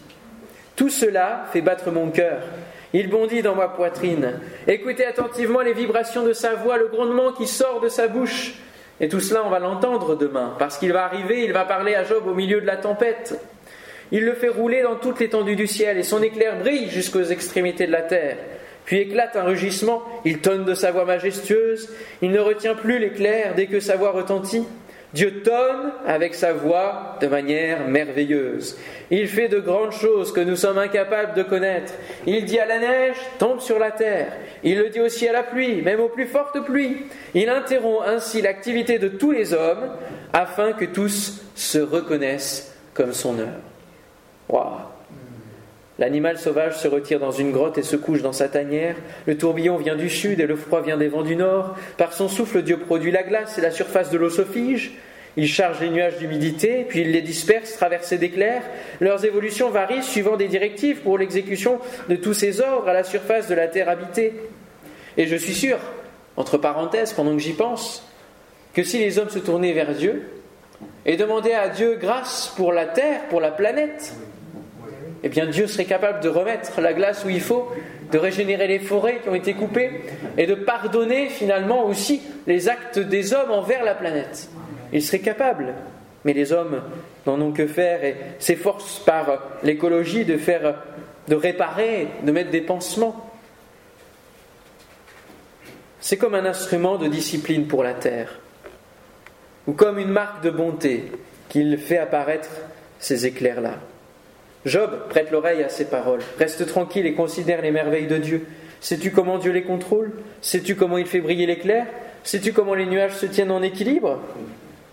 Tout 0.76 0.88
cela 0.88 1.46
fait 1.52 1.62
battre 1.62 1.90
mon 1.90 2.10
cœur. 2.10 2.42
Il 2.92 3.08
bondit 3.08 3.42
dans 3.42 3.54
ma 3.54 3.68
poitrine. 3.68 4.40
Écoutez 4.66 5.04
attentivement 5.04 5.60
les 5.60 5.72
vibrations 5.72 6.24
de 6.24 6.32
sa 6.32 6.54
voix, 6.54 6.76
le 6.76 6.88
grondement 6.88 7.32
qui 7.32 7.46
sort 7.46 7.80
de 7.80 7.88
sa 7.88 8.08
bouche. 8.08 8.54
Et 9.00 9.08
tout 9.08 9.20
cela, 9.20 9.44
on 9.46 9.50
va 9.50 9.60
l'entendre 9.60 10.16
demain, 10.16 10.54
parce 10.58 10.76
qu'il 10.76 10.92
va 10.92 11.04
arriver, 11.04 11.44
il 11.44 11.52
va 11.52 11.64
parler 11.64 11.94
à 11.94 12.04
Job 12.04 12.26
au 12.26 12.34
milieu 12.34 12.60
de 12.60 12.66
la 12.66 12.76
tempête. 12.76 13.40
Il 14.12 14.24
le 14.24 14.34
fait 14.34 14.48
rouler 14.48 14.82
dans 14.82 14.96
toute 14.96 15.20
l'étendue 15.20 15.56
du 15.56 15.66
ciel, 15.66 15.96
et 15.96 16.02
son 16.02 16.22
éclair 16.22 16.58
brille 16.58 16.90
jusqu'aux 16.90 17.22
extrémités 17.22 17.86
de 17.86 17.92
la 17.92 18.02
terre. 18.02 18.36
Puis 18.84 18.98
éclate 18.98 19.36
un 19.36 19.44
rugissement, 19.44 20.02
il 20.24 20.40
tonne 20.40 20.64
de 20.64 20.74
sa 20.74 20.90
voix 20.90 21.04
majestueuse, 21.04 21.88
il 22.22 22.32
ne 22.32 22.40
retient 22.40 22.74
plus 22.74 22.98
l'éclair 22.98 23.54
dès 23.54 23.66
que 23.66 23.78
sa 23.78 23.96
voix 23.96 24.10
retentit. 24.10 24.66
Dieu 25.12 25.42
tonne 25.42 25.92
avec 26.06 26.34
sa 26.34 26.52
voix 26.52 27.16
de 27.20 27.26
manière 27.26 27.88
merveilleuse. 27.88 28.78
Il 29.10 29.26
fait 29.26 29.48
de 29.48 29.58
grandes 29.58 29.92
choses 29.92 30.32
que 30.32 30.40
nous 30.40 30.54
sommes 30.54 30.78
incapables 30.78 31.34
de 31.34 31.42
connaître. 31.42 31.92
Il 32.26 32.44
dit 32.44 32.60
à 32.60 32.66
la 32.66 32.78
neige, 32.78 33.16
tombe 33.38 33.60
sur 33.60 33.78
la 33.78 33.90
terre. 33.90 34.32
Il 34.62 34.78
le 34.78 34.88
dit 34.88 35.00
aussi 35.00 35.26
à 35.26 35.32
la 35.32 35.42
pluie, 35.42 35.82
même 35.82 36.00
aux 36.00 36.08
plus 36.08 36.26
fortes 36.26 36.64
pluies. 36.64 37.06
Il 37.34 37.48
interrompt 37.48 38.06
ainsi 38.06 38.40
l'activité 38.40 38.98
de 38.98 39.08
tous 39.08 39.32
les 39.32 39.52
hommes 39.52 39.90
afin 40.32 40.72
que 40.72 40.84
tous 40.84 41.42
se 41.56 41.78
reconnaissent 41.78 42.76
comme 42.94 43.12
son 43.12 43.38
heure. 43.40 43.60
Waouh 44.48 44.78
L'animal 46.00 46.38
sauvage 46.38 46.78
se 46.78 46.88
retire 46.88 47.20
dans 47.20 47.30
une 47.30 47.52
grotte 47.52 47.76
et 47.76 47.82
se 47.82 47.94
couche 47.94 48.22
dans 48.22 48.32
sa 48.32 48.48
tanière. 48.48 48.96
Le 49.26 49.36
tourbillon 49.36 49.76
vient 49.76 49.96
du 49.96 50.08
sud 50.08 50.40
et 50.40 50.46
le 50.46 50.56
froid 50.56 50.80
vient 50.80 50.96
des 50.96 51.08
vents 51.08 51.22
du 51.22 51.36
nord. 51.36 51.76
Par 51.98 52.14
son 52.14 52.26
souffle, 52.26 52.62
Dieu 52.62 52.78
produit 52.78 53.12
la 53.12 53.22
glace 53.22 53.58
et 53.58 53.60
la 53.60 53.70
surface 53.70 54.10
de 54.10 54.16
l'eau 54.16 54.30
se. 54.30 54.42
Il 55.36 55.46
charge 55.46 55.78
les 55.80 55.90
nuages 55.90 56.16
d'humidité, 56.16 56.86
puis 56.88 57.02
il 57.02 57.12
les 57.12 57.20
disperse, 57.20 57.76
traversés 57.76 58.16
d'éclairs. 58.16 58.62
Leurs 59.00 59.26
évolutions 59.26 59.68
varient 59.68 60.02
suivant 60.02 60.36
des 60.36 60.48
directives 60.48 61.02
pour 61.02 61.18
l'exécution 61.18 61.78
de 62.08 62.16
tous 62.16 62.34
ces 62.34 62.62
ordres 62.62 62.88
à 62.88 62.94
la 62.94 63.04
surface 63.04 63.46
de 63.46 63.54
la 63.54 63.68
terre 63.68 63.90
habitée. 63.90 64.32
Et 65.18 65.26
je 65.26 65.36
suis 65.36 65.54
sûr, 65.54 65.78
entre 66.36 66.56
parenthèses, 66.56 67.12
pendant 67.12 67.32
que 67.32 67.42
j'y 67.42 67.52
pense, 67.52 68.08
que 68.72 68.82
si 68.82 68.98
les 68.98 69.18
hommes 69.18 69.28
se 69.28 69.38
tournaient 69.38 69.74
vers 69.74 69.94
Dieu 69.94 70.22
et 71.04 71.18
demandaient 71.18 71.54
à 71.54 71.68
Dieu 71.68 71.98
grâce 72.00 72.52
pour 72.56 72.72
la 72.72 72.86
terre, 72.86 73.20
pour 73.28 73.40
la 73.40 73.50
planète, 73.50 74.14
eh 75.22 75.28
bien 75.28 75.46
Dieu 75.46 75.66
serait 75.66 75.84
capable 75.84 76.20
de 76.20 76.28
remettre 76.28 76.80
la 76.80 76.92
glace 76.92 77.24
où 77.24 77.30
il 77.30 77.40
faut, 77.40 77.70
de 78.10 78.18
régénérer 78.18 78.66
les 78.66 78.78
forêts 78.78 79.20
qui 79.22 79.28
ont 79.28 79.34
été 79.34 79.54
coupées 79.54 80.02
et 80.36 80.46
de 80.46 80.54
pardonner 80.54 81.28
finalement 81.28 81.84
aussi 81.84 82.22
les 82.46 82.68
actes 82.68 82.98
des 82.98 83.32
hommes 83.32 83.50
envers 83.50 83.84
la 83.84 83.94
planète. 83.94 84.48
Il 84.92 85.02
serait 85.02 85.20
capable, 85.20 85.74
mais 86.24 86.32
les 86.32 86.52
hommes 86.52 86.82
n'en 87.26 87.40
ont 87.40 87.52
que 87.52 87.66
faire 87.66 88.02
et 88.02 88.16
s'efforcent 88.38 89.00
par 89.00 89.42
l'écologie 89.62 90.24
de 90.24 90.36
faire, 90.36 90.82
de 91.28 91.34
réparer, 91.34 92.08
de 92.22 92.32
mettre 92.32 92.50
des 92.50 92.62
pansements. 92.62 93.30
C'est 96.00 96.16
comme 96.16 96.34
un 96.34 96.46
instrument 96.46 96.96
de 96.96 97.08
discipline 97.08 97.68
pour 97.68 97.84
la 97.84 97.92
terre, 97.92 98.40
ou 99.66 99.72
comme 99.72 99.98
une 99.98 100.08
marque 100.08 100.42
de 100.42 100.50
bonté 100.50 101.12
qu'il 101.50 101.76
fait 101.78 101.98
apparaître 101.98 102.48
ces 102.98 103.26
éclairs-là. 103.26 103.74
Job 104.66 104.90
prête 105.08 105.30
l'oreille 105.30 105.62
à 105.62 105.68
ces 105.68 105.86
paroles. 105.86 106.20
Reste 106.38 106.66
tranquille 106.66 107.06
et 107.06 107.14
considère 107.14 107.62
les 107.62 107.70
merveilles 107.70 108.06
de 108.06 108.18
Dieu. 108.18 108.46
Sais-tu 108.80 109.10
comment 109.10 109.38
Dieu 109.38 109.52
les 109.52 109.62
contrôle? 109.62 110.12
Sais-tu 110.40 110.74
comment 110.76 110.98
il 110.98 111.06
fait 111.06 111.20
briller 111.20 111.46
l'éclair? 111.46 111.86
Sais-tu 112.24 112.52
comment 112.52 112.74
les 112.74 112.86
nuages 112.86 113.16
se 113.16 113.26
tiennent 113.26 113.50
en 113.50 113.62
équilibre? 113.62 114.20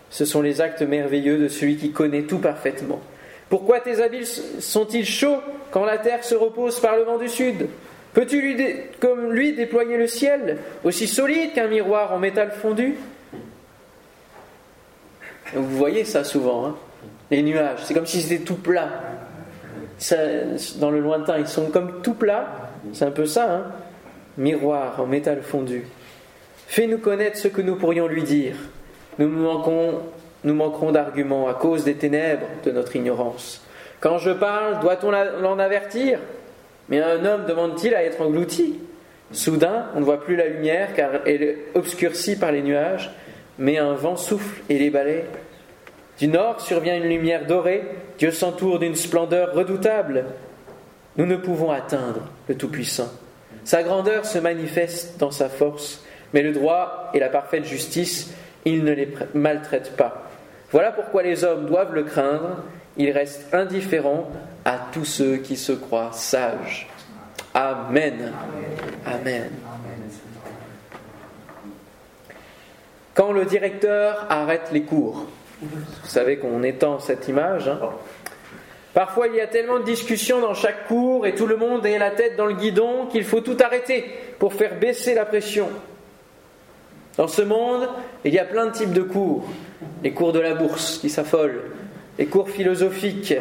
Ce 0.09 0.23
sont 0.23 0.41
les 0.41 0.61
actes 0.61 0.81
merveilleux 0.81 1.37
de 1.37 1.47
celui 1.49 1.75
qui 1.75 1.91
connaît 1.91 2.23
tout 2.23 2.39
parfaitement. 2.39 3.01
Pourquoi 3.49 3.79
tes 3.79 4.01
habiles 4.01 4.25
sont-ils 4.25 5.05
chauds 5.05 5.41
quand 5.71 5.85
la 5.85 5.97
terre 5.97 6.23
se 6.23 6.35
repose 6.35 6.79
par 6.79 6.95
le 6.95 7.03
vent 7.03 7.17
du 7.17 7.27
sud? 7.27 7.67
Peux-tu 8.13 8.41
lui 8.41 8.57
comme 8.99 9.31
lui 9.31 9.53
déployer 9.53 9.97
le 9.97 10.07
ciel, 10.07 10.57
aussi 10.83 11.07
solide 11.07 11.53
qu'un 11.53 11.67
miroir 11.67 12.13
en 12.13 12.19
métal 12.19 12.51
fondu? 12.51 12.95
Vous 15.53 15.77
voyez 15.77 16.03
ça 16.03 16.23
souvent, 16.23 16.65
hein. 16.65 16.75
Les 17.29 17.43
nuages, 17.43 17.79
c'est 17.83 17.93
comme 17.93 18.05
si 18.05 18.21
c'était 18.21 18.43
tout 18.43 18.55
plat 18.55 18.89
dans 20.79 20.91
le 20.91 20.99
lointain, 20.99 21.37
ils 21.39 21.47
sont 21.47 21.67
comme 21.67 22.01
tout 22.01 22.13
plats. 22.13 22.47
C'est 22.93 23.05
un 23.05 23.11
peu 23.11 23.25
ça, 23.25 23.51
hein 23.51 23.63
Miroir 24.37 24.99
en 25.01 25.07
métal 25.07 25.41
fondu. 25.41 25.87
Fais-nous 26.67 26.99
connaître 26.99 27.37
ce 27.37 27.47
que 27.47 27.61
nous 27.61 27.75
pourrions 27.75 28.07
lui 28.07 28.23
dire. 28.23 28.55
Nous 29.17 29.27
manquons, 29.27 29.99
nous 30.43 30.53
manquerons 30.53 30.91
d'arguments 30.91 31.47
à 31.47 31.55
cause 31.55 31.83
des 31.83 31.95
ténèbres 31.95 32.45
de 32.63 32.71
notre 32.71 32.95
ignorance. 32.95 33.63
Quand 33.99 34.19
je 34.19 34.31
parle, 34.31 34.79
doit-on 34.79 35.11
l'en 35.11 35.57
avertir? 35.57 36.19
Mais 36.89 37.01
un 37.01 37.25
homme 37.25 37.45
demande-t-il 37.45 37.95
à 37.95 38.03
être 38.03 38.21
englouti? 38.21 38.79
Soudain, 39.31 39.87
on 39.95 39.99
ne 39.99 40.05
voit 40.05 40.21
plus 40.21 40.35
la 40.35 40.47
lumière 40.47 40.93
car 40.93 41.09
elle 41.25 41.43
est 41.43 41.57
obscurcie 41.73 42.37
par 42.37 42.51
les 42.51 42.61
nuages, 42.61 43.11
mais 43.57 43.77
un 43.77 43.93
vent 43.93 44.15
souffle 44.15 44.61
et 44.69 44.77
les 44.77 44.89
balaie. 44.89 45.25
Du 46.19 46.27
nord 46.27 46.61
survient 46.61 46.95
une 46.95 47.09
lumière 47.09 47.45
dorée, 47.45 47.83
Dieu 48.17 48.31
s'entoure 48.31 48.79
d'une 48.79 48.95
splendeur 48.95 49.53
redoutable. 49.53 50.25
Nous 51.17 51.25
ne 51.25 51.35
pouvons 51.35 51.71
atteindre 51.71 52.21
le 52.47 52.55
Tout-Puissant. 52.55 53.11
Sa 53.63 53.83
grandeur 53.83 54.25
se 54.25 54.39
manifeste 54.39 55.19
dans 55.19 55.31
sa 55.31 55.49
force, 55.49 56.03
mais 56.33 56.41
le 56.41 56.53
droit 56.53 57.11
et 57.13 57.19
la 57.19 57.29
parfaite 57.29 57.65
justice, 57.65 58.31
il 58.65 58.83
ne 58.83 58.91
les 58.91 59.13
maltraite 59.33 59.95
pas. 59.95 60.29
Voilà 60.71 60.91
pourquoi 60.91 61.23
les 61.23 61.43
hommes 61.43 61.65
doivent 61.65 61.93
le 61.93 62.03
craindre, 62.03 62.63
il 62.97 63.11
reste 63.11 63.53
indifférent 63.53 64.29
à 64.65 64.79
tous 64.91 65.05
ceux 65.05 65.37
qui 65.37 65.55
se 65.55 65.71
croient 65.71 66.11
sages. 66.11 66.87
Amen. 67.53 68.33
Amen. 69.05 69.49
Quand 73.13 73.31
le 73.31 73.45
directeur 73.45 74.27
arrête 74.29 74.69
les 74.71 74.83
cours, 74.83 75.25
vous 75.61 76.07
savez 76.07 76.37
qu'on 76.37 76.63
étend 76.63 76.99
cette 76.99 77.27
image. 77.27 77.67
Hein. 77.67 77.79
Parfois, 78.93 79.27
il 79.27 79.35
y 79.35 79.41
a 79.41 79.47
tellement 79.47 79.79
de 79.79 79.85
discussions 79.85 80.41
dans 80.41 80.53
chaque 80.53 80.87
cours 80.87 81.27
et 81.27 81.35
tout 81.35 81.47
le 81.47 81.57
monde 81.57 81.85
est 81.85 81.99
la 81.99 82.11
tête 82.11 82.35
dans 82.35 82.45
le 82.45 82.55
guidon 82.55 83.07
qu'il 83.07 83.23
faut 83.23 83.41
tout 83.41 83.57
arrêter 83.59 84.05
pour 84.39 84.53
faire 84.53 84.79
baisser 84.79 85.13
la 85.13 85.25
pression. 85.25 85.69
Dans 87.17 87.27
ce 87.27 87.41
monde, 87.41 87.89
il 88.25 88.33
y 88.33 88.39
a 88.39 88.45
plein 88.45 88.67
de 88.67 88.71
types 88.71 88.93
de 88.93 89.01
cours. 89.01 89.47
Les 90.03 90.13
cours 90.13 90.33
de 90.33 90.39
la 90.39 90.53
bourse 90.53 90.99
qui 90.99 91.09
s'affolent, 91.09 91.61
les 92.17 92.27
cours 92.27 92.49
philosophiques, 92.49 93.35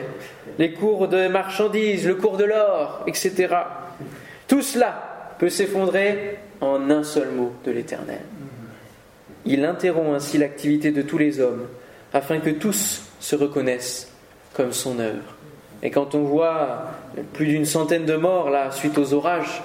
les 0.58 0.72
cours 0.72 1.08
de 1.08 1.28
marchandises, 1.28 2.06
le 2.06 2.14
cours 2.14 2.36
de 2.36 2.44
l'or, 2.44 3.02
etc. 3.06 3.48
Tout 4.48 4.62
cela 4.62 5.34
peut 5.38 5.50
s'effondrer 5.50 6.38
en 6.60 6.90
un 6.90 7.02
seul 7.02 7.28
mot 7.28 7.52
de 7.64 7.72
l'Éternel. 7.72 8.20
Il 9.44 9.64
interrompt 9.64 10.14
ainsi 10.14 10.38
l'activité 10.38 10.90
de 10.90 11.02
tous 11.02 11.18
les 11.18 11.40
hommes, 11.40 11.66
afin 12.12 12.38
que 12.38 12.50
tous 12.50 13.02
se 13.20 13.36
reconnaissent 13.36 14.12
comme 14.54 14.72
son 14.72 14.98
œuvre. 14.98 15.34
Et 15.82 15.90
quand 15.90 16.14
on 16.14 16.22
voit 16.22 16.86
plus 17.34 17.46
d'une 17.46 17.66
centaine 17.66 18.06
de 18.06 18.16
morts 18.16 18.50
là 18.50 18.70
suite 18.70 18.96
aux 18.98 19.12
orages, 19.12 19.62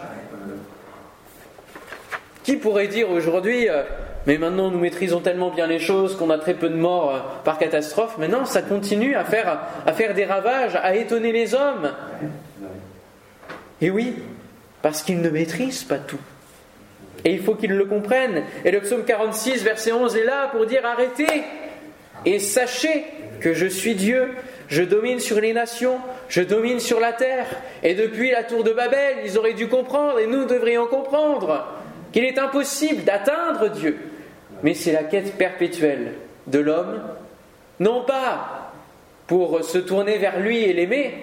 qui 2.44 2.58
pourrait 2.58 2.88
dire 2.88 3.10
aujourd'hui, 3.10 3.70
euh, 3.70 3.84
mais 4.26 4.38
maintenant 4.38 4.72
nous 4.72 4.80
maîtrisons 4.80 5.20
tellement 5.20 5.52
bien 5.52 5.68
les 5.68 5.80
choses 5.80 6.18
qu'on 6.18 6.30
a 6.30 6.38
très 6.38 6.54
peu 6.54 6.70
de 6.70 6.76
morts 6.76 7.16
euh, 7.16 7.20
par 7.44 7.58
catastrophe, 7.58 8.16
mais 8.18 8.28
non, 8.28 8.46
ça 8.46 8.62
continue 8.62 9.16
à 9.16 9.24
faire, 9.24 9.60
à 9.86 9.94
faire 9.94 10.14
des 10.14 10.26
ravages, 10.26 10.76
à 10.76 10.96
étonner 10.96 11.32
les 11.32 11.54
hommes. 11.54 11.92
Et 13.80 13.90
oui, 13.90 14.16
parce 14.82 15.04
qu'ils 15.04 15.22
ne 15.22 15.30
maîtrisent 15.30 15.84
pas 15.84 15.98
tout. 15.98 16.20
Et 17.24 17.34
il 17.34 17.42
faut 17.42 17.56
qu'ils 17.56 17.74
le 17.74 17.86
comprennent. 17.86 18.44
Et 18.66 18.72
le 18.72 18.82
psaume 18.82 19.04
46, 19.06 19.64
verset 19.64 19.92
11 19.92 20.16
est 20.16 20.24
là 20.24 20.48
pour 20.48 20.66
dire 20.66 20.86
arrêtez 20.86 21.44
et 22.26 22.40
sachez 22.40 23.06
que 23.40 23.54
je 23.54 23.66
suis 23.66 23.96
Dieu, 23.96 24.30
je 24.68 24.84
domine 24.84 25.20
sur 25.20 25.42
les 25.42 25.54
nations, 25.54 26.00
je 26.30 26.42
domine 26.42 26.80
sur 26.80 27.00
la 27.00 27.14
terre. 27.14 27.48
Et 27.84 27.94
depuis 27.94 28.32
la 28.32 28.44
tour 28.44 28.64
de 28.64 28.72
Babel, 28.72 29.18
ils 29.26 29.38
auraient 29.38 29.54
dû 29.54 29.68
comprendre, 29.68 30.20
et 30.20 30.28
nous 30.28 30.46
devrions 30.46 30.88
comprendre, 30.88 31.68
qu'il 32.14 32.24
est 32.24 32.38
impossible 32.38 33.04
d'atteindre 33.04 33.70
Dieu. 33.70 33.98
Mais 34.64 34.74
c'est 34.74 34.92
la 34.92 35.04
quête 35.04 35.38
perpétuelle 35.38 36.14
de 36.48 36.60
l'homme, 36.60 37.02
non 37.80 38.04
pas 38.04 38.72
pour 39.28 39.64
se 39.64 39.78
tourner 39.78 40.18
vers 40.18 40.40
lui 40.40 40.60
et 40.60 40.74
l'aimer, 40.74 41.14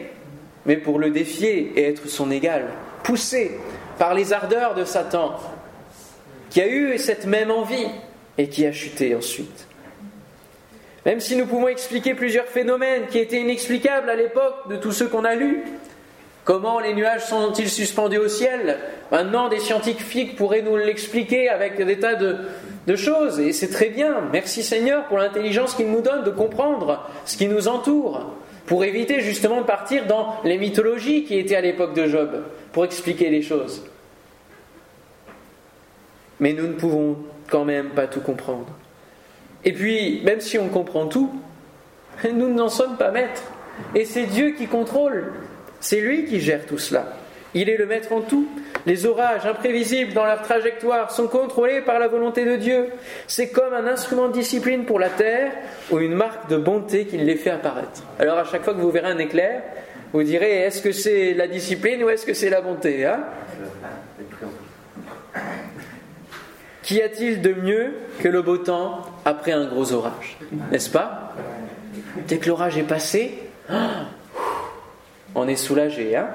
mais 0.66 0.76
pour 0.76 0.98
le 0.98 1.10
défier 1.10 1.72
et 1.76 1.88
être 1.88 2.08
son 2.08 2.30
égal, 2.30 2.66
poussé 3.04 3.52
par 3.98 4.14
les 4.14 4.32
ardeurs 4.32 4.74
de 4.74 4.84
Satan, 4.84 5.36
qui 6.50 6.60
a 6.60 6.68
eu 6.68 6.98
cette 6.98 7.26
même 7.26 7.50
envie 7.50 7.86
et 8.36 8.48
qui 8.48 8.66
a 8.66 8.72
chuté 8.72 9.14
ensuite. 9.14 9.67
Même 11.08 11.20
si 11.20 11.36
nous 11.36 11.46
pouvons 11.46 11.68
expliquer 11.68 12.12
plusieurs 12.12 12.44
phénomènes 12.44 13.06
qui 13.06 13.18
étaient 13.18 13.40
inexplicables 13.40 14.10
à 14.10 14.14
l'époque 14.14 14.68
de 14.68 14.76
tous 14.76 14.92
ceux 14.92 15.08
qu'on 15.08 15.24
a 15.24 15.34
lus, 15.34 15.64
comment 16.44 16.80
les 16.80 16.92
nuages 16.92 17.24
sont-ils 17.24 17.70
suspendus 17.70 18.18
au 18.18 18.28
ciel? 18.28 18.76
Maintenant, 19.10 19.48
des 19.48 19.58
scientifiques 19.58 20.36
pourraient 20.36 20.60
nous 20.60 20.76
l'expliquer 20.76 21.48
avec 21.48 21.82
des 21.82 21.98
tas 21.98 22.14
de, 22.14 22.36
de 22.86 22.94
choses, 22.94 23.40
et 23.40 23.54
c'est 23.54 23.70
très 23.70 23.88
bien. 23.88 24.16
Merci 24.32 24.62
Seigneur 24.62 25.06
pour 25.06 25.16
l'intelligence 25.16 25.74
qu'il 25.74 25.90
nous 25.90 26.02
donne 26.02 26.24
de 26.24 26.30
comprendre 26.30 27.08
ce 27.24 27.38
qui 27.38 27.48
nous 27.48 27.68
entoure, 27.68 28.34
pour 28.66 28.84
éviter 28.84 29.20
justement 29.20 29.62
de 29.62 29.66
partir 29.66 30.04
dans 30.04 30.34
les 30.44 30.58
mythologies 30.58 31.24
qui 31.24 31.38
étaient 31.38 31.56
à 31.56 31.62
l'époque 31.62 31.94
de 31.94 32.06
Job, 32.06 32.42
pour 32.70 32.84
expliquer 32.84 33.30
les 33.30 33.40
choses. 33.40 33.82
Mais 36.38 36.52
nous 36.52 36.66
ne 36.66 36.74
pouvons 36.74 37.16
quand 37.50 37.64
même 37.64 37.92
pas 37.92 38.08
tout 38.08 38.20
comprendre. 38.20 38.68
Et 39.64 39.72
puis, 39.72 40.22
même 40.24 40.40
si 40.40 40.58
on 40.58 40.68
comprend 40.68 41.06
tout, 41.06 41.30
nous 42.32 42.52
n'en 42.52 42.68
sommes 42.68 42.96
pas 42.96 43.10
maîtres. 43.10 43.42
Et 43.94 44.04
c'est 44.04 44.26
Dieu 44.26 44.50
qui 44.50 44.66
contrôle. 44.66 45.32
C'est 45.80 46.00
lui 46.00 46.24
qui 46.24 46.40
gère 46.40 46.66
tout 46.66 46.78
cela. 46.78 47.06
Il 47.54 47.70
est 47.70 47.76
le 47.76 47.86
maître 47.86 48.12
en 48.12 48.20
tout. 48.20 48.46
Les 48.86 49.06
orages 49.06 49.46
imprévisibles 49.46 50.12
dans 50.12 50.24
leur 50.24 50.42
trajectoire 50.42 51.10
sont 51.10 51.28
contrôlés 51.28 51.80
par 51.80 51.98
la 51.98 52.08
volonté 52.08 52.44
de 52.44 52.56
Dieu. 52.56 52.88
C'est 53.26 53.50
comme 53.50 53.72
un 53.72 53.86
instrument 53.86 54.28
de 54.28 54.32
discipline 54.32 54.84
pour 54.84 54.98
la 54.98 55.08
terre 55.08 55.52
ou 55.90 55.98
une 55.98 56.14
marque 56.14 56.48
de 56.50 56.56
bonté 56.56 57.06
qui 57.06 57.16
les 57.16 57.36
fait 57.36 57.50
apparaître. 57.50 58.02
Alors 58.18 58.38
à 58.38 58.44
chaque 58.44 58.64
fois 58.64 58.74
que 58.74 58.80
vous 58.80 58.90
verrez 58.90 59.10
un 59.10 59.18
éclair, 59.18 59.62
vous 60.12 60.22
direz 60.22 60.60
est-ce 60.62 60.82
que 60.82 60.92
c'est 60.92 61.34
la 61.34 61.48
discipline 61.48 62.02
ou 62.04 62.10
est-ce 62.10 62.26
que 62.26 62.34
c'est 62.34 62.50
la 62.50 62.60
bonté 62.60 63.06
hein? 63.06 63.24
Qu'y 66.88 67.02
a-t-il 67.02 67.42
de 67.42 67.52
mieux 67.52 67.92
que 68.20 68.28
le 68.28 68.40
beau 68.40 68.56
temps 68.56 69.02
après 69.26 69.52
un 69.52 69.66
gros 69.66 69.92
orage 69.92 70.38
N'est-ce 70.70 70.88
pas 70.88 71.34
Dès 72.26 72.38
que 72.38 72.48
l'orage 72.48 72.78
est 72.78 72.82
passé, 72.82 73.42
on 75.34 75.46
est 75.46 75.56
soulagé, 75.56 76.16
hein 76.16 76.30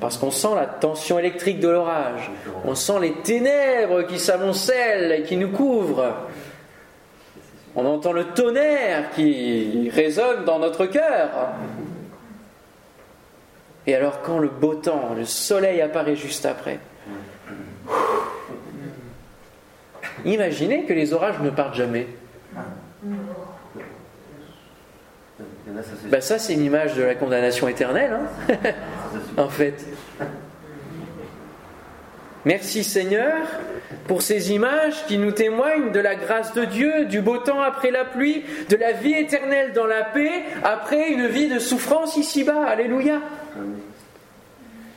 parce 0.00 0.16
qu'on 0.16 0.30
sent 0.30 0.54
la 0.54 0.66
tension 0.66 1.18
électrique 1.18 1.58
de 1.58 1.66
l'orage, 1.66 2.30
on 2.64 2.76
sent 2.76 3.00
les 3.00 3.14
ténèbres 3.14 4.02
qui 4.02 4.20
s'amoncellent 4.20 5.10
et 5.10 5.22
qui 5.24 5.36
nous 5.36 5.50
couvrent. 5.50 6.14
On 7.74 7.84
entend 7.84 8.12
le 8.12 8.26
tonnerre 8.26 9.10
qui 9.10 9.90
résonne 9.92 10.44
dans 10.44 10.60
notre 10.60 10.86
cœur. 10.86 11.30
Et 13.88 13.96
alors 13.96 14.22
quand 14.22 14.38
le 14.38 14.50
beau 14.50 14.76
temps, 14.76 15.14
le 15.16 15.24
soleil 15.24 15.80
apparaît 15.80 16.14
juste 16.14 16.46
après, 16.46 16.78
Imaginez 20.24 20.84
que 20.84 20.92
les 20.92 21.12
orages 21.12 21.40
ne 21.40 21.50
partent 21.50 21.74
jamais. 21.74 22.06
Ben 26.06 26.20
ça, 26.20 26.38
c'est 26.38 26.54
une 26.54 26.64
image 26.64 26.94
de 26.94 27.02
la 27.02 27.14
condamnation 27.14 27.68
éternelle, 27.68 28.12
hein 28.12 28.56
en 29.36 29.48
fait. 29.48 29.86
Merci 32.44 32.84
Seigneur 32.84 33.36
pour 34.06 34.22
ces 34.22 34.52
images 34.52 35.04
qui 35.06 35.18
nous 35.18 35.30
témoignent 35.30 35.92
de 35.92 36.00
la 36.00 36.14
grâce 36.14 36.54
de 36.54 36.64
Dieu, 36.64 37.04
du 37.04 37.20
beau 37.20 37.36
temps 37.36 37.60
après 37.60 37.90
la 37.90 38.04
pluie, 38.04 38.44
de 38.68 38.76
la 38.76 38.92
vie 38.92 39.12
éternelle 39.12 39.72
dans 39.72 39.86
la 39.86 40.04
paix 40.04 40.44
après 40.64 41.10
une 41.10 41.26
vie 41.26 41.48
de 41.48 41.58
souffrance 41.58 42.16
ici-bas. 42.16 42.64
Alléluia. 42.66 43.20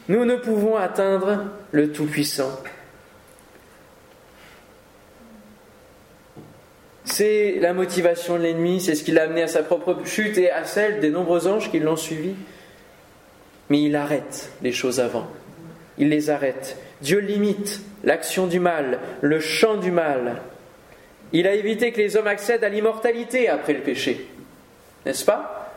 Nous 0.07 0.25
ne 0.25 0.35
pouvons 0.35 0.77
atteindre 0.77 1.45
le 1.71 1.91
Tout-Puissant. 1.91 2.51
C'est 7.05 7.57
la 7.59 7.73
motivation 7.73 8.37
de 8.37 8.43
l'ennemi, 8.43 8.79
c'est 8.79 8.95
ce 8.95 9.03
qui 9.03 9.11
l'a 9.11 9.23
amené 9.23 9.43
à 9.43 9.47
sa 9.47 9.63
propre 9.63 9.97
chute 10.05 10.37
et 10.37 10.49
à 10.49 10.63
celle 10.63 10.99
des 10.99 11.09
nombreux 11.09 11.47
anges 11.47 11.69
qui 11.69 11.79
l'ont 11.79 11.97
suivi. 11.97 12.33
Mais 13.69 13.81
il 13.81 13.95
arrête 13.95 14.51
les 14.61 14.71
choses 14.71 14.99
avant. 14.99 15.27
Il 15.97 16.09
les 16.09 16.29
arrête. 16.29 16.77
Dieu 17.01 17.19
limite 17.19 17.81
l'action 18.03 18.47
du 18.47 18.59
mal, 18.59 18.99
le 19.21 19.39
champ 19.39 19.75
du 19.75 19.91
mal. 19.91 20.41
Il 21.33 21.47
a 21.47 21.53
évité 21.53 21.91
que 21.91 21.97
les 21.97 22.15
hommes 22.15 22.27
accèdent 22.27 22.63
à 22.63 22.69
l'immortalité 22.69 23.49
après 23.49 23.73
le 23.73 23.81
péché. 23.81 24.27
N'est-ce 25.05 25.25
pas? 25.25 25.71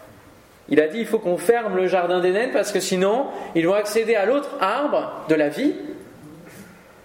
Il 0.69 0.81
a 0.81 0.89
dit 0.89 0.99
il 0.99 1.07
faut 1.07 1.19
qu'on 1.19 1.39
ferme 1.39 1.77
le 1.77 1.87
jardin 1.87 2.21
d'Éden 2.21 2.51
parce 2.53 2.73
que 2.73 2.81
sinon 2.81 3.27
ils 3.55 3.67
vont 3.67 3.75
accéder 3.75 4.15
à 4.15 4.27
l'autre 4.27 4.57
arbre 4.61 5.25
de 5.29 5.35
la 5.35 5.49
vie 5.49 5.75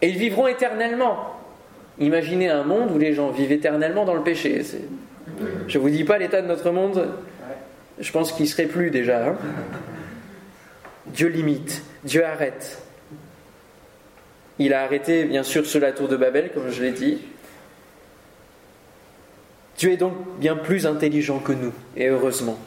et 0.02 0.10
ils 0.10 0.18
vivront 0.18 0.48
éternellement. 0.48 1.31
Imaginez 2.00 2.50
un 2.50 2.64
monde 2.64 2.92
où 2.92 2.98
les 2.98 3.14
gens 3.14 3.30
vivent 3.30 3.52
éternellement 3.52 4.06
dans 4.06 4.16
le 4.16 4.24
péché. 4.24 4.62
Je 5.68 5.78
ne 5.78 5.82
vous 5.82 5.90
dis 5.90 6.04
pas 6.04 6.18
l'état 6.18 6.42
de 6.42 6.48
notre 6.48 6.72
monde, 6.72 7.08
je 8.00 8.12
pense 8.12 8.32
qu'il 8.32 8.46
ne 8.46 8.50
serait 8.50 8.66
plus 8.66 8.92
déjà. 8.92 9.30
Hein. 9.30 9.36
Dieu 11.08 11.28
limite, 11.28 11.84
Dieu 12.04 12.26
arrête. 12.26 12.82
Il 14.60 14.74
a 14.74 14.84
arrêté, 14.84 15.26
bien 15.26 15.44
sûr, 15.44 15.66
sur 15.66 15.80
la 15.80 15.92
tour 15.92 16.08
de 16.08 16.16
Babel, 16.16 16.52
comme 16.54 16.70
je 16.70 16.84
l'ai 16.84 16.92
dit. 16.92 17.20
Dieu 19.78 19.92
est 19.92 19.98
donc 19.98 20.14
bien 20.40 20.56
plus 20.56 20.86
intelligent 20.86 21.40
que 21.40 21.52
nous, 21.52 21.74
et 21.98 22.08
heureusement. 22.08 22.58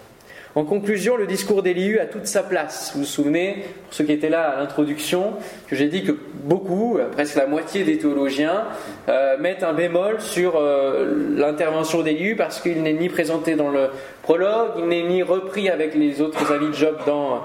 En 0.56 0.64
conclusion, 0.64 1.16
le 1.16 1.26
discours 1.26 1.64
d'Élihu 1.64 1.98
a 1.98 2.06
toute 2.06 2.28
sa 2.28 2.44
place. 2.44 2.92
Vous 2.94 3.00
vous 3.00 3.06
souvenez, 3.06 3.64
pour 3.84 3.94
ceux 3.94 4.04
qui 4.04 4.12
étaient 4.12 4.28
là 4.28 4.50
à 4.50 4.60
l'introduction, 4.60 5.32
que 5.66 5.74
j'ai 5.74 5.88
dit 5.88 6.04
que 6.04 6.12
beaucoup, 6.44 6.96
presque 7.10 7.34
la 7.34 7.48
moitié 7.48 7.82
des 7.82 7.98
théologiens, 7.98 8.62
euh, 9.08 9.36
mettent 9.38 9.64
un 9.64 9.72
bémol 9.72 10.20
sur 10.20 10.54
euh, 10.54 11.34
l'intervention 11.36 12.02
d'Élihu 12.02 12.36
parce 12.36 12.60
qu'il 12.60 12.82
n'est 12.84 12.92
ni 12.92 13.08
présenté 13.08 13.56
dans 13.56 13.70
le 13.70 13.88
prologue, 14.22 14.74
il 14.78 14.86
n'est 14.86 15.02
ni 15.02 15.24
repris 15.24 15.68
avec 15.68 15.96
les 15.96 16.20
autres 16.20 16.52
avis 16.52 16.68
de 16.68 16.74
Job 16.74 16.98
dans 17.04 17.42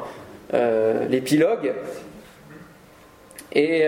euh, 0.54 1.08
l'épilogue. 1.08 1.74
Et 3.54 3.88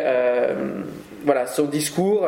voilà, 1.24 1.46
son 1.46 1.66
discours 1.66 2.28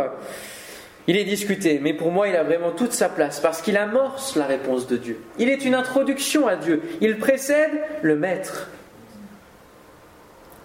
il 1.07 1.17
est 1.17 1.25
discuté, 1.25 1.79
mais 1.81 1.93
pour 1.93 2.11
moi, 2.11 2.29
il 2.29 2.35
a 2.35 2.43
vraiment 2.43 2.71
toute 2.71 2.93
sa 2.93 3.09
place 3.09 3.39
parce 3.39 3.61
qu'il 3.61 3.77
amorce 3.77 4.35
la 4.35 4.45
réponse 4.45 4.87
de 4.87 4.95
Dieu. 4.95 5.19
Il 5.37 5.49
est 5.49 5.65
une 5.65 5.75
introduction 5.75 6.47
à 6.47 6.55
Dieu. 6.55 6.81
Il 7.01 7.17
précède 7.17 7.71
le 8.01 8.15
Maître 8.15 8.69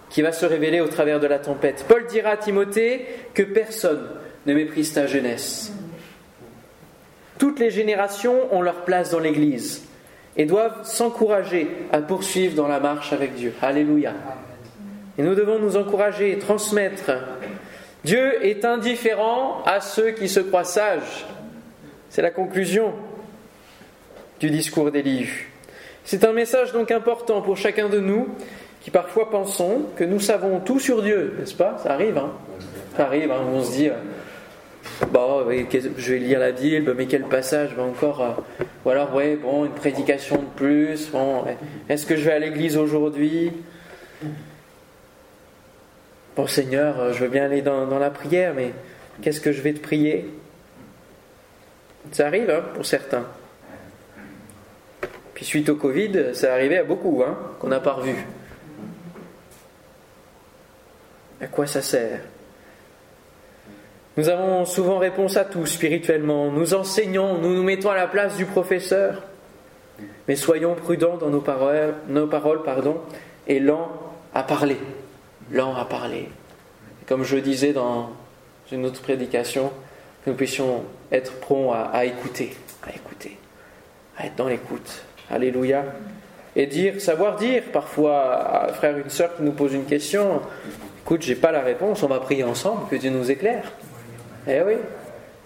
qui 0.09 0.21
va 0.21 0.31
se 0.31 0.45
révéler 0.45 0.81
au 0.81 0.87
travers 0.87 1.19
de 1.19 1.27
la 1.27 1.39
tempête. 1.39 1.85
Paul 1.87 2.05
dira 2.07 2.31
à 2.31 2.37
Timothée 2.37 3.05
que 3.33 3.43
personne 3.43 4.07
ne 4.45 4.53
méprise 4.53 4.93
ta 4.93 5.07
jeunesse. 5.07 5.73
Toutes 7.37 7.59
les 7.59 7.69
générations 7.69 8.53
ont 8.53 8.61
leur 8.61 8.85
place 8.85 9.11
dans 9.11 9.19
l'Église 9.19 9.87
et 10.35 10.45
doivent 10.45 10.85
s'encourager 10.85 11.67
à 11.91 11.99
poursuivre 11.99 12.55
dans 12.55 12.67
la 12.67 12.79
marche 12.79 13.13
avec 13.13 13.35
Dieu. 13.35 13.53
Alléluia. 13.61 14.13
Et 15.17 15.21
nous 15.21 15.35
devons 15.35 15.59
nous 15.59 15.75
encourager 15.75 16.31
et 16.31 16.39
transmettre. 16.39 17.11
Dieu 18.03 18.45
est 18.45 18.63
indifférent 18.63 19.61
à 19.65 19.81
ceux 19.81 20.11
qui 20.11 20.29
se 20.29 20.39
croient 20.39 20.63
sages. 20.63 21.25
C'est 22.09 22.21
la 22.21 22.31
conclusion 22.31 22.93
du 24.39 24.49
discours 24.49 24.89
d'Élie. 24.91 25.27
C'est 26.05 26.23
un 26.23 26.33
message 26.33 26.71
donc 26.71 26.91
important 26.91 27.41
pour 27.41 27.57
chacun 27.57 27.89
de 27.89 27.99
nous 27.99 28.29
qui 28.81 28.91
parfois 28.91 29.29
pensons 29.29 29.83
que 29.95 30.03
nous 30.03 30.19
savons 30.19 30.59
tout 30.59 30.79
sur 30.79 31.01
Dieu, 31.01 31.35
n'est-ce 31.37 31.53
pas? 31.53 31.77
Ça 31.83 31.91
arrive, 31.91 32.17
hein? 32.17 32.31
Ça 32.95 33.05
arrive, 33.05 33.31
hein, 33.31 33.41
on 33.53 33.61
se 33.61 33.71
dit, 33.73 33.89
bon, 35.11 35.45
je 35.97 36.13
vais 36.13 36.19
lire 36.19 36.39
la 36.39 36.51
Bible, 36.51 36.93
mais 36.97 37.05
quel 37.05 37.23
passage 37.23 37.75
va 37.75 37.83
encore 37.83 38.21
euh, 38.21 38.63
Ou 38.85 38.89
alors, 38.89 39.13
ouais, 39.13 39.35
bon, 39.35 39.65
une 39.65 39.71
prédication 39.71 40.37
de 40.37 40.47
plus. 40.55 41.09
Bon, 41.11 41.43
est-ce 41.89 42.05
que 42.05 42.15
je 42.15 42.23
vais 42.23 42.31
à 42.31 42.39
l'église 42.39 42.77
aujourd'hui? 42.77 43.51
Bon, 46.39 46.47
Seigneur, 46.47 46.97
euh, 47.01 47.11
je 47.11 47.19
veux 47.19 47.27
bien 47.27 47.43
aller 47.43 47.61
dans, 47.61 47.99
la 47.99 48.09
prière, 48.09 48.53
mais 48.55 48.71
qu'est-ce 49.21 49.41
que 49.41 49.51
je 49.51 49.61
vais 49.61 49.73
te 49.73 49.81
prier? 49.81 50.25
Ça 52.13 52.27
arrive 52.27 52.49
hein, 52.49 52.63
pour 52.73 52.85
certains. 52.85 53.25
Puis 55.33 55.43
suite 55.43 55.67
au 55.67 55.75
Covid, 55.75 56.33
ça 56.33 56.53
arrivait 56.53 56.77
à 56.77 56.85
beaucoup, 56.85 57.21
hein, 57.27 57.37
qu'on 57.59 57.67
n'a 57.67 57.81
pas 57.81 57.91
revu. 57.91 58.15
À 61.41 61.47
quoi 61.47 61.67
ça 61.67 61.81
sert? 61.81 62.21
Nous 64.15 64.29
avons 64.29 64.63
souvent 64.63 64.97
réponse 64.97 65.35
à 65.35 65.43
tout 65.43 65.65
spirituellement. 65.65 66.53
Nous 66.53 66.73
enseignons, 66.73 67.37
nous 67.37 67.53
nous 67.53 67.63
mettons 67.63 67.89
à 67.89 67.97
la 67.97 68.07
place 68.07 68.37
du 68.37 68.45
professeur. 68.45 69.23
Mais 70.29 70.37
soyons 70.37 70.73
prudents 70.75 71.17
dans 71.17 71.31
nos 71.31 71.41
paroles, 71.41 71.95
nos 72.07 72.29
et 73.45 73.59
lents 73.59 73.91
à 74.33 74.43
parler. 74.43 74.77
Lents 75.51 75.75
à 75.75 75.85
parler. 75.85 76.29
Comme 77.07 77.23
je 77.23 77.37
disais 77.37 77.73
dans 77.73 78.11
une 78.71 78.85
autre 78.85 79.01
prédication, 79.01 79.71
que 80.23 80.29
nous 80.29 80.35
puissions 80.35 80.83
être 81.11 81.39
prompts 81.39 81.73
à 81.73 82.05
écouter, 82.05 82.55
à 82.85 82.93
écouter, 82.93 83.37
à 84.17 84.27
être 84.27 84.35
dans 84.35 84.47
l'écoute. 84.47 85.03
Alléluia. 85.31 85.85
Et 86.55 86.65
dire, 86.65 86.99
savoir 86.99 87.35
dire 87.37 87.63
parfois 87.71 88.23
à 88.33 88.69
un 88.69 88.73
frère, 88.73 88.97
une 88.97 89.09
sœur 89.09 89.35
qui 89.35 89.43
nous 89.43 89.51
pose 89.51 89.73
une 89.73 89.85
question, 89.85 90.41
écoute, 91.03 91.21
j'ai 91.21 91.35
pas 91.35 91.51
la 91.51 91.61
réponse, 91.61 92.03
on 92.03 92.07
va 92.07 92.19
prier 92.19 92.43
ensemble, 92.43 92.87
que 92.89 92.95
Dieu 92.95 93.11
nous 93.11 93.29
éclaire. 93.29 93.71
Eh 94.47 94.61
oui. 94.61 94.75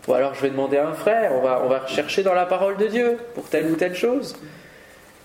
Ou 0.07 0.13
alors 0.13 0.33
je 0.33 0.41
vais 0.41 0.49
demander 0.49 0.77
à 0.77 0.87
un 0.87 0.93
frère, 0.93 1.31
on 1.33 1.41
va, 1.41 1.61
on 1.63 1.69
va 1.69 1.79
rechercher 1.79 2.23
dans 2.23 2.33
la 2.33 2.45
parole 2.45 2.77
de 2.77 2.87
Dieu 2.87 3.17
pour 3.35 3.45
telle 3.45 3.71
ou 3.71 3.75
telle 3.75 3.95
chose. 3.95 4.35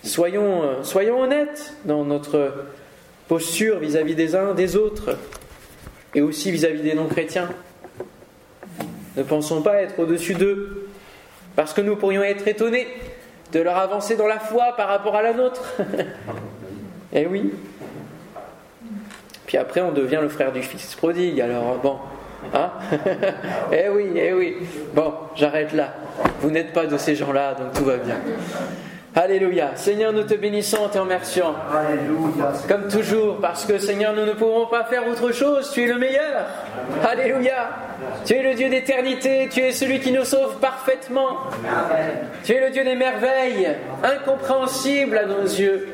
Soyons, 0.05 0.63
euh, 0.63 0.83
soyons 0.83 1.21
honnêtes 1.21 1.75
dans 1.85 2.05
notre 2.05 2.53
posture 3.29 3.79
vis-à-vis 3.79 4.15
des 4.15 4.35
uns 4.35 4.55
des 4.55 4.77
autres 4.77 5.17
et 6.15 6.23
aussi 6.23 6.51
vis-à-vis 6.51 6.83
des 6.83 6.95
non-chrétiens. 6.95 7.49
Ne 9.17 9.23
pensons 9.23 9.63
pas 9.63 9.83
être 9.83 9.99
au-dessus 9.99 10.35
d'eux, 10.35 10.89
parce 11.55 11.75
que 11.75 11.81
nous 11.81 11.97
pourrions 11.97 12.23
être 12.23 12.47
étonnés 12.49 12.87
de 13.53 13.61
leur 13.61 13.77
avancer 13.77 14.17
dans 14.17 14.27
la 14.27 14.39
foi 14.39 14.75
par 14.77 14.89
rapport 14.89 15.17
à 15.17 15.23
la 15.23 15.33
nôtre. 15.33 15.63
eh 17.13 17.27
oui. 17.27 17.53
Puis 19.47 19.57
après, 19.57 19.81
on 19.81 19.93
devient 19.93 20.21
le 20.21 20.29
frère 20.29 20.53
du 20.53 20.63
fils 20.63 20.95
prodigue. 20.95 21.41
Alors, 21.41 21.79
bon. 21.79 21.97
Hein? 22.55 22.71
Eh 23.73 23.89
oui, 23.89 24.13
eh 24.15 24.33
oui. 24.33 24.57
Bon, 24.95 25.13
j'arrête 25.35 25.73
là. 25.73 25.95
Vous 26.41 26.51
n'êtes 26.51 26.73
pas 26.73 26.87
de 26.87 26.97
ces 26.97 27.15
gens-là, 27.15 27.55
donc 27.55 27.73
tout 27.73 27.85
va 27.85 27.97
bien. 27.97 28.17
Alléluia. 29.15 29.73
Seigneur, 29.75 30.13
nous 30.13 30.23
te 30.23 30.35
bénissons 30.35 30.87
et 30.87 30.91
te 30.91 30.99
remercions. 30.99 31.55
Alléluia. 31.73 32.53
Comme 32.69 32.89
toujours, 32.89 33.39
parce 33.41 33.65
que 33.65 33.79
Seigneur, 33.79 34.15
nous 34.15 34.27
ne 34.27 34.33
pouvons 34.33 34.67
pas 34.67 34.85
faire 34.85 35.07
autre 35.09 35.33
chose. 35.33 35.71
Tu 35.73 35.85
es 35.85 35.87
le 35.87 35.99
meilleur. 35.99 36.45
Alléluia. 37.03 37.71
Tu 38.25 38.35
es 38.35 38.43
le 38.43 38.55
Dieu 38.55 38.69
d'éternité. 38.69 39.49
Tu 39.51 39.61
es 39.61 39.73
celui 39.73 40.01
qui 40.01 40.13
nous 40.13 40.25
sauve 40.25 40.59
parfaitement. 40.61 41.39
Tu 42.45 42.53
es 42.53 42.61
le 42.61 42.71
Dieu 42.71 42.85
des 42.85 42.95
merveilles, 42.95 43.69
incompréhensible 44.03 45.19
à 45.19 45.27
nos 45.27 45.43
yeux 45.43 45.89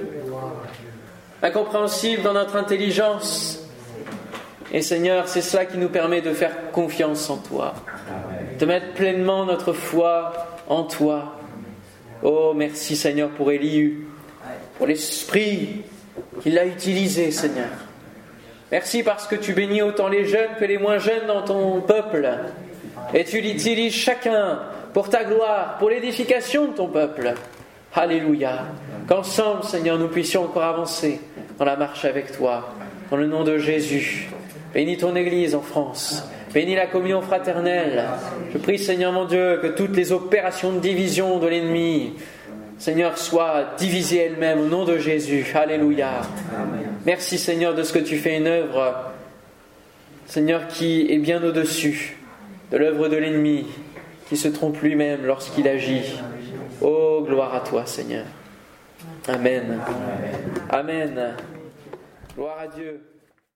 incompréhensible 1.44 2.22
dans 2.22 2.32
notre 2.32 2.56
intelligence. 2.56 3.60
Et 4.72 4.82
Seigneur, 4.82 5.28
c'est 5.28 5.42
cela 5.42 5.66
qui 5.66 5.78
nous 5.78 5.90
permet 5.90 6.22
de 6.22 6.32
faire 6.32 6.72
confiance 6.72 7.28
en 7.30 7.36
toi, 7.36 7.74
de 8.58 8.66
mettre 8.66 8.92
pleinement 8.94 9.44
notre 9.44 9.72
foi 9.72 10.32
en 10.68 10.84
toi. 10.84 11.36
Oh, 12.26 12.54
merci 12.56 12.96
Seigneur 12.96 13.28
pour 13.28 13.52
Élie, 13.52 13.98
pour 14.78 14.86
l'esprit 14.86 15.82
qu'il 16.42 16.58
a 16.58 16.64
utilisé, 16.64 17.30
Seigneur. 17.30 17.68
Merci 18.72 19.02
parce 19.02 19.26
que 19.26 19.36
tu 19.36 19.52
bénis 19.52 19.82
autant 19.82 20.08
les 20.08 20.24
jeunes 20.24 20.52
que 20.58 20.64
les 20.64 20.78
moins 20.78 20.96
jeunes 20.96 21.26
dans 21.26 21.42
ton 21.42 21.82
peuple. 21.82 22.26
Et 23.12 23.24
tu 23.24 23.42
l'utilises 23.42 23.92
chacun 23.92 24.60
pour 24.94 25.10
ta 25.10 25.24
gloire, 25.24 25.76
pour 25.78 25.90
l'édification 25.90 26.68
de 26.68 26.72
ton 26.72 26.88
peuple. 26.88 27.34
Alléluia. 27.94 28.68
Qu'ensemble, 29.06 29.62
Seigneur, 29.64 29.98
nous 29.98 30.08
puissions 30.08 30.44
encore 30.44 30.64
avancer 30.64 31.20
dans 31.58 31.66
la 31.66 31.76
marche 31.76 32.06
avec 32.06 32.32
toi. 32.32 32.72
Dans 33.10 33.18
le 33.18 33.26
nom 33.26 33.44
de 33.44 33.58
Jésus. 33.58 34.30
Bénis 34.74 34.96
ton 34.96 35.14
Église 35.14 35.54
en 35.54 35.60
France. 35.60 36.28
Bénis 36.52 36.74
la 36.74 36.88
communion 36.88 37.22
fraternelle. 37.22 38.04
Je 38.52 38.58
prie, 38.58 38.78
Seigneur 38.78 39.12
mon 39.12 39.24
Dieu, 39.24 39.60
que 39.62 39.68
toutes 39.68 39.96
les 39.96 40.10
opérations 40.10 40.72
de 40.72 40.80
division 40.80 41.38
de 41.38 41.46
l'ennemi, 41.46 42.14
Seigneur, 42.78 43.16
soient 43.16 43.74
divisées 43.78 44.18
elles-mêmes 44.18 44.60
au 44.60 44.66
nom 44.66 44.84
de 44.84 44.98
Jésus. 44.98 45.46
Alléluia. 45.54 46.22
Merci, 47.06 47.38
Seigneur, 47.38 47.74
de 47.74 47.84
ce 47.84 47.92
que 47.92 48.00
tu 48.00 48.16
fais 48.16 48.36
une 48.36 48.48
œuvre, 48.48 49.12
Seigneur, 50.26 50.66
qui 50.66 51.06
est 51.08 51.18
bien 51.18 51.42
au-dessus 51.42 52.16
de 52.72 52.76
l'œuvre 52.76 53.08
de 53.08 53.16
l'ennemi, 53.16 53.66
qui 54.28 54.36
se 54.36 54.48
trompe 54.48 54.80
lui-même 54.82 55.24
lorsqu'il 55.24 55.68
agit. 55.68 56.20
Oh, 56.80 57.24
gloire 57.24 57.54
à 57.54 57.60
toi, 57.60 57.86
Seigneur. 57.86 58.24
Amen. 59.28 59.80
Amen. 60.70 61.36
Gloire 62.34 62.58
à 62.60 62.66
Dieu. 62.66 63.00